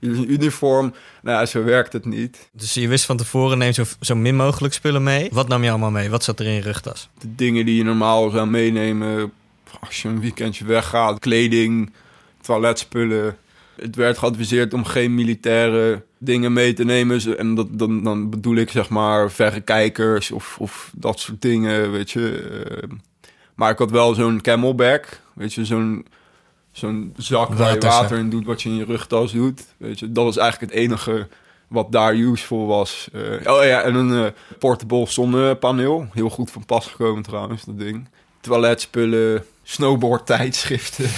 uniform. 0.00 0.94
Nou 1.22 1.38
ja, 1.38 1.46
zo 1.46 1.64
werkt 1.64 1.92
het 1.92 2.04
niet. 2.04 2.48
Dus 2.52 2.74
je 2.74 2.88
wist 2.88 3.04
van 3.04 3.16
tevoren, 3.16 3.58
neem 3.58 3.72
zo, 3.72 3.84
zo 4.00 4.14
min 4.14 4.36
mogelijk 4.36 4.74
spullen 4.74 5.02
mee. 5.02 5.28
Wat 5.32 5.48
nam 5.48 5.62
je 5.62 5.70
allemaal 5.70 5.90
mee? 5.90 6.10
Wat 6.10 6.24
zat 6.24 6.40
er 6.40 6.46
in 6.46 6.52
je 6.52 6.60
rugtas? 6.60 7.08
De 7.18 7.34
dingen 7.34 7.66
die 7.66 7.76
je 7.76 7.84
normaal 7.84 8.30
zou 8.30 8.46
meenemen 8.46 9.32
als 9.80 10.02
je 10.02 10.08
een 10.08 10.20
weekendje 10.20 10.64
weggaat. 10.64 11.18
Kleding, 11.18 11.92
toiletspullen. 12.40 13.36
Het 13.80 13.96
werd 13.96 14.18
geadviseerd 14.18 14.74
om 14.74 14.84
geen 14.84 15.14
militaire 15.14 16.02
dingen 16.18 16.52
mee 16.52 16.72
te 16.72 16.84
nemen. 16.84 17.38
En 17.38 17.54
dat, 17.54 17.66
dan, 17.70 18.02
dan 18.02 18.30
bedoel 18.30 18.56
ik 18.56 18.70
zeg 18.70 18.88
maar 18.88 19.30
verrekijkers 19.30 20.30
of, 20.30 20.56
of 20.58 20.90
dat 20.94 21.20
soort 21.20 21.42
dingen, 21.42 21.92
weet 21.92 22.10
je. 22.10 22.48
Eh, 22.82 22.88
Maar 23.54 23.70
ik 23.70 23.78
had 23.78 23.90
wel 23.90 24.14
zo'n 24.14 24.40
camelback, 24.40 25.20
weet 25.34 25.54
je, 25.54 25.64
zo'n 25.64 26.06
zo'n 26.72 27.14
zak 27.16 27.54
waar 27.54 27.74
je 27.74 27.80
water 27.80 28.18
in 28.18 28.30
doet, 28.30 28.44
wat 28.44 28.62
je 28.62 28.68
in 28.68 28.76
je 28.76 28.84
rugtas 28.84 29.32
doet. 29.32 29.64
Weet 29.76 29.98
je, 29.98 30.12
dat 30.12 30.24
was 30.24 30.36
eigenlijk 30.36 30.72
het 30.72 30.80
enige 30.80 31.28
wat 31.68 31.92
daar 31.92 32.14
useful 32.14 32.66
was. 32.66 33.08
Eh, 33.12 33.52
oh 33.52 33.64
ja, 33.64 33.82
en 33.82 33.94
een 33.94 34.24
eh, 34.24 34.32
portable 34.58 35.06
zonnepaneel. 35.06 36.06
Heel 36.12 36.30
goed 36.30 36.50
van 36.50 36.64
pas 36.64 36.86
gekomen 36.86 37.22
trouwens, 37.22 37.64
dat 37.64 37.78
ding. 37.78 38.08
Toiletspullen, 38.40 39.44
snowboard 39.62 40.26
tijdschriften. 40.26 41.10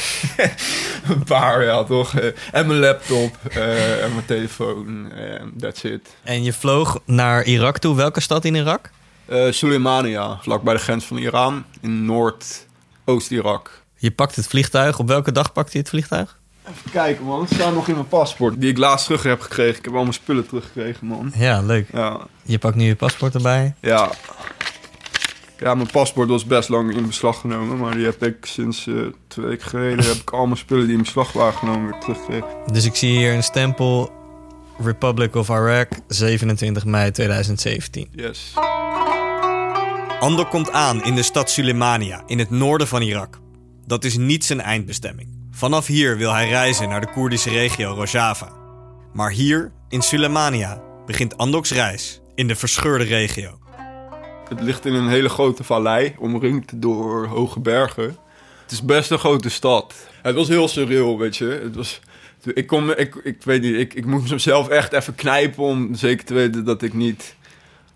een 1.14 1.24
paar, 1.24 1.64
ja 1.64 1.84
toch. 1.84 2.14
Eh, 2.14 2.26
en 2.52 2.66
mijn 2.66 2.78
laptop 2.78 3.36
en 3.44 4.12
mijn 4.12 4.26
telefoon. 4.26 5.12
En 5.12 5.52
that's 5.58 5.82
it. 5.82 6.16
En 6.22 6.42
je 6.42 6.52
vloog 6.52 7.00
naar 7.04 7.44
Irak 7.44 7.78
toe. 7.78 7.96
Welke 7.96 8.20
stad 8.20 8.44
in 8.44 8.54
Irak? 8.54 8.90
Soleimania, 9.50 10.38
vlak 10.42 10.62
bij 10.62 10.74
de 10.74 10.80
grens 10.80 11.04
van 11.04 11.16
Iran. 11.16 11.64
In 11.80 12.04
Noord-Oost-Irak. 12.04 13.79
Je 14.00 14.10
pakt 14.10 14.36
het 14.36 14.46
vliegtuig. 14.46 14.98
Op 14.98 15.08
welke 15.08 15.32
dag 15.32 15.52
pakt 15.52 15.70
hij 15.72 15.80
het 15.80 15.90
vliegtuig? 15.90 16.38
Even 16.68 16.90
kijken 16.90 17.24
man, 17.24 17.40
het 17.40 17.52
staat 17.54 17.74
nog 17.74 17.88
in 17.88 17.94
mijn 17.94 18.08
paspoort. 18.08 18.60
Die 18.60 18.70
ik 18.70 18.78
laatst 18.78 19.04
terug 19.06 19.22
heb 19.22 19.40
gekregen. 19.40 19.78
Ik 19.78 19.84
heb 19.84 19.94
al 19.94 20.00
mijn 20.02 20.12
spullen 20.14 20.46
teruggekregen 20.46 21.06
man. 21.06 21.32
Ja, 21.36 21.60
leuk. 21.62 21.88
Ja, 21.92 22.20
Je 22.42 22.58
pakt 22.58 22.76
nu 22.76 22.84
je 22.84 22.96
paspoort 22.96 23.34
erbij. 23.34 23.74
ja. 23.80 24.10
Ja, 25.58 25.74
mijn 25.74 25.90
paspoort 25.90 26.28
was 26.28 26.44
best 26.44 26.68
lang 26.68 26.96
in 26.96 27.06
beslag 27.06 27.40
genomen. 27.40 27.78
Maar 27.78 27.94
die 27.94 28.04
heb 28.04 28.22
ik 28.24 28.36
sinds 28.46 28.86
eh, 28.86 28.94
twee 29.28 29.46
weken 29.46 29.68
geleden... 29.68 30.04
heb 30.04 30.14
ik 30.16 30.30
al 30.30 30.44
mijn 30.46 30.56
spullen 30.58 30.86
die 30.86 30.96
in 30.96 31.02
beslag 31.02 31.32
waren 31.32 31.58
genomen 31.58 31.90
weer 31.90 32.00
teruggekregen. 32.00 32.46
Dus 32.72 32.84
ik 32.84 32.94
zie 32.94 33.10
hier 33.16 33.34
een 33.34 33.42
stempel. 33.42 34.12
Republic 34.78 35.34
of 35.34 35.48
Iraq, 35.48 35.88
27 36.08 36.84
mei 36.84 37.10
2017. 37.10 38.08
Yes. 38.12 38.54
Andor 40.20 40.46
komt 40.46 40.70
aan 40.70 41.04
in 41.04 41.14
de 41.14 41.22
stad 41.22 41.50
Suleimania, 41.50 42.22
in 42.26 42.38
het 42.38 42.50
noorden 42.50 42.88
van 42.88 43.02
Irak. 43.02 43.38
Dat 43.90 44.04
is 44.04 44.16
niet 44.16 44.44
zijn 44.44 44.60
eindbestemming. 44.60 45.28
Vanaf 45.50 45.86
hier 45.86 46.16
wil 46.16 46.32
hij 46.32 46.48
reizen 46.48 46.88
naar 46.88 47.00
de 47.00 47.10
Koerdische 47.12 47.50
regio 47.50 47.92
Rojava. 47.92 48.52
Maar 49.12 49.30
hier, 49.30 49.72
in 49.88 50.02
Suleimania, 50.02 50.82
begint 51.06 51.36
Andok's 51.36 51.70
reis 51.70 52.20
in 52.34 52.48
de 52.48 52.56
verscheurde 52.56 53.04
regio. 53.04 53.58
Het 54.48 54.60
ligt 54.60 54.86
in 54.86 54.94
een 54.94 55.08
hele 55.08 55.28
grote 55.28 55.64
vallei, 55.64 56.14
omringd 56.18 56.82
door 56.82 57.26
hoge 57.26 57.60
bergen. 57.60 58.16
Het 58.62 58.70
is 58.70 58.82
best 58.82 59.10
een 59.10 59.18
grote 59.18 59.48
stad. 59.48 59.94
Het 60.22 60.34
was 60.34 60.48
heel 60.48 60.68
surreal, 60.68 61.18
weet 61.18 61.36
je. 61.36 61.60
Het 61.62 61.74
was, 61.74 62.00
ik, 62.54 62.66
kon, 62.66 62.96
ik, 62.96 63.14
ik 63.14 63.42
weet 63.42 63.62
niet, 63.62 63.74
ik, 63.74 63.94
ik 63.94 64.06
mezelf 64.06 64.68
echt 64.68 64.92
even 64.92 65.14
knijpen 65.14 65.64
om 65.64 65.94
zeker 65.94 66.24
te 66.24 66.34
weten 66.34 66.64
dat 66.64 66.82
ik 66.82 66.94
niet 66.94 67.36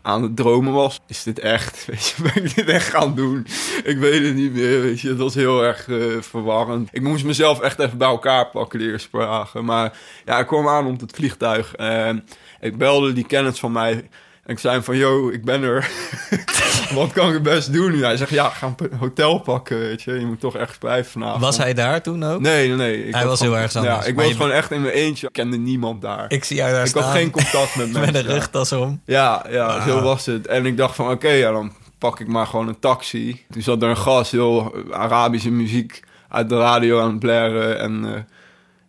aan 0.05 0.23
het 0.23 0.37
dromen 0.37 0.73
was. 0.73 1.01
Is 1.07 1.23
dit 1.23 1.39
echt? 1.39 1.85
Weet 1.87 2.07
je, 2.07 2.23
ben 2.23 2.45
ik 2.45 2.55
dit 2.55 2.69
echt 2.69 2.89
gaan 2.89 3.15
doen? 3.15 3.47
Ik 3.85 3.99
weet 3.99 4.25
het 4.25 4.35
niet 4.35 4.53
meer, 4.53 4.81
weet 4.81 5.01
je. 5.01 5.09
Het 5.09 5.19
was 5.19 5.35
heel 5.35 5.63
erg 5.63 5.89
eh, 5.89 6.21
verwarrend. 6.21 6.89
Ik 6.93 7.03
moest 7.03 7.25
mezelf 7.25 7.61
echt 7.61 7.79
even 7.79 7.99
bij 7.99 8.09
elkaar 8.09 8.51
pakken 8.51 8.79
de 8.79 8.85
eerste 8.85 9.11
paar 9.11 9.27
dagen. 9.27 9.65
Maar 9.65 9.99
ja, 10.25 10.39
ik 10.39 10.47
kwam 10.47 10.69
aan 10.69 10.87
op 10.87 11.01
het 11.01 11.13
vliegtuig 11.15 11.75
en 11.75 12.27
ik 12.61 12.79
belde 12.79 13.13
die 13.13 13.27
kennis 13.27 13.59
van 13.59 13.73
mij... 13.73 14.09
En 14.45 14.53
ik 14.53 14.59
zei 14.59 14.75
hem 14.75 14.83
van, 14.85 14.97
yo, 14.97 15.29
ik 15.29 15.45
ben 15.45 15.63
er. 15.63 15.91
Wat 16.95 17.13
kan 17.13 17.35
ik 17.35 17.43
best 17.43 17.73
doen 17.73 17.93
nu? 17.93 18.05
Hij 18.05 18.17
zegt, 18.17 18.31
ja, 18.31 18.49
ga 18.49 18.75
een 18.77 18.97
hotel 18.99 19.39
pakken, 19.39 19.79
weet 19.79 20.03
je. 20.03 20.13
Je 20.13 20.27
moet 20.27 20.41
toch 20.41 20.57
echt 20.57 20.79
blijven 20.79 21.11
vanavond. 21.13 21.41
Was 21.43 21.57
hij 21.57 21.75
daar 21.75 22.03
toen 22.03 22.25
ook? 22.25 22.41
Nee, 22.41 22.67
nee, 22.69 22.77
nee. 22.77 23.07
Ik 23.07 23.15
Hij 23.15 23.27
was 23.27 23.39
gewoon- 23.39 23.55
heel 23.55 23.63
erg 23.63 23.77
anders. 23.77 23.95
Ja, 24.05 24.05
ik 24.05 24.15
was 24.17 24.27
je- 24.27 24.33
gewoon 24.35 24.51
echt 24.51 24.71
in 24.71 24.81
mijn 24.81 24.93
eentje. 24.95 25.27
Ik 25.27 25.33
kende 25.33 25.57
niemand 25.57 26.03
daar. 26.03 26.25
Ik 26.29 26.45
zie 26.45 26.57
jou 26.57 26.73
daar 26.73 26.81
Ik 26.83 26.87
staan. 26.87 27.03
had 27.03 27.13
geen 27.13 27.31
contact 27.31 27.77
met 27.77 27.87
mensen. 27.93 28.13
Met 28.13 28.15
een 28.15 28.31
rugtas 28.31 28.73
om. 28.73 29.01
Ja, 29.05 29.47
ja, 29.51 29.67
Wauw. 29.67 29.87
zo 29.89 30.01
was 30.03 30.27
het. 30.27 30.47
En 30.47 30.67
ik 30.67 30.77
dacht 30.77 30.95
van, 30.95 31.11
oké, 31.11 31.29
ja, 31.31 31.51
dan 31.51 31.73
pak 31.99 32.21
ik 32.21 32.27
maar 32.29 32.47
gewoon 32.47 32.69
een 32.69 32.79
taxi. 32.79 33.45
Toen 33.51 33.63
zat 33.63 33.83
er 33.83 33.89
een 33.89 33.97
gast, 33.97 34.31
heel 34.33 34.75
Arabische 34.91 35.51
muziek 35.51 36.03
uit 36.29 36.49
de 36.49 36.59
radio 36.59 37.01
aan 37.01 37.11
het 37.11 37.19
blaren. 37.19 37.79
En 37.79 38.05
eh, 38.15 38.21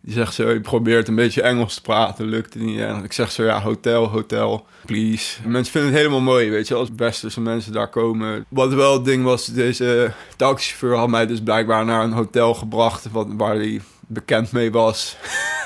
die 0.05 0.13
zegt 0.13 0.33
zo, 0.33 0.49
je 0.49 0.59
probeert 0.59 1.07
een 1.07 1.15
beetje 1.15 1.41
Engels 1.41 1.75
te 1.75 1.81
praten, 1.81 2.25
lukte 2.25 2.59
niet. 2.59 2.79
En 2.79 3.03
ik 3.03 3.13
zeg 3.13 3.31
zo, 3.31 3.43
ja, 3.43 3.61
hotel, 3.61 4.07
hotel, 4.07 4.65
please. 4.85 5.43
En 5.43 5.51
mensen 5.51 5.71
vinden 5.71 5.89
het 5.89 5.99
helemaal 5.99 6.21
mooi, 6.21 6.49
weet 6.49 6.67
je, 6.67 6.73
als 6.73 6.89
westerse 6.95 7.41
mensen 7.41 7.73
daar 7.73 7.89
komen. 7.89 8.45
Wat 8.49 8.73
wel 8.73 8.93
het 8.93 9.05
ding 9.05 9.23
was, 9.23 9.45
deze 9.45 10.11
taxichauffeur 10.35 10.95
had 10.95 11.09
mij 11.09 11.25
dus 11.25 11.41
blijkbaar 11.41 11.85
naar 11.85 12.03
een 12.03 12.11
hotel 12.11 12.53
gebracht... 12.53 13.11
Wat, 13.11 13.27
waar 13.37 13.55
hij 13.55 13.81
bekend 14.07 14.51
mee 14.51 14.71
was. 14.71 15.17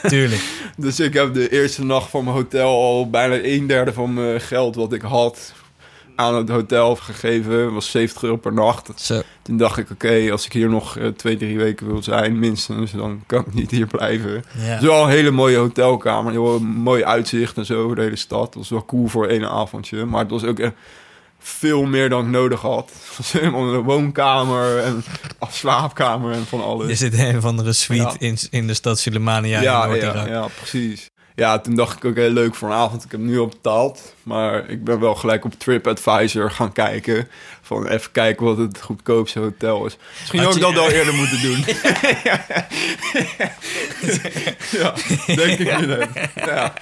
Tuurlijk. 0.08 0.42
Dus 0.78 1.00
ik 1.00 1.14
heb 1.14 1.34
de 1.34 1.50
eerste 1.52 1.86
nacht 1.86 2.10
van 2.10 2.24
mijn 2.24 2.36
hotel 2.36 2.70
al 2.70 3.10
bijna 3.10 3.40
een 3.44 3.68
derde 3.68 3.94
van 3.94 4.14
mijn 4.14 4.42
geld 4.42 4.76
wat 4.76 4.94
ik 4.94 5.02
had 5.02 5.54
aan 6.20 6.36
het 6.36 6.50
hotel 6.50 6.96
gegeven. 6.96 7.74
Was 7.74 7.92
70 7.92 8.24
euro 8.24 8.36
per 8.36 8.54
nacht. 8.54 8.90
Zo. 8.96 9.22
Toen 9.42 9.58
dacht 9.58 9.78
ik, 9.78 9.90
oké, 9.92 10.28
als 10.32 10.46
ik 10.46 10.54
hier 10.54 10.70
nog 10.70 10.98
eh, 10.98 11.08
twee, 11.08 11.38
drie 11.38 11.58
weken 11.58 11.88
wil 11.88 12.04
zijn, 12.04 12.40
minstens, 12.40 12.92
dan 12.92 13.24
kan 13.26 13.40
ik 13.40 13.54
niet 13.54 13.72
hier 13.72 13.88
blijven. 13.88 14.32
Ja. 14.58 14.62
Het 14.62 14.82
is 14.82 14.88
wel 14.88 15.04
een 15.04 15.10
hele 15.10 15.32
mooie 15.32 15.58
hotelkamer, 15.58 16.32
heel 16.32 16.60
mooi 16.60 17.04
uitzicht 17.04 17.58
en 17.58 17.66
zo 17.66 17.84
over 17.84 17.96
de 17.96 18.02
hele 18.02 18.16
stad. 18.16 18.46
Dat 18.46 18.56
was 18.56 18.70
wel 18.70 18.86
cool 18.86 19.08
voor 19.08 19.28
één 19.28 19.50
avondje, 19.50 20.06
maar 20.06 20.22
het 20.22 20.32
was 20.32 20.44
ook 20.44 20.60
echt 20.60 20.74
veel 21.40 21.84
meer 21.86 22.10
dan 22.10 22.26
ik 22.26 22.32
nodig 22.32 22.62
had. 22.62 22.92
Helemaal 23.32 23.74
een 23.74 23.82
woonkamer 23.82 24.78
en 24.78 25.04
slaapkamer 25.50 26.32
en 26.32 26.46
van 26.46 26.64
alles. 26.64 26.88
Je 26.88 26.96
zit 26.96 27.14
in 27.14 27.26
een 27.26 27.38
of 27.38 27.46
andere 27.46 27.74
suite 27.74 28.04
Ja. 28.20 28.28
in, 28.28 28.38
in 28.50 28.68
de 28.68 28.74
stad 28.74 29.00
Suleimania 29.00 29.62
ja, 29.62 29.84
in 29.86 29.96
ja, 29.96 30.02
Noord-Irak. 30.02 30.28
ja, 30.28 30.48
precies. 30.58 31.09
Ja, 31.40 31.60
toen 31.60 31.76
dacht 31.76 31.98
ik 31.98 32.06
ook 32.06 32.16
heel 32.16 32.30
leuk 32.30 32.56
voor 32.56 32.70
een 32.70 32.76
avond. 32.76 33.04
Ik 33.04 33.12
heb 33.12 33.20
nu 33.20 33.40
al 33.40 33.48
betaald. 33.48 34.16
Maar 34.24 34.70
ik 34.70 34.84
ben 34.84 35.00
wel 35.00 35.16
gelijk 35.16 35.46
op 35.46 35.54
TripAdvisor 35.60 36.52
gaan 36.52 36.72
kijken. 36.72 37.28
Van 37.62 37.88
even 37.88 38.12
kijken 38.12 38.46
wat 38.46 38.58
het 38.58 38.82
goedkoopste 38.82 39.40
hotel 39.40 39.86
is. 39.86 39.98
Misschien 40.20 40.40
Had 40.40 40.48
ook 40.48 40.54
je- 40.54 40.60
dat 40.60 40.78
al 40.78 40.90
eerder 40.92 41.14
moeten 41.14 41.42
doen. 41.42 41.64
ja, 44.80 44.94
denk 45.36 45.60
ik 45.60 45.80
nu 45.80 45.86
net. 45.86 46.10
Ja. 46.36 46.74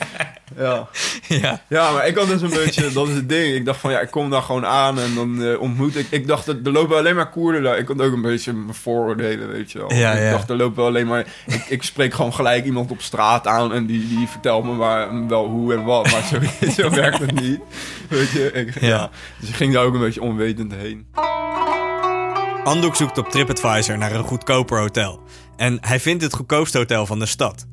Ja. 0.56 0.88
Ja. 1.28 1.62
ja, 1.70 1.92
maar 1.92 2.08
ik 2.08 2.18
had 2.18 2.28
dus 2.28 2.42
een 2.42 2.50
beetje, 2.50 2.92
dat 2.94 3.08
is 3.08 3.14
het 3.14 3.30
ding. 3.30 3.56
Ik 3.56 3.66
dacht 3.66 3.80
van 3.80 3.92
ja, 3.92 4.00
ik 4.00 4.12
kom 4.12 4.30
daar 4.30 4.42
gewoon 4.42 4.66
aan 4.66 5.00
en 5.00 5.16
dan 5.16 5.44
eh, 5.44 5.62
ontmoet 5.62 5.96
ik. 5.96 6.08
Ik 6.10 6.28
dacht, 6.28 6.48
er 6.48 6.60
er 6.64 6.72
lopen 6.72 6.98
alleen 6.98 7.16
maar 7.16 7.30
Koerden 7.30 7.64
daar. 7.64 7.78
Ik 7.78 7.88
had 7.88 8.02
ook 8.02 8.14
een 8.14 8.22
beetje 8.22 8.54
mijn 8.54 8.74
vooroordelen, 8.74 9.48
weet 9.48 9.72
je 9.72 9.80
wel. 9.80 9.94
Ja, 9.94 10.12
ik 10.12 10.22
ja. 10.22 10.32
dacht, 10.32 10.50
er 10.50 10.56
lopen 10.56 10.84
alleen 10.84 11.08
maar. 11.08 11.26
Ik, 11.46 11.66
ik 11.70 11.84
spreek 11.84 12.14
gewoon 12.14 12.34
gelijk 12.34 12.66
iemand 12.66 12.92
op 12.92 13.02
straat 13.02 13.48
aan 13.48 13.74
en 13.74 13.86
die, 13.86 14.08
die 14.08 14.28
vertelt 14.28 14.64
me 14.64 14.76
waar, 14.76 15.28
wel 15.28 15.46
hoe 15.46 15.74
en 15.74 15.84
wat. 15.84 16.12
Maar 16.12 16.24
zo, 16.24 16.40
zo 16.82 16.90
werkt 16.90 17.20
het 17.20 17.42
niet. 17.42 17.60
Weet 18.10 18.32
je, 18.32 18.52
ik, 18.52 18.82
ja. 18.82 18.88
Ja. 18.88 19.10
Dus 19.40 19.50
ik 19.50 19.56
ging 19.56 19.74
daar 19.74 19.84
ook 19.84 19.94
een 19.94 20.00
beetje 20.00 20.22
onwetend 20.22 20.74
heen. 20.74 21.08
Andok 22.64 22.96
zoekt 22.96 23.18
op 23.18 23.30
TripAdvisor 23.30 23.98
naar 23.98 24.12
een 24.12 24.24
goedkoper 24.24 24.80
hotel. 24.80 25.22
En 25.58 25.78
hij 25.82 26.00
vindt 26.00 26.24
het 26.24 26.34
goedkoopste 26.34 26.78
hotel 26.78 27.06
van 27.06 27.20
de 27.20 27.26
stad. 27.26 27.66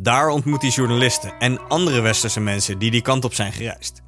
Daar 0.00 0.28
ontmoet 0.28 0.62
hij 0.62 0.70
journalisten 0.70 1.32
en 1.38 1.68
andere 1.68 2.00
westerse 2.00 2.40
mensen 2.40 2.78
die 2.78 2.90
die 2.90 3.02
kant 3.02 3.24
op 3.24 3.34
zijn 3.34 3.52
gereisd. 3.52 4.02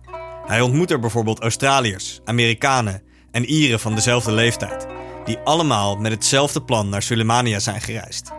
Hij 0.46 0.60
ontmoet 0.60 0.90
er 0.90 1.00
bijvoorbeeld 1.00 1.40
Australiërs, 1.40 2.20
Amerikanen 2.24 3.02
en 3.30 3.44
Ieren 3.44 3.80
van 3.80 3.94
dezelfde 3.94 4.32
leeftijd, 4.32 4.86
die 5.24 5.38
allemaal 5.38 5.96
met 5.96 6.12
hetzelfde 6.12 6.62
plan 6.62 6.88
naar 6.88 7.02
Sulemania 7.02 7.58
zijn 7.58 7.80
gereisd. 7.80 8.32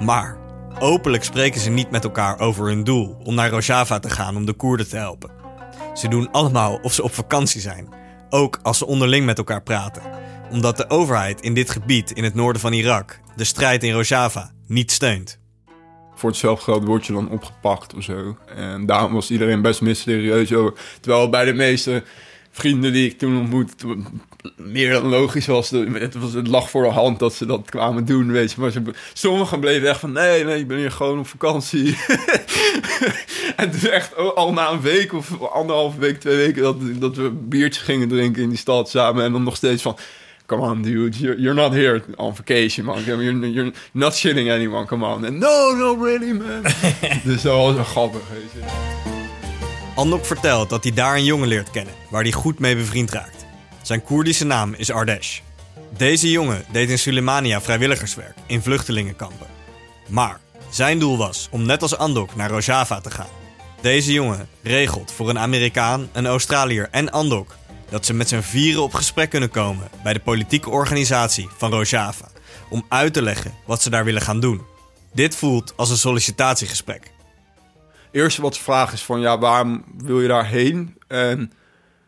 Maar 0.00 0.38
openlijk 0.78 1.24
spreken 1.24 1.60
ze 1.60 1.70
niet 1.70 1.90
met 1.90 2.04
elkaar 2.04 2.38
over 2.38 2.66
hun 2.66 2.84
doel 2.84 3.16
om 3.24 3.34
naar 3.34 3.50
Rojava 3.50 3.98
te 3.98 4.10
gaan 4.10 4.36
om 4.36 4.46
de 4.46 4.52
Koerden 4.52 4.88
te 4.88 4.96
helpen. 4.96 5.30
Ze 5.94 6.08
doen 6.08 6.30
allemaal 6.30 6.78
of 6.82 6.92
ze 6.92 7.02
op 7.02 7.14
vakantie 7.14 7.60
zijn, 7.60 7.88
ook 8.30 8.58
als 8.62 8.78
ze 8.78 8.86
onderling 8.86 9.26
met 9.26 9.38
elkaar 9.38 9.62
praten, 9.62 10.02
omdat 10.50 10.76
de 10.76 10.90
overheid 10.90 11.40
in 11.40 11.54
dit 11.54 11.70
gebied 11.70 12.10
in 12.10 12.24
het 12.24 12.34
noorden 12.34 12.60
van 12.60 12.72
Irak 12.72 13.20
de 13.36 13.44
strijd 13.44 13.82
in 13.82 13.92
Rojava 13.92 14.52
niet 14.66 14.92
steunt. 14.92 15.38
Voor 16.18 16.30
hetzelfde 16.30 16.64
geld 16.64 16.84
word 16.84 17.06
je 17.06 17.12
dan 17.12 17.30
opgepakt 17.30 17.94
of 17.94 18.02
zo. 18.02 18.36
En 18.56 18.86
daarom 18.86 19.12
was 19.12 19.30
iedereen 19.30 19.62
best 19.62 19.80
mysterieus 19.80 20.52
over. 20.52 20.72
Terwijl 21.00 21.28
bij 21.28 21.44
de 21.44 21.52
meeste 21.52 22.02
vrienden 22.50 22.92
die 22.92 23.10
ik 23.10 23.18
toen 23.18 23.38
ontmoet, 23.38 23.72
meer 24.56 24.92
dan 24.92 25.06
logisch 25.06 25.46
was. 25.46 25.70
Het, 25.70 26.14
was, 26.14 26.32
het 26.32 26.46
lag 26.46 26.70
voor 26.70 26.82
de 26.82 26.90
hand 26.90 27.18
dat 27.18 27.34
ze 27.34 27.46
dat 27.46 27.70
kwamen 27.70 28.04
doen, 28.04 28.32
weet 28.32 28.52
je. 28.52 28.60
Maar 28.60 28.70
ze, 28.70 28.82
sommigen 29.12 29.60
bleven 29.60 29.88
echt 29.88 30.00
van, 30.00 30.12
nee, 30.12 30.44
nee, 30.44 30.58
ik 30.58 30.68
ben 30.68 30.78
hier 30.78 30.90
gewoon 30.90 31.18
op 31.18 31.26
vakantie. 31.26 31.96
en 33.56 33.72
is 33.74 33.88
echt 33.88 34.16
al 34.16 34.52
na 34.52 34.70
een 34.70 34.80
week 34.80 35.12
of 35.12 35.42
anderhalve 35.50 35.98
week, 35.98 36.20
twee 36.20 36.36
weken... 36.36 36.62
dat, 36.62 36.76
dat 37.00 37.16
we 37.16 37.30
biertjes 37.30 37.84
gingen 37.84 38.08
drinken 38.08 38.42
in 38.42 38.48
die 38.48 38.58
stad 38.58 38.90
samen. 38.90 39.24
En 39.24 39.32
dan 39.32 39.42
nog 39.42 39.56
steeds 39.56 39.82
van, 39.82 39.96
come 40.48 40.62
on, 40.62 40.82
dude, 40.82 41.18
you're, 41.18 41.38
you're 41.38 41.54
not 41.54 41.72
here 41.72 42.02
on 42.16 42.34
vacation, 42.34 42.86
man. 42.86 43.04
You're, 43.04 43.22
you're 43.22 43.72
not 43.92 44.14
shitting 44.14 44.50
anyone, 44.50 44.86
come 44.86 45.04
on. 45.04 45.24
And 45.24 45.38
no, 45.38 45.74
no, 45.74 45.94
really, 45.94 46.32
man. 46.32 46.62
dus 47.24 47.42
dat 47.42 47.56
was 47.56 47.74
wel 47.74 47.84
grappig, 47.84 48.20
weet 48.32 48.52
je. 48.52 48.60
Andok 49.94 50.24
vertelt 50.24 50.68
dat 50.68 50.82
hij 50.82 50.92
daar 50.92 51.16
een 51.16 51.24
jongen 51.24 51.48
leert 51.48 51.70
kennen, 51.70 51.94
waar 52.10 52.22
hij 52.22 52.32
goed 52.32 52.58
mee 52.58 52.76
bevriend 52.76 53.10
raakt. 53.10 53.46
Zijn 53.82 54.02
Koerdische 54.02 54.44
naam 54.44 54.74
is 54.74 54.90
Ardesh. 54.90 55.40
Deze 55.96 56.30
jongen 56.30 56.64
deed 56.72 56.90
in 56.90 56.98
Sulemania 56.98 57.60
vrijwilligerswerk 57.60 58.36
in 58.46 58.62
vluchtelingenkampen. 58.62 59.46
Maar 60.08 60.40
zijn 60.70 60.98
doel 60.98 61.16
was 61.16 61.48
om 61.50 61.66
net 61.66 61.82
als 61.82 61.96
Andok 61.96 62.36
naar 62.36 62.50
Rojava 62.50 63.00
te 63.00 63.10
gaan. 63.10 63.36
Deze 63.80 64.12
jongen 64.12 64.48
regelt 64.62 65.12
voor 65.12 65.28
een 65.28 65.38
Amerikaan, 65.38 66.08
een 66.12 66.26
Australiër 66.26 66.88
en 66.90 67.10
Andok 67.10 67.57
dat 67.90 68.06
ze 68.06 68.14
met 68.14 68.28
z'n 68.28 68.40
vieren 68.40 68.82
op 68.82 68.94
gesprek 68.94 69.30
kunnen 69.30 69.50
komen 69.50 69.88
bij 70.02 70.12
de 70.12 70.20
politieke 70.20 70.70
organisatie 70.70 71.48
van 71.56 71.70
Rojava 71.70 72.28
om 72.70 72.84
uit 72.88 73.12
te 73.12 73.22
leggen 73.22 73.54
wat 73.66 73.82
ze 73.82 73.90
daar 73.90 74.04
willen 74.04 74.22
gaan 74.22 74.40
doen. 74.40 74.62
Dit 75.12 75.36
voelt 75.36 75.72
als 75.76 75.90
een 75.90 75.96
sollicitatiegesprek. 75.96 77.12
Eerste 78.10 78.42
wat 78.42 78.54
ze 78.54 78.62
vragen 78.62 78.94
is 78.94 79.02
van 79.02 79.20
ja, 79.20 79.38
waarom 79.38 79.84
wil 79.96 80.20
je 80.20 80.28
daarheen? 80.28 80.96
En 81.06 81.52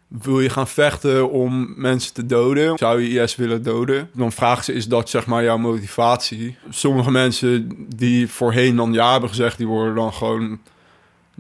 wil 0.09 0.41
je 0.41 0.51
gaan 0.51 0.69
vechten 0.69 1.31
om 1.31 1.75
mensen 1.77 2.15
te 2.15 2.27
doden? 2.27 2.79
Zou 2.79 3.03
je 3.03 3.21
IS 3.21 3.37
willen 3.37 3.63
doden? 3.63 4.11
Dan 4.15 4.33
vragen 4.33 4.65
ze, 4.65 4.73
is 4.73 4.87
dat 4.87 5.11
zeg 5.11 5.27
maar 5.27 5.43
jouw 5.43 5.59
motivatie? 5.59 6.57
Sommige 6.71 7.11
mensen 7.11 7.69
die 7.97 8.29
voorheen 8.29 8.77
dan 8.77 8.93
ja 8.93 9.11
hebben 9.11 9.29
gezegd, 9.29 9.59
die 9.59 9.67
worden 9.67 9.95
dan 9.95 10.13
gewoon 10.13 10.61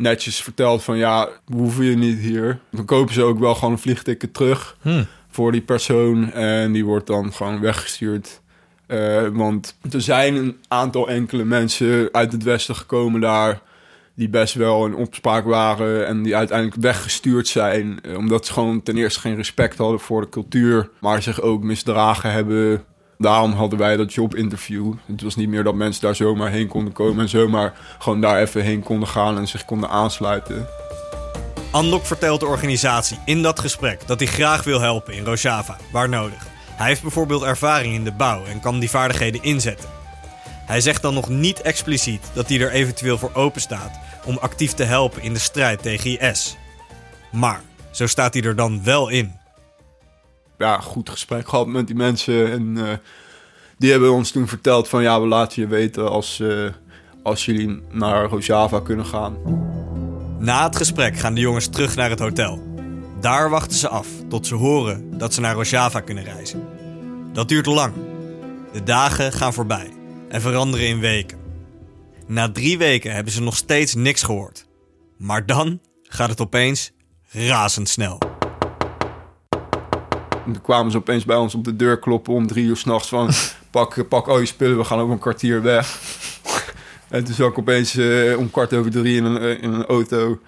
netjes 0.00 0.42
verteld 0.42 0.82
van 0.82 0.96
ja, 0.96 1.28
hoeven 1.52 1.84
je 1.84 1.96
niet 1.96 2.18
hier. 2.18 2.58
Dan 2.70 2.84
kopen 2.84 3.14
ze 3.14 3.22
ook 3.22 3.38
wel 3.38 3.54
gewoon 3.54 3.72
een 3.72 3.78
vliegticket 3.78 4.34
terug 4.34 4.76
Hmm. 4.80 5.06
voor 5.30 5.52
die 5.52 5.60
persoon 5.60 6.32
en 6.32 6.72
die 6.72 6.84
wordt 6.84 7.06
dan 7.06 7.32
gewoon 7.32 7.60
weggestuurd. 7.60 8.40
Eh, 8.86 9.26
want 9.32 9.76
er 9.90 10.00
zijn 10.00 10.34
een 10.34 10.56
aantal 10.68 11.08
enkele 11.08 11.44
mensen 11.44 12.08
uit 12.12 12.32
het 12.32 12.42
westen 12.42 12.76
gekomen 12.76 13.20
daar 13.20 13.60
die 14.14 14.28
best 14.28 14.54
wel 14.54 14.86
in 14.86 14.94
opspraak 14.94 15.44
waren 15.44 16.06
en 16.06 16.22
die 16.22 16.36
uiteindelijk 16.36 16.80
weggestuurd 16.82 17.48
zijn. 17.48 17.98
eh, 18.02 18.16
Omdat 18.16 18.46
ze 18.46 18.52
gewoon 18.52 18.82
ten 18.82 18.96
eerste 18.96 19.20
geen 19.20 19.36
respect 19.36 19.78
hadden 19.78 20.00
voor 20.00 20.20
de 20.20 20.28
cultuur, 20.28 20.88
maar 21.00 21.22
zich 21.22 21.40
ook 21.40 21.62
misdragen 21.62 22.32
hebben. 22.32 22.84
Daarom 23.20 23.52
hadden 23.52 23.78
wij 23.78 23.96
dat 23.96 24.12
jobinterview. 24.12 24.92
Het 25.06 25.22
was 25.22 25.37
niet 25.37 25.48
meer 25.48 25.64
dat 25.64 25.74
mensen 25.74 26.02
daar 26.02 26.14
zomaar 26.14 26.50
heen 26.50 26.68
konden 26.68 26.92
komen 26.92 27.22
en 27.22 27.28
zomaar 27.28 27.72
gewoon 27.98 28.20
daar 28.20 28.40
even 28.40 28.62
heen 28.62 28.83
konden 28.83 29.09
gaan 29.09 29.38
en 29.38 29.48
zich 29.48 29.64
konden 29.64 29.88
aansluiten. 29.88 30.66
Andok 31.70 32.06
vertelt 32.06 32.40
de 32.40 32.46
organisatie 32.46 33.18
in 33.24 33.42
dat 33.42 33.61
gesprek 33.61 34.06
dat 34.06 34.18
hij 34.20 34.28
graag 34.28 34.64
wil 34.64 34.80
helpen 34.80 35.14
in 35.14 35.24
Rojava, 35.24 35.76
waar 35.92 36.09
nodig. 36.09 36.46
Hij 36.70 36.88
heeft 36.88 37.02
bijvoorbeeld 37.02 37.42
ervaring 37.42 37.94
in 37.94 38.04
de 38.04 38.12
bouw 38.12 38.44
en 38.44 38.61
kan 38.61 38.78
die 38.78 38.90
vaardigheden 38.90 39.42
inzetten. 39.42 39.88
Hij 40.66 40.80
zegt 40.80 41.02
dan 41.02 41.14
nog 41.14 41.28
niet 41.28 41.62
expliciet 41.62 42.30
dat 42.33 42.48
hij 42.48 42.61
er 42.61 42.70
eventueel 42.70 43.18
voor 43.18 43.30
open 43.35 43.61
staat 43.61 43.98
om 44.24 44.38
actief 44.38 44.72
te 44.72 44.85
helpen 44.85 45.22
in 45.22 45.33
de 45.33 45.38
strijd 45.38 45.83
tegen 45.83 46.20
IS. 46.20 46.56
Maar 47.33 47.61
zo 47.90 48.06
staat 48.06 48.35
hij 48.35 48.42
er 48.42 48.56
dan 48.56 48.85
wel 48.85 49.09
in. 49.09 49.39
Ja, 50.60 50.80
goed 50.80 51.10
gesprek 51.10 51.48
gehad 51.48 51.66
met 51.66 51.86
die 51.86 51.96
mensen. 51.96 52.50
En 52.50 52.86
eh, 52.86 52.96
die 53.78 53.90
hebben 53.90 54.12
ons 54.12 54.30
toen 54.30 54.48
verteld 54.48 54.88
van 54.88 55.02
ja, 55.02 55.20
we 55.20 55.26
laten 55.26 55.62
je 55.62 55.68
weten 55.68 56.10
als, 56.10 56.40
eh, 56.40 56.64
als 57.22 57.44
jullie 57.44 57.82
naar 57.90 58.24
Rojava 58.24 58.80
kunnen 58.80 59.06
gaan. 59.06 59.36
Na 60.38 60.64
het 60.64 60.76
gesprek 60.76 61.16
gaan 61.16 61.34
de 61.34 61.40
jongens 61.40 61.68
terug 61.68 61.96
naar 61.96 62.10
het 62.10 62.18
hotel. 62.18 62.62
Daar 63.20 63.50
wachten 63.50 63.76
ze 63.76 63.88
af 63.88 64.06
tot 64.28 64.46
ze 64.46 64.54
horen 64.54 65.18
dat 65.18 65.34
ze 65.34 65.40
naar 65.40 65.54
Rojava 65.54 66.00
kunnen 66.00 66.24
reizen. 66.24 66.68
Dat 67.32 67.48
duurt 67.48 67.66
lang. 67.66 67.94
De 68.72 68.82
dagen 68.82 69.32
gaan 69.32 69.52
voorbij 69.52 69.90
en 70.28 70.40
veranderen 70.40 70.86
in 70.86 71.00
weken. 71.00 71.38
Na 72.26 72.52
drie 72.52 72.78
weken 72.78 73.14
hebben 73.14 73.32
ze 73.32 73.42
nog 73.42 73.56
steeds 73.56 73.94
niks 73.94 74.22
gehoord. 74.22 74.66
Maar 75.18 75.46
dan 75.46 75.80
gaat 76.02 76.30
het 76.30 76.40
opeens 76.40 76.92
razendsnel. 77.30 78.29
En 80.50 80.56
toen 80.56 80.64
kwamen 80.64 80.92
ze 80.92 80.96
opeens 80.96 81.24
bij 81.24 81.36
ons 81.36 81.54
op 81.54 81.64
de 81.64 81.76
deur 81.76 81.98
kloppen 81.98 82.34
om 82.34 82.46
drie 82.46 82.64
uur 82.64 82.76
s'nachts 82.76 83.08
van... 83.08 83.30
pak, 83.70 84.08
pak 84.08 84.26
al 84.26 84.38
je 84.38 84.46
spullen, 84.46 84.76
we 84.76 84.84
gaan 84.84 84.98
over 84.98 85.12
een 85.12 85.18
kwartier 85.18 85.62
weg. 85.62 85.98
en 87.08 87.24
toen 87.24 87.34
zat 87.34 87.50
ik 87.50 87.58
opeens 87.58 87.96
eh, 87.96 88.38
om 88.38 88.50
kwart 88.50 88.74
over 88.74 88.90
drie 88.90 89.16
in 89.16 89.24
een, 89.24 89.38
eh, 89.38 89.62
in 89.62 89.72
een 89.72 89.86
auto... 89.86 90.38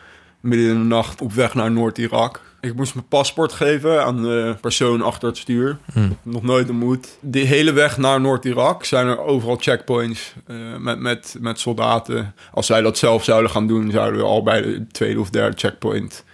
midden 0.41 0.69
in 0.69 0.79
de 0.79 0.85
nacht 0.85 1.21
op 1.21 1.33
weg 1.33 1.55
naar 1.55 1.71
Noord-Irak. 1.71 2.41
Ik 2.61 2.75
moest 2.75 2.95
mijn 2.95 3.09
paspoort 3.09 3.53
geven 3.53 4.05
aan 4.05 4.23
de 4.23 4.57
persoon 4.61 5.03
achter 5.03 5.29
het 5.29 5.37
stuur. 5.37 5.79
Hmm. 5.93 6.17
Nog 6.23 6.43
nooit 6.43 6.69
ontmoet. 6.69 7.19
De 7.21 7.38
hele 7.38 7.73
weg 7.73 7.97
naar 7.99 8.21
Noord-Irak 8.21 8.85
zijn 8.85 9.07
er 9.07 9.19
overal 9.19 9.57
checkpoints 9.57 10.35
eh, 10.47 10.57
met, 10.79 10.99
met, 10.99 11.37
met 11.41 11.61
soldaten. 11.61 12.35
Als 12.53 12.67
zij 12.67 12.81
dat 12.81 12.99
zelf 12.99 13.25
zouden 13.25 13.51
gaan 13.51 13.67
doen, 13.67 13.91
zouden 13.91 14.21
we 14.21 14.27
al 14.27 14.43
bij 14.43 14.62
de 14.62 14.87
tweede 14.87 15.21
of 15.21 15.31
derde 15.31 15.59
checkpoint 15.59 16.25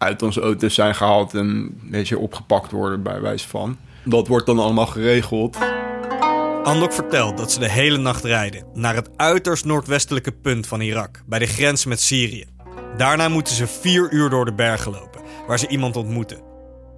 uit 0.00 0.22
onze 0.22 0.40
auto's 0.40 0.74
zijn 0.74 0.94
gehaald 0.94 1.34
en 1.34 1.46
een 1.46 1.80
beetje 1.90 2.18
opgepakt 2.18 2.70
worden 2.70 3.02
bij 3.02 3.20
wijze 3.20 3.48
van. 3.48 3.76
Dat 4.04 4.28
wordt 4.28 4.46
dan 4.46 4.58
allemaal 4.58 4.86
geregeld. 4.86 5.58
Andok 6.62 6.92
vertelt 6.92 7.36
dat 7.36 7.52
ze 7.52 7.58
de 7.58 7.70
hele 7.70 7.96
nacht 7.96 8.24
rijden 8.24 8.64
naar 8.74 8.94
het 8.94 9.10
uiterst 9.16 9.64
noordwestelijke 9.64 10.32
punt 10.32 10.66
van 10.66 10.80
Irak, 10.80 11.22
bij 11.26 11.38
de 11.38 11.46
grens 11.46 11.84
met 11.84 12.00
Syrië. 12.00 12.44
Daarna 12.96 13.28
moeten 13.28 13.54
ze 13.54 13.66
vier 13.66 14.12
uur 14.12 14.30
door 14.30 14.44
de 14.44 14.54
bergen 14.54 14.92
lopen, 14.92 15.20
waar 15.46 15.58
ze 15.58 15.68
iemand 15.68 15.96
ontmoeten. 15.96 16.40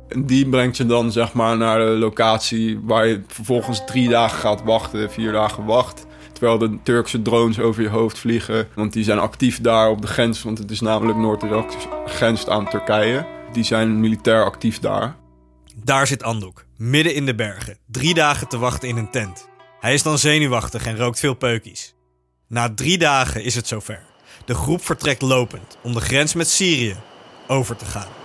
En 0.08 0.26
die 0.26 0.48
brengt 0.48 0.76
je 0.76 0.86
dan 0.86 1.12
zeg 1.12 1.32
maar 1.32 1.56
naar 1.56 1.78
de 1.78 1.84
locatie 1.84 2.80
waar 2.82 3.06
je 3.06 3.22
vervolgens 3.26 3.84
drie 3.86 4.08
dagen 4.08 4.38
gaat 4.38 4.62
wachten, 4.62 5.10
vier 5.10 5.32
dagen 5.32 5.64
wacht. 5.64 6.06
Terwijl 6.42 6.70
de 6.70 6.78
Turkse 6.82 7.22
drones 7.22 7.58
over 7.58 7.82
je 7.82 7.88
hoofd 7.88 8.18
vliegen. 8.18 8.68
Want 8.74 8.92
die 8.92 9.04
zijn 9.04 9.18
actief 9.18 9.60
daar 9.60 9.90
op 9.90 10.00
de 10.00 10.06
grens, 10.06 10.42
want 10.42 10.58
het 10.58 10.70
is 10.70 10.80
namelijk 10.80 11.18
Noord-Irak, 11.18 11.70
grenst 12.06 12.48
aan 12.48 12.68
Turkije. 12.68 13.26
Die 13.52 13.64
zijn 13.64 14.00
militair 14.00 14.44
actief 14.44 14.78
daar. 14.78 15.16
Daar 15.84 16.06
zit 16.06 16.22
Andok, 16.22 16.64
midden 16.76 17.14
in 17.14 17.26
de 17.26 17.34
bergen, 17.34 17.78
drie 17.86 18.14
dagen 18.14 18.48
te 18.48 18.58
wachten 18.58 18.88
in 18.88 18.96
een 18.96 19.10
tent. 19.10 19.48
Hij 19.80 19.94
is 19.94 20.02
dan 20.02 20.18
zenuwachtig 20.18 20.86
en 20.86 20.96
rookt 20.96 21.18
veel 21.18 21.34
peukies. 21.34 21.94
Na 22.48 22.74
drie 22.74 22.98
dagen 22.98 23.44
is 23.44 23.54
het 23.54 23.66
zover. 23.68 24.02
De 24.44 24.54
groep 24.54 24.84
vertrekt 24.84 25.22
lopend 25.22 25.78
om 25.82 25.92
de 25.92 26.00
grens 26.00 26.34
met 26.34 26.48
Syrië 26.48 26.96
over 27.46 27.76
te 27.76 27.84
gaan. 27.84 28.21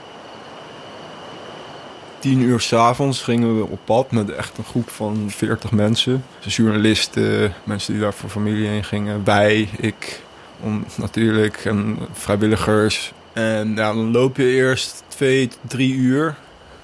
Tien 2.20 2.42
uur 2.42 2.60
s'avonds 2.60 3.22
gingen 3.22 3.58
we 3.58 3.66
op 3.66 3.80
pad 3.84 4.12
met 4.12 4.30
echt 4.30 4.58
een 4.58 4.64
groep 4.64 4.90
van 4.90 5.26
40 5.28 5.72
mensen. 5.72 6.24
Dus 6.44 6.56
journalisten, 6.56 7.54
mensen 7.64 7.94
die 7.94 8.02
daar 8.02 8.14
voor 8.14 8.30
familie 8.30 8.68
heen 8.68 8.84
gingen. 8.84 9.24
Wij, 9.24 9.70
ik 9.78 10.22
om, 10.60 10.86
natuurlijk 10.96 11.66
en 11.66 11.98
vrijwilligers. 12.12 13.14
En 13.34 13.76
ja, 13.76 13.94
dan 13.94 14.12
loop 14.12 14.38
je 14.38 14.46
eerst 14.46 15.04
twee, 15.08 15.50
drie 15.68 15.94
uur 15.94 16.36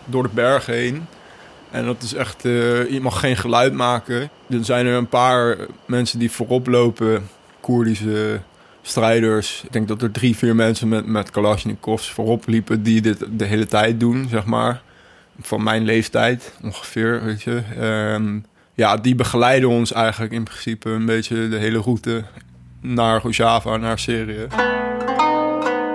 door 0.06 0.24
de 0.24 0.30
berg 0.34 0.66
heen. 0.66 1.06
En 1.72 1.86
dat 1.86 2.02
is 2.02 2.14
echt, 2.14 2.46
eh, 2.46 2.90
je 2.92 3.00
mag 3.02 3.20
geen 3.20 3.38
geluid 3.38 3.74
maken. 3.74 4.30
Er 4.50 4.66
zijn 4.66 4.86
er 4.86 4.94
een 4.94 5.08
paar 5.08 5.58
mensen 5.86 6.20
die 6.20 6.32
voorop 6.32 6.68
lopen, 6.68 7.30
Koerdische 7.60 8.42
strijders. 8.82 9.62
Ik 9.64 9.72
denk 9.72 9.88
dat 9.88 10.02
er 10.02 10.12
drie, 10.12 10.38
vier 10.38 10.56
mensen 10.56 10.88
met, 10.88 11.06
met 11.06 11.32
Kalashnikovs 11.32 12.12
voorop 12.12 12.48
liepen 12.48 12.84
die 12.84 13.02
dit 13.02 13.26
de 13.32 13.46
hele 13.46 13.66
tijd 13.66 14.00
doen, 14.00 14.28
zeg 14.30 14.46
maar. 14.46 14.82
Van 15.42 15.64
mijn 15.64 15.84
leeftijd 15.84 16.54
ongeveer, 16.64 17.24
weet 17.24 17.42
je. 17.42 17.62
Ehm, 17.80 18.40
ja, 18.74 18.98
die 18.98 19.16
begeleiden 19.16 19.70
ons 19.70 19.92
eigenlijk 19.92 20.34
in 20.34 20.44
principe 20.44 20.90
een 20.90 21.06
beetje 21.06 21.50
de 21.50 21.58
hele 21.58 21.78
route 21.78 22.24
naar 22.82 23.22
Rojava, 23.22 23.78
naar 23.78 24.00
Syrië. 24.00 24.48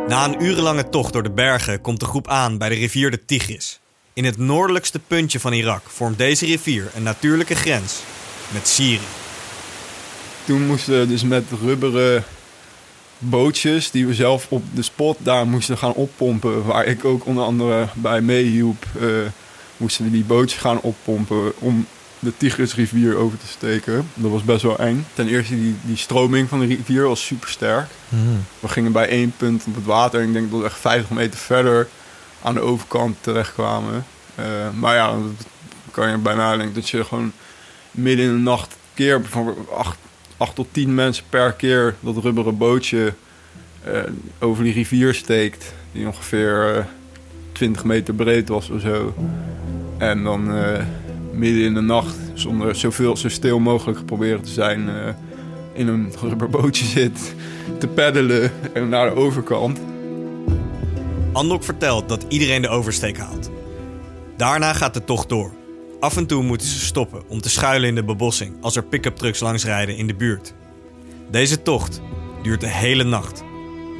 Na 0.08 0.24
een 0.24 0.42
urenlange 0.42 0.88
tocht 0.88 1.12
door 1.12 1.22
de 1.22 1.30
bergen 1.30 1.80
komt 1.80 2.00
de 2.00 2.06
groep 2.06 2.28
aan 2.28 2.58
bij 2.58 2.68
de 2.68 2.74
rivier 2.74 3.10
de 3.10 3.24
Tigris. 3.24 3.80
In 4.12 4.24
het 4.24 4.36
noordelijkste 4.36 4.98
puntje 4.98 5.40
van 5.40 5.52
Irak 5.52 5.82
vormt 5.86 6.18
deze 6.18 6.46
rivier 6.46 6.90
een 6.94 7.02
natuurlijke 7.02 7.54
grens 7.54 8.02
met 8.52 8.68
Syrië. 8.68 9.00
Toen 10.44 10.66
moesten 10.66 10.98
we 10.98 11.06
dus 11.06 11.22
met 11.22 11.44
rubberen 11.62 12.24
bootjes 13.18 13.90
die 13.90 14.06
we 14.06 14.14
zelf 14.14 14.46
op 14.48 14.64
de 14.74 14.82
spot 14.82 15.18
daar 15.20 15.46
moesten 15.46 15.78
gaan 15.78 15.92
oppompen. 15.92 16.64
Waar 16.64 16.84
ik 16.84 17.04
ook 17.04 17.26
onder 17.26 17.44
andere 17.44 17.88
bij 17.94 18.20
meehielp. 18.20 18.84
eh 19.00 19.06
moesten 19.78 20.04
we 20.04 20.10
die 20.10 20.24
bootjes 20.24 20.60
gaan 20.60 20.80
oppompen 20.80 21.52
om 21.58 21.86
de 22.18 22.32
Tigrisrivier 22.36 23.16
over 23.16 23.38
te 23.38 23.46
steken. 23.46 24.10
Dat 24.14 24.30
was 24.30 24.42
best 24.42 24.62
wel 24.62 24.78
eng. 24.78 25.06
Ten 25.14 25.28
eerste, 25.28 25.54
die, 25.54 25.76
die 25.82 25.96
stroming 25.96 26.48
van 26.48 26.60
de 26.60 26.66
rivier 26.66 27.08
was 27.08 27.26
super 27.26 27.48
sterk. 27.48 27.86
We 28.60 28.68
gingen 28.68 28.92
bij 28.92 29.08
één 29.08 29.32
punt 29.36 29.64
op 29.66 29.74
het 29.74 29.84
water. 29.84 30.20
En 30.20 30.26
ik 30.26 30.32
denk 30.32 30.50
dat 30.50 30.60
we 30.60 30.66
echt 30.66 30.78
50 30.78 31.10
meter 31.10 31.38
verder 31.38 31.88
aan 32.42 32.54
de 32.54 32.60
overkant 32.60 33.16
terechtkwamen. 33.20 34.06
Uh, 34.38 34.44
maar 34.74 34.94
ja, 34.94 35.10
dat 35.10 35.46
kan 35.90 36.10
je 36.10 36.16
bijna 36.16 36.56
denken 36.56 36.74
dat 36.74 36.88
je 36.88 37.04
gewoon 37.04 37.32
midden 37.90 38.26
in 38.26 38.32
de 38.32 38.38
nacht 38.38 38.76
keer 38.94 39.20
van 39.24 39.56
acht, 39.74 39.98
acht 40.38 40.54
tot 40.54 40.66
tien 40.70 40.94
mensen 40.94 41.24
per 41.28 41.52
keer 41.52 41.94
dat 42.00 42.16
rubberen 42.16 42.56
bootje 42.56 43.12
uh, 43.86 44.02
over 44.38 44.64
die 44.64 44.72
rivier 44.72 45.14
steekt. 45.14 45.74
Die 45.92 46.06
ongeveer 46.06 46.76
uh, 46.76 46.84
20 47.52 47.84
meter 47.84 48.14
breed 48.14 48.48
was 48.48 48.70
of 48.70 48.80
zo. 48.80 49.14
En 49.98 50.22
dan 50.22 50.56
uh, 50.56 50.78
midden 51.32 51.62
in 51.62 51.74
de 51.74 51.80
nacht, 51.80 52.16
zonder 52.34 52.74
zoveel, 52.74 53.16
zo 53.16 53.28
stil 53.28 53.58
mogelijk 53.58 54.06
proberen 54.06 54.42
te 54.42 54.50
zijn, 54.50 54.88
in 55.72 55.88
een 55.88 56.12
rubberbootje 56.20 56.84
zit 56.98 57.34
te 57.78 57.86
peddelen 57.86 58.50
en 58.72 58.88
naar 58.88 59.10
de 59.10 59.16
overkant. 59.16 59.78
Andok 61.32 61.64
vertelt 61.64 62.08
dat 62.08 62.24
iedereen 62.28 62.62
de 62.62 62.68
oversteek 62.68 63.18
haalt. 63.18 63.50
Daarna 64.36 64.72
gaat 64.72 64.94
de 64.94 65.04
tocht 65.04 65.28
door. 65.28 65.52
Af 66.00 66.16
en 66.16 66.26
toe 66.26 66.42
moeten 66.42 66.66
ze 66.66 66.80
stoppen 66.80 67.22
om 67.28 67.40
te 67.40 67.50
schuilen 67.50 67.88
in 67.88 67.94
de 67.94 68.04
bebossing 68.04 68.56
als 68.60 68.76
er 68.76 68.84
pick-up 68.84 69.16
trucks 69.16 69.40
langsrijden 69.40 69.96
in 69.96 70.06
de 70.06 70.14
buurt. 70.14 70.54
Deze 71.30 71.62
tocht 71.62 72.00
duurt 72.42 72.60
de 72.60 72.68
hele 72.68 73.04
nacht. 73.04 73.44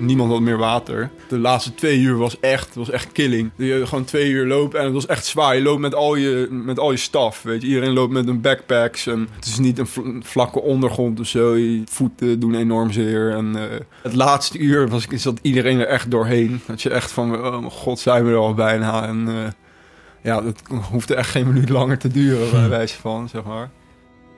Niemand 0.00 0.30
had 0.30 0.40
meer 0.40 0.58
water. 0.58 1.10
De 1.28 1.38
laatste 1.38 1.74
twee 1.74 1.98
uur 1.98 2.16
was 2.16 2.40
echt, 2.40 2.74
was 2.74 2.90
echt 2.90 3.12
killing. 3.12 3.50
Je 3.56 3.86
gewoon 3.86 4.04
twee 4.04 4.30
uur 4.30 4.46
lopen 4.46 4.78
en 4.78 4.84
het 4.84 4.94
was 4.94 5.06
echt 5.06 5.26
zwaar. 5.26 5.54
Je 5.54 5.62
loopt 5.62 5.80
met 5.80 5.94
al 5.94 6.14
je, 6.14 6.48
met 6.50 6.78
al 6.78 6.90
je 6.90 6.96
staf. 6.96 7.42
Weet 7.42 7.62
je. 7.62 7.68
Iedereen 7.68 7.92
loopt 7.92 8.12
met 8.12 8.28
een 8.28 8.40
backpacks. 8.40 9.06
En 9.06 9.28
het 9.34 9.46
is 9.46 9.58
niet 9.58 9.78
een 9.78 10.22
vlakke 10.24 10.60
ondergrond 10.60 11.20
of 11.20 11.26
zo. 11.26 11.56
Je 11.56 11.82
voeten 11.84 12.40
doen 12.40 12.54
enorm 12.54 12.92
zeer. 12.92 13.30
En 13.30 13.56
uh, 13.56 13.62
het 14.02 14.14
laatste 14.14 14.58
uur 14.58 14.88
was, 14.88 15.06
zat 15.10 15.38
iedereen 15.42 15.80
er 15.80 15.86
echt 15.86 16.10
doorheen. 16.10 16.60
Dat 16.66 16.82
je 16.82 16.90
echt 16.90 17.10
van, 17.10 17.34
oh 17.34 17.58
mijn 17.58 17.70
god, 17.70 17.98
zijn 17.98 18.24
we 18.24 18.30
er 18.30 18.36
al 18.36 18.54
bijna. 18.54 19.06
En 19.06 19.28
uh, 19.28 19.34
ja, 20.28 20.40
dat 20.40 20.62
hoefde 20.90 21.14
echt 21.14 21.30
geen 21.30 21.46
minuut 21.46 21.68
langer 21.68 21.98
te 21.98 22.08
duren, 22.08 22.50
bij 22.50 22.68
wijze 22.68 22.96
van, 23.00 23.28
zeg 23.28 23.44
maar. 23.44 23.70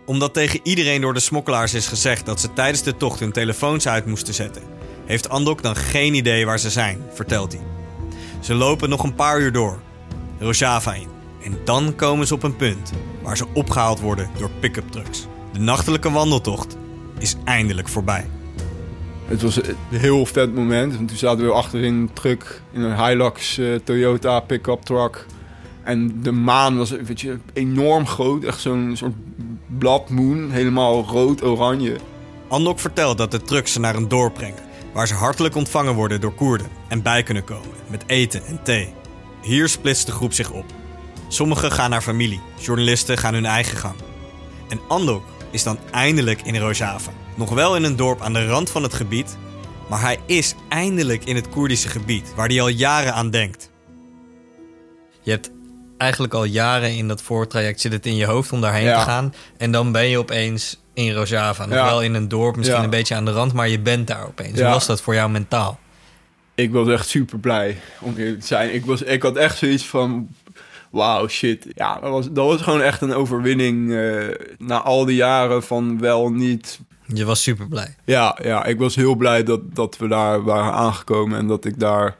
Omdat 0.06 0.34
tegen 0.34 0.60
iedereen 0.62 1.00
door 1.00 1.14
de 1.14 1.20
smokkelaars 1.20 1.74
is 1.74 1.86
gezegd 1.86 2.26
dat 2.26 2.40
ze 2.40 2.52
tijdens 2.52 2.82
de 2.82 2.96
tocht 2.96 3.20
hun 3.20 3.32
telefoons 3.32 3.88
uit 3.88 4.06
moesten 4.06 4.34
zetten, 4.34 4.62
heeft 5.06 5.28
Andok 5.28 5.62
dan 5.62 5.76
geen 5.76 6.14
idee 6.14 6.46
waar 6.46 6.58
ze 6.58 6.70
zijn, 6.70 7.02
vertelt 7.12 7.52
hij. 7.52 7.62
Ze 8.40 8.54
lopen 8.54 8.88
nog 8.88 9.02
een 9.02 9.14
paar 9.14 9.40
uur 9.40 9.52
door, 9.52 9.78
Rojava 10.38 10.94
in. 10.94 11.08
En 11.42 11.58
dan 11.64 11.94
komen 11.96 12.26
ze 12.26 12.34
op 12.34 12.42
een 12.42 12.56
punt 12.56 12.92
waar 13.22 13.36
ze 13.36 13.46
opgehaald 13.54 14.00
worden 14.00 14.30
door 14.38 14.50
pick-up 14.60 14.90
trucks. 14.90 15.26
De 15.52 15.58
nachtelijke 15.58 16.10
wandeltocht 16.10 16.76
is 17.18 17.36
eindelijk 17.44 17.88
voorbij. 17.88 18.26
Het 19.26 19.42
was 19.42 19.56
een 19.56 19.76
heel 19.90 20.26
vet 20.26 20.54
moment. 20.54 20.94
Want 20.94 21.08
toen 21.08 21.16
zaten 21.16 21.44
we 21.44 21.52
achterin 21.52 21.94
een 21.94 22.10
truck 22.12 22.60
in 22.72 22.80
een 22.80 23.06
Hilux 23.06 23.58
uh, 23.58 23.74
Toyota 23.84 24.40
pick-up 24.40 24.82
truck. 24.82 25.26
En 25.82 26.22
de 26.22 26.32
maan 26.32 26.76
was 26.76 26.90
weet 26.90 27.20
je, 27.20 27.38
enorm 27.52 28.06
groot. 28.06 28.44
Echt 28.44 28.60
zo'n 28.60 28.92
soort 28.94 29.14
bladmoon. 29.78 30.50
Helemaal 30.50 31.04
rood-oranje. 31.04 31.96
Andok 32.48 32.78
vertelt 32.78 33.18
dat 33.18 33.30
de 33.30 33.42
trucks 33.42 33.72
ze 33.72 33.80
naar 33.80 33.94
een 33.94 34.08
dorp 34.08 34.34
brengen. 34.34 34.68
Waar 34.92 35.06
ze 35.06 35.14
hartelijk 35.14 35.54
ontvangen 35.54 35.94
worden 35.94 36.20
door 36.20 36.34
Koerden. 36.34 36.66
En 36.88 37.02
bij 37.02 37.22
kunnen 37.22 37.44
komen 37.44 37.68
met 37.90 38.04
eten 38.06 38.44
en 38.44 38.62
thee. 38.62 38.94
Hier 39.42 39.68
splitst 39.68 40.06
de 40.06 40.12
groep 40.12 40.32
zich 40.32 40.50
op. 40.50 40.64
Sommigen 41.28 41.72
gaan 41.72 41.90
naar 41.90 42.02
familie. 42.02 42.40
Journalisten 42.58 43.18
gaan 43.18 43.34
hun 43.34 43.46
eigen 43.46 43.76
gang. 43.76 43.94
En 44.68 44.80
Andok 44.88 45.24
is 45.50 45.62
dan 45.62 45.78
eindelijk 45.90 46.42
in 46.42 46.56
Rojava. 46.56 47.10
Nog 47.34 47.50
wel 47.50 47.76
in 47.76 47.84
een 47.84 47.96
dorp 47.96 48.20
aan 48.20 48.32
de 48.32 48.46
rand 48.46 48.70
van 48.70 48.82
het 48.82 48.94
gebied. 48.94 49.36
Maar 49.88 50.00
hij 50.00 50.18
is 50.26 50.54
eindelijk 50.68 51.24
in 51.24 51.36
het 51.36 51.48
Koerdische 51.48 51.88
gebied. 51.88 52.34
Waar 52.34 52.48
hij 52.48 52.60
al 52.60 52.68
jaren 52.68 53.14
aan 53.14 53.30
denkt. 53.30 53.70
Je 55.20 55.30
hebt 55.30 55.50
eigenlijk 56.00 56.34
al 56.34 56.44
jaren 56.44 56.96
in 56.96 57.08
dat 57.08 57.22
voortraject 57.22 57.80
zit 57.80 57.92
het 57.92 58.06
in 58.06 58.16
je 58.16 58.24
hoofd 58.26 58.52
om 58.52 58.60
daarheen 58.60 58.84
Ja. 58.84 58.98
te 58.98 59.10
gaan. 59.10 59.34
En 59.56 59.72
dan 59.72 59.92
ben 59.92 60.08
je 60.08 60.18
opeens 60.18 60.80
in 60.94 61.12
Rojava. 61.12 61.64
Nog 61.66 61.74
Ja. 61.74 61.84
wel 61.84 62.02
in 62.02 62.14
een 62.14 62.28
dorp, 62.28 62.56
misschien 62.56 62.82
een 62.82 62.90
beetje 62.90 63.14
aan 63.14 63.24
de 63.24 63.30
rand, 63.32 63.52
maar 63.52 63.68
je 63.68 63.80
bent 63.80 64.06
daar 64.06 64.26
opeens. 64.26 64.60
Hoe 64.60 64.68
was 64.68 64.86
dat 64.86 65.00
voor 65.02 65.14
jou 65.14 65.30
mentaal? 65.30 65.78
Ik 66.54 66.72
was 66.72 66.88
echt 66.88 67.08
super 67.08 67.38
blij 67.38 67.76
om 68.00 68.14
eerlijk 68.16 68.40
te 68.40 68.46
zijn. 68.46 68.74
Ik, 68.74 68.84
was, 68.84 69.02
ik 69.02 69.22
had 69.22 69.36
echt 69.36 69.58
zoiets 69.58 69.86
van... 69.86 70.28
Wauw, 70.90 71.28
shit. 71.28 71.66
Ja, 71.74 71.94
dat 72.00 72.10
was, 72.10 72.26
dat 72.30 72.46
was 72.46 72.62
gewoon 72.62 72.82
echt 72.82 73.00
een 73.00 73.14
overwinning. 73.14 73.92
eh, 73.92 74.28
na 74.58 74.82
al 74.82 75.04
die 75.04 75.16
jaren 75.16 75.62
van 75.62 75.98
wel 76.00 76.30
niet... 76.30 76.80
Je 77.06 77.24
was 77.24 77.42
super 77.42 77.68
blij. 77.68 77.94
Ja, 78.04 78.38
ja 78.42 78.64
ik 78.64 78.78
was 78.78 78.94
heel 78.94 79.14
blij 79.14 79.42
dat, 79.42 79.60
dat 79.74 79.96
we 79.98 80.08
daar 80.08 80.42
waren 80.42 80.72
aangekomen... 80.72 81.38
en 81.38 81.46
dat 81.46 81.64
ik 81.64 81.78
daar 81.80 82.16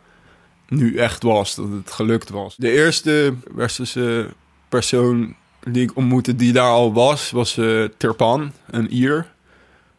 nu 0.71 0.97
echt 0.97 1.23
was. 1.23 1.55
Dat 1.55 1.71
het 1.71 1.91
gelukt 1.91 2.31
was. 2.31 2.55
De 2.57 2.73
eerste 2.73 3.35
westerse 3.55 4.29
persoon 4.69 5.35
die 5.65 5.83
ik 5.83 5.97
ontmoette 5.97 6.37
die 6.37 6.53
daar 6.53 6.71
al 6.71 6.93
was... 6.93 7.31
was 7.31 7.57
eh 7.57 7.85
Terpan, 7.97 8.53
een 8.71 8.95
Ier 8.95 9.27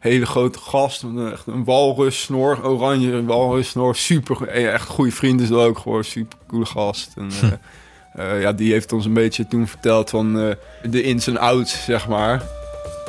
hele 0.02 0.26
grote 0.26 0.60
gast. 0.60 1.06
Echt 1.32 1.48
een 1.48 1.64
walrussnor, 1.64 2.66
oranje 2.66 3.26
walrussnor. 3.26 3.96
Super, 3.96 4.48
eh, 4.48 4.74
echt 4.74 4.88
goede 4.88 5.12
vriend 5.12 5.42
is 5.42 5.48
dat 5.48 5.60
ook 5.60 5.78
gewoon. 5.78 6.04
Super 6.04 6.38
coole 6.48 6.66
gast. 6.66 7.14
En, 7.16 7.30
eh, 7.42 8.34
eh, 8.34 8.42
ja, 8.42 8.54
die 8.54 8.72
heeft 8.72 8.92
ons 8.92 9.06
een 9.06 9.14
beetje 9.14 9.48
toen 9.48 9.68
verteld 9.68 10.10
van 10.10 10.34
de 10.84 11.04
ins 11.04 11.28
en 11.28 11.38
outs, 11.38 11.84
zeg 11.84 12.08
maar. 12.08 12.44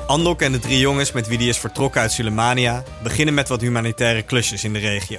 Andok 0.06 0.42
en 0.42 0.52
de 0.52 0.58
drie 0.58 0.78
jongens 0.78 1.12
met 1.12 1.28
wie 1.28 1.38
die 1.38 1.48
is 1.48 1.58
vertrokken 1.58 2.00
uit 2.00 2.12
Sulemania 2.12 2.82
beginnen 3.02 3.34
met 3.34 3.48
wat 3.48 3.60
humanitaire 3.60 4.22
klusjes 4.22 4.64
in 4.64 4.72
de 4.72 4.78
regio. 4.78 5.18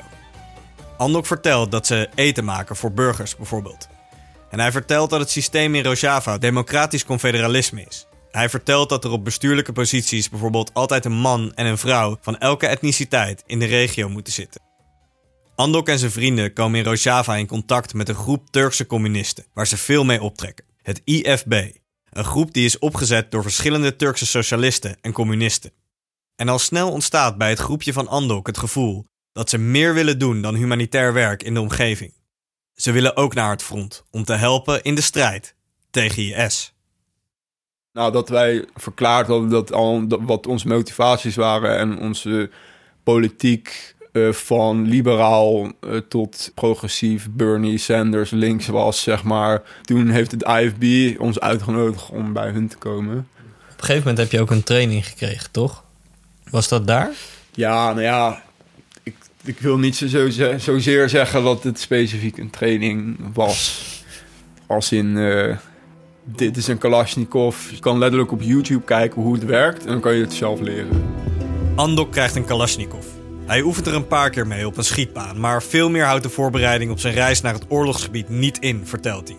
Andok 0.98 1.26
vertelt 1.26 1.72
dat 1.72 1.88
ze 1.88 2.10
eten 2.16 2.46
maken 2.46 2.76
voor 2.76 2.91
burgers 2.91 3.36
bijvoorbeeld. 3.36 3.88
En 4.50 4.60
hij 4.60 4.72
vertelt 4.72 5.10
dat 5.10 5.20
het 5.20 5.30
systeem 5.30 5.76
in 5.76 5.84
Rojava 5.84 6.38
democratisch 6.38 7.06
confederalisme 7.06 7.86
is. 7.89 8.08
Hij 8.32 8.50
vertelt 8.50 8.89
dat 8.89 9.04
er 9.04 9.12
op 9.12 9.24
bestuurlijke 9.24 9.72
posities 9.72 10.30
bijvoorbeeld 10.30 10.74
altijd 10.74 11.06
een 11.06 11.12
man 11.12 11.54
en 11.54 11.66
een 11.66 11.78
vrouw 11.78 12.18
van 12.22 12.38
elke 12.38 12.68
etniciteit 12.68 13.44
in 13.46 13.60
de 13.60 13.66
regio 13.66 14.10
moeten 14.10 14.34
zitten. 14.34 14.62
Andok 15.56 15.88
en 15.88 16.00
zijn 16.00 16.12
vrienden 16.12 16.54
komen 16.54 16.80
in 16.80 16.86
Rojava 16.86 17.36
in 17.36 17.48
contact 17.48 17.94
met 17.94 18.10
een 18.10 18.16
groep 18.16 18.50
Turkse 18.50 18.86
communisten 18.86 19.46
waar 19.54 19.68
ze 19.68 19.78
veel 19.78 20.04
mee 20.04 20.22
optrekken. 20.22 20.66
Het 20.82 21.02
IFB, 21.04 21.70
een 22.10 22.24
groep 22.24 22.54
die 22.54 22.66
is 22.66 22.80
opgezet 22.80 23.32
door 23.32 23.41
verschillende 23.41 23.96
Turkse 23.96 24.26
socialisten 24.26 24.98
en 25.02 25.12
communisten. 25.12 25.72
En 26.36 26.50
al 26.50 26.60
snel 26.60 26.91
ontstaat 26.91 27.38
bij 27.38 27.50
het 27.50 27.60
groepje 27.60 27.94
van 27.94 28.08
Andok 28.08 28.48
het 28.48 28.58
gevoel 28.58 29.06
dat 29.34 29.49
ze 29.49 29.57
meer 29.57 29.93
willen 29.93 30.19
doen 30.19 30.41
dan 30.41 30.55
humanitair 30.55 31.13
werk 31.13 31.43
in 31.43 31.53
de 31.53 31.61
omgeving. 31.61 32.13
Ze 32.73 32.91
willen 32.91 33.15
ook 33.15 33.34
naar 33.34 33.51
het 33.51 33.63
front 33.63 34.03
om 34.11 34.23
te 34.23 34.34
helpen 34.34 34.84
in 34.84 34.95
de 34.95 35.01
strijd 35.01 35.55
tegen 35.89 36.23
IS. 36.23 36.73
Nou, 37.91 38.11
dat 38.11 38.29
wij 38.29 38.65
verklaard 38.75 39.27
hadden 39.27 39.49
dat 39.49 39.71
al 39.71 40.07
dat 40.07 40.19
wat 40.23 40.47
onze 40.47 40.67
motivaties 40.67 41.36
waren 41.36 41.77
en 41.77 41.97
onze 41.97 42.49
politiek 43.03 43.95
eh, 44.11 44.31
van 44.31 44.88
liberaal 44.88 45.71
eh, 45.79 45.97
tot 46.09 46.51
progressief 46.55 47.27
Bernie 47.31 47.77
Sanders 47.77 48.29
links 48.29 48.67
was, 48.67 49.01
zeg 49.01 49.23
maar. 49.23 49.61
Toen 49.81 50.09
heeft 50.09 50.31
het 50.31 50.43
IFB 50.43 51.19
ons 51.19 51.39
uitgenodigd 51.39 52.09
om 52.09 52.34
bij 52.34 52.49
hun 52.49 52.67
te 52.67 52.77
komen. 52.77 53.17
Op 53.17 53.79
een 53.79 53.86
gegeven 53.86 53.99
moment 53.99 54.17
heb 54.17 54.31
je 54.31 54.41
ook 54.41 54.51
een 54.51 54.63
training 54.63 55.07
gekregen, 55.07 55.51
toch? 55.51 55.84
Was 56.49 56.67
dat 56.67 56.88
daar? 56.88 57.11
Ja, 57.51 57.89
nou 57.89 58.01
ja, 58.01 58.43
ik, 59.44 59.60
wil 59.60 59.78
niet 59.78 59.96
zo, 59.96 60.08
zo, 60.08 60.30
ze- 60.30 60.56
zozeer 60.58 61.10
zeggen 61.10 61.44
dat 61.44 61.64
het 61.64 61.80
specifiek 61.80 62.38
een 62.38 62.50
training 62.50 63.18
was. 63.34 63.84
Als 64.68 64.91
in, 64.91 65.18
eh, 65.18 65.58
dit 66.24 66.58
is 66.58 66.68
een 66.68 66.78
Kalashnikov. 66.78 67.70
Je 67.72 67.80
kan 67.80 67.98
letterlijk 67.98 68.32
op 68.32 68.41
YouTube 68.41 68.84
kijken 68.86 69.22
hoe 69.22 69.34
het 69.34 69.46
werkt 69.46 69.82
en 69.86 69.88
dan 69.91 70.00
kan 70.02 70.16
je 70.16 70.22
het 70.22 70.34
zelf 70.34 70.60
leren. 70.60 71.04
Andok 71.76 72.12
krijgt 72.12 72.36
een 72.36 72.46
Kalashnikov. 72.46 73.06
Hij 73.46 73.62
oefent 73.62 73.88
er 73.88 73.94
een 73.96 74.08
paar 74.08 74.30
keer 74.30 74.48
mee 74.48 74.66
op 74.68 74.78
een 74.78 74.84
schietbaan, 74.84 75.39
maar 75.39 75.64
veel 75.64 75.89
meer 75.89 76.06
houdt 76.06 76.24
de 76.24 76.30
voorbereiding 76.30 76.91
op 76.91 77.00
zijn 77.00 77.14
reis 77.14 77.41
naar 77.41 77.54
het 77.54 77.66
oorlogsgebied 77.68 78.30
niet 78.30 78.60
in, 78.60 78.82
vertelt 78.86 79.28
hij. 79.28 79.38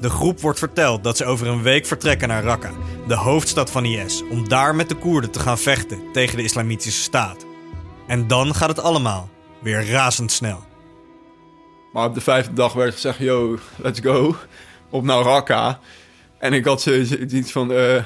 De 0.00 0.10
groep 0.10 0.40
wordt 0.40 0.58
verteld 0.58 1.04
dat 1.04 1.16
ze 1.16 1.24
over 1.24 1.46
een 1.46 1.62
week 1.62 1.86
vertrekken 1.86 2.28
naar 2.28 2.42
Raqqa, 2.42 2.70
de 3.08 3.14
hoofdstad 3.14 3.70
van 3.70 3.84
IS, 3.84 4.22
om 4.30 4.48
daar 4.48 4.74
met 4.74 4.88
de 4.88 4.94
Koerden 4.94 5.30
te 5.30 5.38
gaan 5.40 5.58
vechten 5.58 5.98
tegen 6.12 6.36
de 6.36 6.42
Islamitische 6.42 7.02
Staat. 7.02 7.46
En 8.10 8.26
dan 8.26 8.54
gaat 8.54 8.68
het 8.68 8.80
allemaal 8.80 9.28
weer 9.58 9.90
razendsnel. 9.90 10.64
Maar 11.92 12.06
op 12.06 12.14
de 12.14 12.20
vijfde 12.20 12.52
dag 12.52 12.72
werd 12.72 12.94
gezegd, 12.94 13.18
yo, 13.18 13.58
let's 13.76 14.00
go. 14.00 14.36
Op 14.88 15.04
naar 15.04 15.22
Raqqa. 15.22 15.80
En 16.38 16.52
ik 16.52 16.64
had 16.64 16.82
zoiets 16.82 17.16
iets 17.16 17.52
van, 17.52 17.72
eh, 17.72 18.04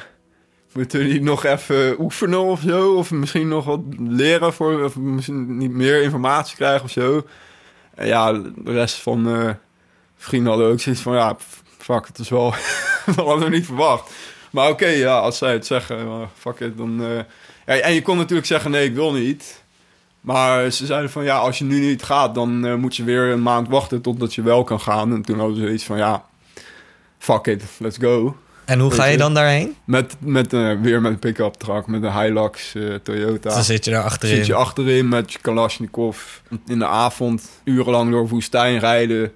moeten 0.72 0.98
we 0.98 1.04
niet 1.04 1.22
nog 1.22 1.44
even 1.44 2.00
oefenen 2.00 2.42
of 2.42 2.60
zo? 2.60 2.94
Of 2.94 3.10
misschien 3.10 3.48
nog 3.48 3.64
wat 3.64 3.80
leren 3.98 4.52
voor, 4.52 4.84
of 4.84 4.96
misschien 4.96 5.56
niet 5.56 5.70
meer 5.70 6.02
informatie 6.02 6.56
krijgen 6.56 6.84
of 6.84 6.90
zo. 6.90 7.26
En 7.94 8.06
ja, 8.06 8.32
de 8.32 8.72
rest 8.72 8.96
van 8.96 9.28
eh 9.28 9.50
vrienden 10.16 10.52
hadden 10.52 10.70
ook 10.70 10.80
zoiets 10.80 11.02
van, 11.02 11.14
ja, 11.14 11.36
fuck, 11.78 12.06
het 12.06 12.18
is 12.18 12.28
wel, 12.28 12.50
we 13.16 13.22
hadden 13.22 13.44
we 13.44 13.56
niet 13.56 13.66
verwacht. 13.66 14.10
Maar 14.50 14.68
oké, 14.70 14.86
ja, 14.86 15.18
als 15.18 15.38
zij 15.38 15.52
het 15.52 15.66
zeggen, 15.66 15.98
uh, 15.98 16.22
fuck 16.38 16.60
it, 16.60 16.76
dan... 16.76 17.00
Uh, 17.02 17.20
ja, 17.66 17.74
en 17.74 17.92
je 17.92 18.02
kon 18.02 18.16
natuurlijk 18.16 18.46
zeggen, 18.46 18.70
nee, 18.70 18.84
ik 18.84 18.94
wil 18.94 19.12
niet. 19.12 19.63
Maar 20.24 20.70
ze 20.70 20.86
zeiden 20.86 21.10
van, 21.10 21.24
ja, 21.24 21.36
als 21.36 21.58
je 21.58 21.64
nu 21.64 21.80
niet 21.80 22.02
gaat... 22.02 22.34
dan 22.34 22.66
uh, 22.66 22.74
moet 22.74 22.96
je 22.96 23.04
weer 23.04 23.22
een 23.22 23.42
maand 23.42 23.68
wachten 23.68 24.00
totdat 24.00 24.34
je 24.34 24.42
wel 24.42 24.64
kan 24.64 24.80
gaan. 24.80 25.12
En 25.12 25.22
toen 25.22 25.38
hadden 25.38 25.56
ze 25.56 25.72
iets 25.72 25.84
van, 25.84 25.96
ja, 25.96 26.24
fuck 27.18 27.46
it, 27.46 27.64
let's 27.78 27.98
go. 27.98 28.36
En 28.64 28.80
hoe 28.80 28.90
ga 28.90 29.04
je 29.04 29.16
dan 29.16 29.34
daarheen? 29.34 29.74
Met, 29.84 30.16
met, 30.18 30.52
uh, 30.52 30.80
weer 30.80 31.00
met 31.00 31.12
een 31.12 31.18
pick-up 31.18 31.54
truck, 31.54 31.86
met 31.86 32.02
een 32.02 32.20
Hilux 32.20 32.74
uh, 32.74 32.94
Toyota. 32.94 33.50
Dan 33.54 33.64
zit 33.64 33.84
je 33.84 33.90
daar 33.90 34.02
achterin. 34.02 34.36
Zit 34.36 34.46
je 34.46 34.54
achterin 34.54 35.08
met 35.08 35.32
je 35.32 35.38
Kalashnikov. 35.38 36.18
In 36.66 36.78
de 36.78 36.86
avond 36.86 37.50
urenlang 37.64 38.10
door 38.10 38.28
woestijn 38.28 38.78
rijden. 38.78 39.32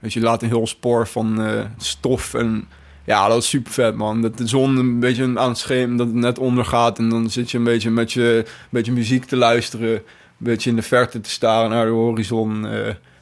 Dus 0.00 0.14
je 0.14 0.20
laat 0.20 0.42
een 0.42 0.48
heel 0.48 0.66
spoor 0.66 1.06
van 1.06 1.42
stof. 1.78 2.34
En 2.34 2.68
ja, 3.04 3.28
dat 3.28 3.42
is 3.42 3.48
super 3.48 3.72
vet, 3.72 3.96
man. 3.96 4.22
Dat 4.22 4.38
de 4.38 4.46
zon 4.46 4.76
een 4.76 5.00
beetje 5.00 5.24
aan 5.24 5.48
het 5.48 5.58
schema, 5.58 5.96
dat 5.96 6.06
het 6.06 6.16
net 6.16 6.38
ondergaat. 6.38 6.98
En 6.98 7.08
dan 7.08 7.30
zit 7.30 7.50
je 7.50 7.58
een 7.58 7.64
beetje 7.64 7.90
met 7.90 8.12
je 8.12 8.36
een 8.46 8.52
beetje 8.70 8.92
muziek 8.92 9.24
te 9.24 9.36
luisteren. 9.36 10.02
Een 10.40 10.46
beetje 10.46 10.70
in 10.70 10.76
de 10.76 10.82
verte 10.82 11.20
te 11.20 11.30
staren 11.30 11.70
naar 11.70 11.84
de 11.84 11.92
horizon. 11.92 12.60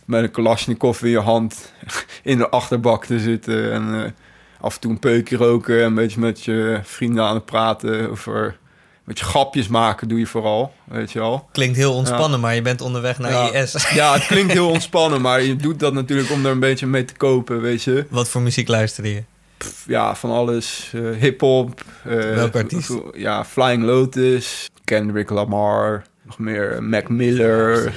met 0.04 0.22
een 0.22 0.30
Kalashnikov 0.30 1.02
in 1.02 1.10
je 1.10 1.20
hand. 1.20 1.72
in 2.22 2.38
de 2.38 2.48
achterbak 2.48 3.04
te 3.04 3.18
zitten. 3.18 3.72
En 3.72 4.14
af 4.60 4.74
en 4.74 4.80
toe 4.80 4.90
een 4.90 4.98
peukje 4.98 5.36
roken, 5.36 5.84
een 5.84 5.94
beetje 5.94 6.20
met 6.20 6.44
je 6.44 6.80
vrienden 6.82 7.24
aan 7.24 7.34
het 7.34 7.44
praten 7.44 8.10
over 8.10 8.56
met 9.08 9.18
je 9.18 9.24
grapjes 9.24 9.68
maken 9.68 10.08
doe 10.08 10.18
je 10.18 10.26
vooral, 10.26 10.72
weet 10.84 11.12
je 11.12 11.18
wel. 11.18 11.48
Klinkt 11.52 11.76
heel 11.76 11.94
ontspannen, 11.94 12.30
ja. 12.30 12.38
maar 12.38 12.54
je 12.54 12.62
bent 12.62 12.80
onderweg 12.80 13.18
naar 13.18 13.30
ja. 13.30 13.52
IS. 13.52 13.88
Ja, 13.94 14.12
het 14.12 14.26
klinkt 14.26 14.52
heel 14.52 14.68
ontspannen, 14.68 15.20
maar 15.20 15.42
je 15.42 15.56
doet 15.56 15.80
dat 15.80 15.92
natuurlijk 15.92 16.30
om 16.30 16.44
er 16.44 16.50
een 16.50 16.60
beetje 16.60 16.86
mee 16.86 17.04
te 17.04 17.14
kopen, 17.14 17.60
weet 17.60 17.82
je. 17.82 18.06
Wat 18.10 18.28
voor 18.28 18.40
muziek 18.40 18.68
luisterde 18.68 19.14
je? 19.14 19.22
Pff, 19.56 19.84
ja, 19.86 20.14
van 20.14 20.30
alles. 20.30 20.92
Uh, 20.94 21.16
Hip-hop. 21.16 21.84
Uh, 22.06 22.34
Welke 22.34 22.58
artiest? 22.58 22.92
Ja, 23.12 23.44
Flying 23.44 23.82
Lotus, 23.82 24.70
Kendrick 24.84 25.30
Lamar. 25.30 26.04
Nog 26.28 26.38
meer 26.38 26.82
Mac 26.82 27.08
Miller. 27.08 27.94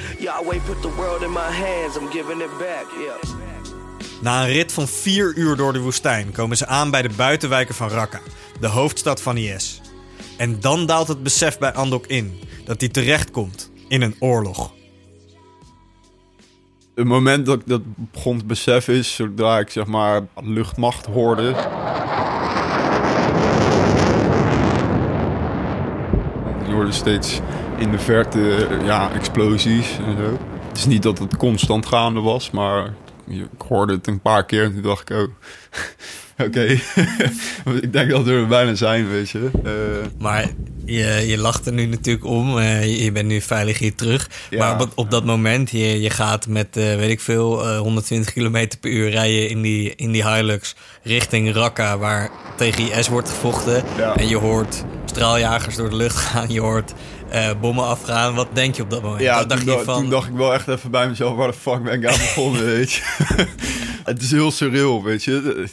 Na 4.22 4.42
een 4.42 4.48
rit 4.48 4.72
van 4.72 4.88
vier 4.88 5.36
uur 5.36 5.56
door 5.56 5.74
de 5.74 5.80
woestijn 5.80 6.32
komen 6.32 6.58
ze 6.58 6.68
aan 6.68 6.92
bij 6.92 7.02
de 7.02 7.10
buitenwijken 7.16 7.76
van 7.76 7.90
Raqqa, 7.90 8.20
de 8.60 8.68
hoofdstad 8.68 9.22
van 9.22 9.38
IS. 9.38 9.82
En 10.38 10.60
dan 10.60 10.86
daalt 10.86 11.08
het 11.08 11.24
besef 11.24 11.58
bij 11.58 11.74
Andok 11.74 12.08
in 12.08 12.40
dat 12.66 12.80
hij 12.80 12.90
terechtkomt 12.90 13.72
in 13.88 14.02
een 14.02 14.16
oorlog. 14.20 14.74
Het 16.96 17.06
moment 17.06 17.46
dat 17.46 17.60
ik 17.60 17.68
dat 17.68 17.82
begon 17.96 18.38
te 18.38 18.46
beseffen 18.46 18.94
is 18.94 19.16
zodra 19.16 19.60
ik 19.60 19.70
zeg 19.70 19.86
maar 19.86 20.28
luchtmacht 20.44 21.06
hoorde. 21.06 21.44
Je 26.68 26.72
hoorde 26.72 26.92
steeds 26.92 27.40
in 27.82 27.92
de 27.92 28.00
verte 28.00 28.68
ja, 28.84 29.12
explosies 29.14 29.98
en 30.06 30.18
zo. 30.18 30.40
Het 30.68 30.78
is 30.78 30.86
niet 30.86 31.04
dat 31.04 31.20
het 31.20 31.38
constant 31.38 31.86
gaande 31.86 32.20
was, 32.20 32.52
maar 32.52 32.94
ik 33.28 33.62
hoorde 33.68 33.94
het 33.94 34.08
een 34.08 34.22
paar 34.22 34.46
keer 34.46 34.64
en 34.64 34.74
toen 34.74 34.82
dacht 34.82 35.10
ik, 35.10 35.18
oh, 35.18 35.28
oké. 36.48 36.62
ik 37.82 37.94
denk 37.94 38.10
dat 38.10 38.24
we 38.24 38.32
er 38.32 38.48
bijna 38.48 38.76
zijn, 38.76 39.10
weet 39.10 39.30
je. 39.30 39.50
Uh, 39.66 39.72
maar 40.20 40.50
je, 40.86 41.24
je 41.28 41.38
lacht 41.38 41.66
er 41.66 41.74
nu 41.74 41.86
natuurlijk 41.86 42.26
om. 42.26 42.58
Uh, 42.58 43.04
je 43.04 43.12
bent 43.12 43.28
nu 43.28 43.42
veilig 43.42 43.80
hier 43.80 43.96
terug. 43.96 44.30
Ja, 44.50 44.60
maar 44.60 44.82
op, 44.82 44.92
op 44.96 45.12
dat 45.12 45.26
moment, 45.26 45.70
je, 45.70 46.02
je 46.02 46.10
gaat 46.10 46.48
met, 46.48 46.78
uh, 46.78 46.96
weet 46.96 47.10
ik 47.10 47.20
veel, 47.20 47.78
120 47.78 48.34
km 48.34 48.68
per 48.80 48.92
uur 48.92 49.10
rijden 49.10 49.50
in 49.50 49.62
die, 49.62 49.96
in 49.96 50.12
die 50.12 50.28
Hilux 50.28 50.76
richting 51.04 51.54
Raqqa, 51.54 51.98
waar 51.98 52.30
tegen 52.56 52.92
IS 52.92 53.08
wordt 53.08 53.30
gevochten. 53.30 53.84
Ja. 53.98 54.16
En 54.16 54.28
je 54.28 54.38
hoort 54.38 54.84
straaljagers 55.16 55.76
door 55.76 55.90
de 55.90 55.96
lucht 55.96 56.16
gaan. 56.26 56.50
Je 56.50 56.60
hoort 56.60 56.94
uh, 57.34 57.50
bommen 57.62 57.86
afgaan. 57.86 58.36
Wat 58.36 58.48
denk 58.54 58.76
je 58.76 58.82
op 58.82 58.90
dat 58.90 59.02
moment? 59.02 59.22
Ja, 59.22 59.38
Wat 59.38 59.50
dacht 59.50 59.66
toen, 59.66 59.78
je 59.78 59.84
van... 59.84 60.02
toen 60.02 60.10
dacht 60.10 60.28
ik 60.28 60.36
wel 60.36 60.54
echt 60.54 60.68
even 60.68 60.92
bij 60.92 61.08
mezelf, 61.08 61.36
waar 61.36 61.48
de 61.48 61.54
fuck 61.54 61.84
ben 61.84 61.94
ik 61.94 62.06
aan 62.06 62.18
begonnen, 62.18 62.66
weet 62.76 62.92
je. 62.92 63.02
het 64.04 64.22
is 64.22 64.32
heel 64.32 64.52
surreal, 64.52 65.04
weet 65.04 65.24
je. 65.24 65.68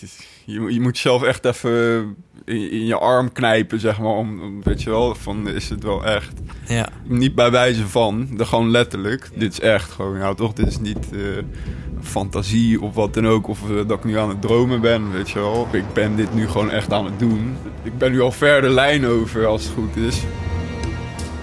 Je, 0.44 0.72
je 0.72 0.80
moet 0.80 0.98
zelf 0.98 1.22
echt 1.22 1.44
even 1.44 2.16
in, 2.44 2.70
in, 2.70 2.86
je 2.86 2.98
arm 2.98 3.32
knijpen, 3.32 3.80
zeg 3.80 3.98
maar, 3.98 4.12
om, 4.12 4.62
weet 4.62 4.82
je 4.82 4.90
wel, 4.90 5.14
van 5.14 5.48
is 5.48 5.68
het 5.68 5.82
wel 5.82 6.04
echt. 6.04 6.32
Ja. 6.66 6.88
Niet 7.04 7.34
bij 7.34 7.50
wijze 7.50 7.88
van, 7.88 8.28
de, 8.36 8.46
gewoon 8.46 8.70
letterlijk. 8.70 9.30
Dit 9.34 9.52
is 9.52 9.60
echt 9.60 9.90
gewoon, 9.90 10.18
nou 10.18 10.36
toch, 10.36 10.52
dit 10.52 10.66
is 10.66 10.78
niet 10.78 11.08
uh, 11.12 11.38
fantasie 12.02 12.82
of 12.82 12.94
wat 12.94 13.14
dan 13.14 13.26
ook, 13.26 13.48
of 13.48 13.58
uh, 13.70 13.88
dat 13.88 13.98
ik 13.98 14.04
nu 14.04 14.18
aan 14.18 14.28
het 14.28 14.42
dromen 14.42 14.80
ben, 14.80 15.12
weet 15.12 15.30
je 15.30 15.38
wel. 15.38 15.68
Ik 15.72 15.92
ben 15.92 16.16
dit 16.16 16.34
nu 16.34 16.48
gewoon 16.48 16.70
echt 16.70 16.92
aan 16.92 17.04
het 17.04 17.18
doen. 17.18 17.56
Ik 17.82 17.98
ben 17.98 18.12
nu 18.12 18.20
al 18.20 18.32
ver 18.32 18.60
de 18.60 18.68
lijn 18.68 19.06
over, 19.06 19.46
als 19.46 19.64
het 19.64 19.72
goed 19.72 19.96
is. 19.96 20.22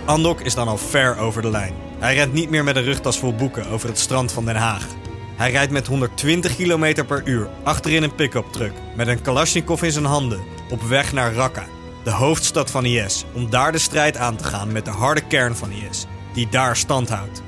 Andok 0.06 0.41
is 0.41 0.56
dan 0.56 0.68
al 0.68 0.78
ver 0.78 1.18
over 1.18 1.41
de 1.41 1.49
lijn. 1.49 1.74
Hij 1.99 2.16
rent 2.16 2.34
niet 2.34 2.49
meer 2.49 2.64
met 2.64 2.76
een 2.76 2.84
rugtas 2.84 3.20
vol 3.20 3.36
boeken 3.36 3.68
over 3.68 3.88
het 3.88 3.99
strand 3.99 4.32
van 4.32 4.45
Den 4.45 4.56
Haag. 4.56 4.88
Hij 5.36 5.51
rijdt 5.51 5.72
met 5.72 5.88
120 5.88 6.56
km 6.56 7.06
per 7.06 7.22
uur 7.26 7.49
achterin 7.64 8.03
een 8.03 8.16
pick-up 8.16 8.45
truck 8.51 8.74
met 8.95 9.08
een 9.08 9.22
Kalashnikov 9.22 9.82
in 9.82 9.91
zijn 9.91 10.06
handen 10.06 10.43
op 10.70 10.82
weg 10.82 11.14
naar 11.14 11.34
Raqqa, 11.34 11.64
de 12.03 12.12
hoofdstad 12.12 12.72
van 12.72 12.86
IS, 12.86 13.26
om 13.34 13.49
daar 13.49 13.72
de 13.72 13.78
strijd 13.78 14.18
aan 14.18 14.36
te 14.36 14.43
gaan 14.43 14.72
met 14.72 14.86
de 14.86 14.91
harde 14.91 15.22
kern 15.28 15.56
van 15.56 15.72
IS, 15.72 16.06
die 16.34 16.47
daar 16.49 16.76
stand 16.76 17.10
houdt. 17.10 17.44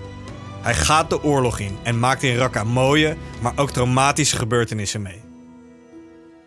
Hij 0.67 0.75
gaat 0.75 1.09
de 1.09 1.23
oorlog 1.23 1.59
in 1.59 1.77
en 1.83 1.99
maakt 1.99 2.23
in 2.23 2.35
Raqqa 2.35 2.63
mooie, 2.63 3.17
maar 3.41 3.53
ook 3.55 3.71
traumatische 3.71 4.35
gebeurtenissen 4.35 5.01
mee. 5.01 5.21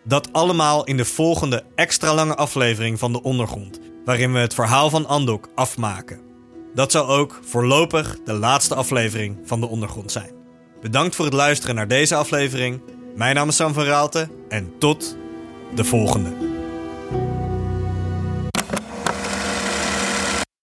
Dat 0.03 0.33
allemaal 0.33 0.83
in 0.83 0.97
de 0.97 1.05
volgende 1.05 1.63
extra 1.75 2.13
lange 2.13 2.35
aflevering 2.35 2.99
van 2.99 3.13
De 3.13 3.21
Ondergrond, 3.21 3.79
waarin 4.05 4.33
we 4.33 4.39
het 4.39 4.53
verhaal 4.53 4.89
van 4.89 5.07
Andok 5.07 5.49
afmaken. 5.55 6.19
Dat 6.73 6.91
zal 6.91 7.07
ook 7.07 7.39
voorlopig 7.45 8.17
de 8.25 8.33
laatste 8.33 8.75
aflevering 8.75 9.37
van 9.43 9.59
De 9.59 9.67
Ondergrond 9.67 10.11
zijn. 10.11 10.31
Bedankt 10.81 11.15
voor 11.15 11.25
het 11.25 11.33
luisteren 11.33 11.75
naar 11.75 11.87
deze 11.87 12.15
aflevering. 12.15 12.81
Mijn 13.15 13.35
naam 13.35 13.47
is 13.47 13.55
Sam 13.55 13.73
van 13.73 13.83
Raalte 13.83 14.29
en 14.49 14.73
tot 14.79 15.17
de 15.75 15.83
volgende. 15.83 16.50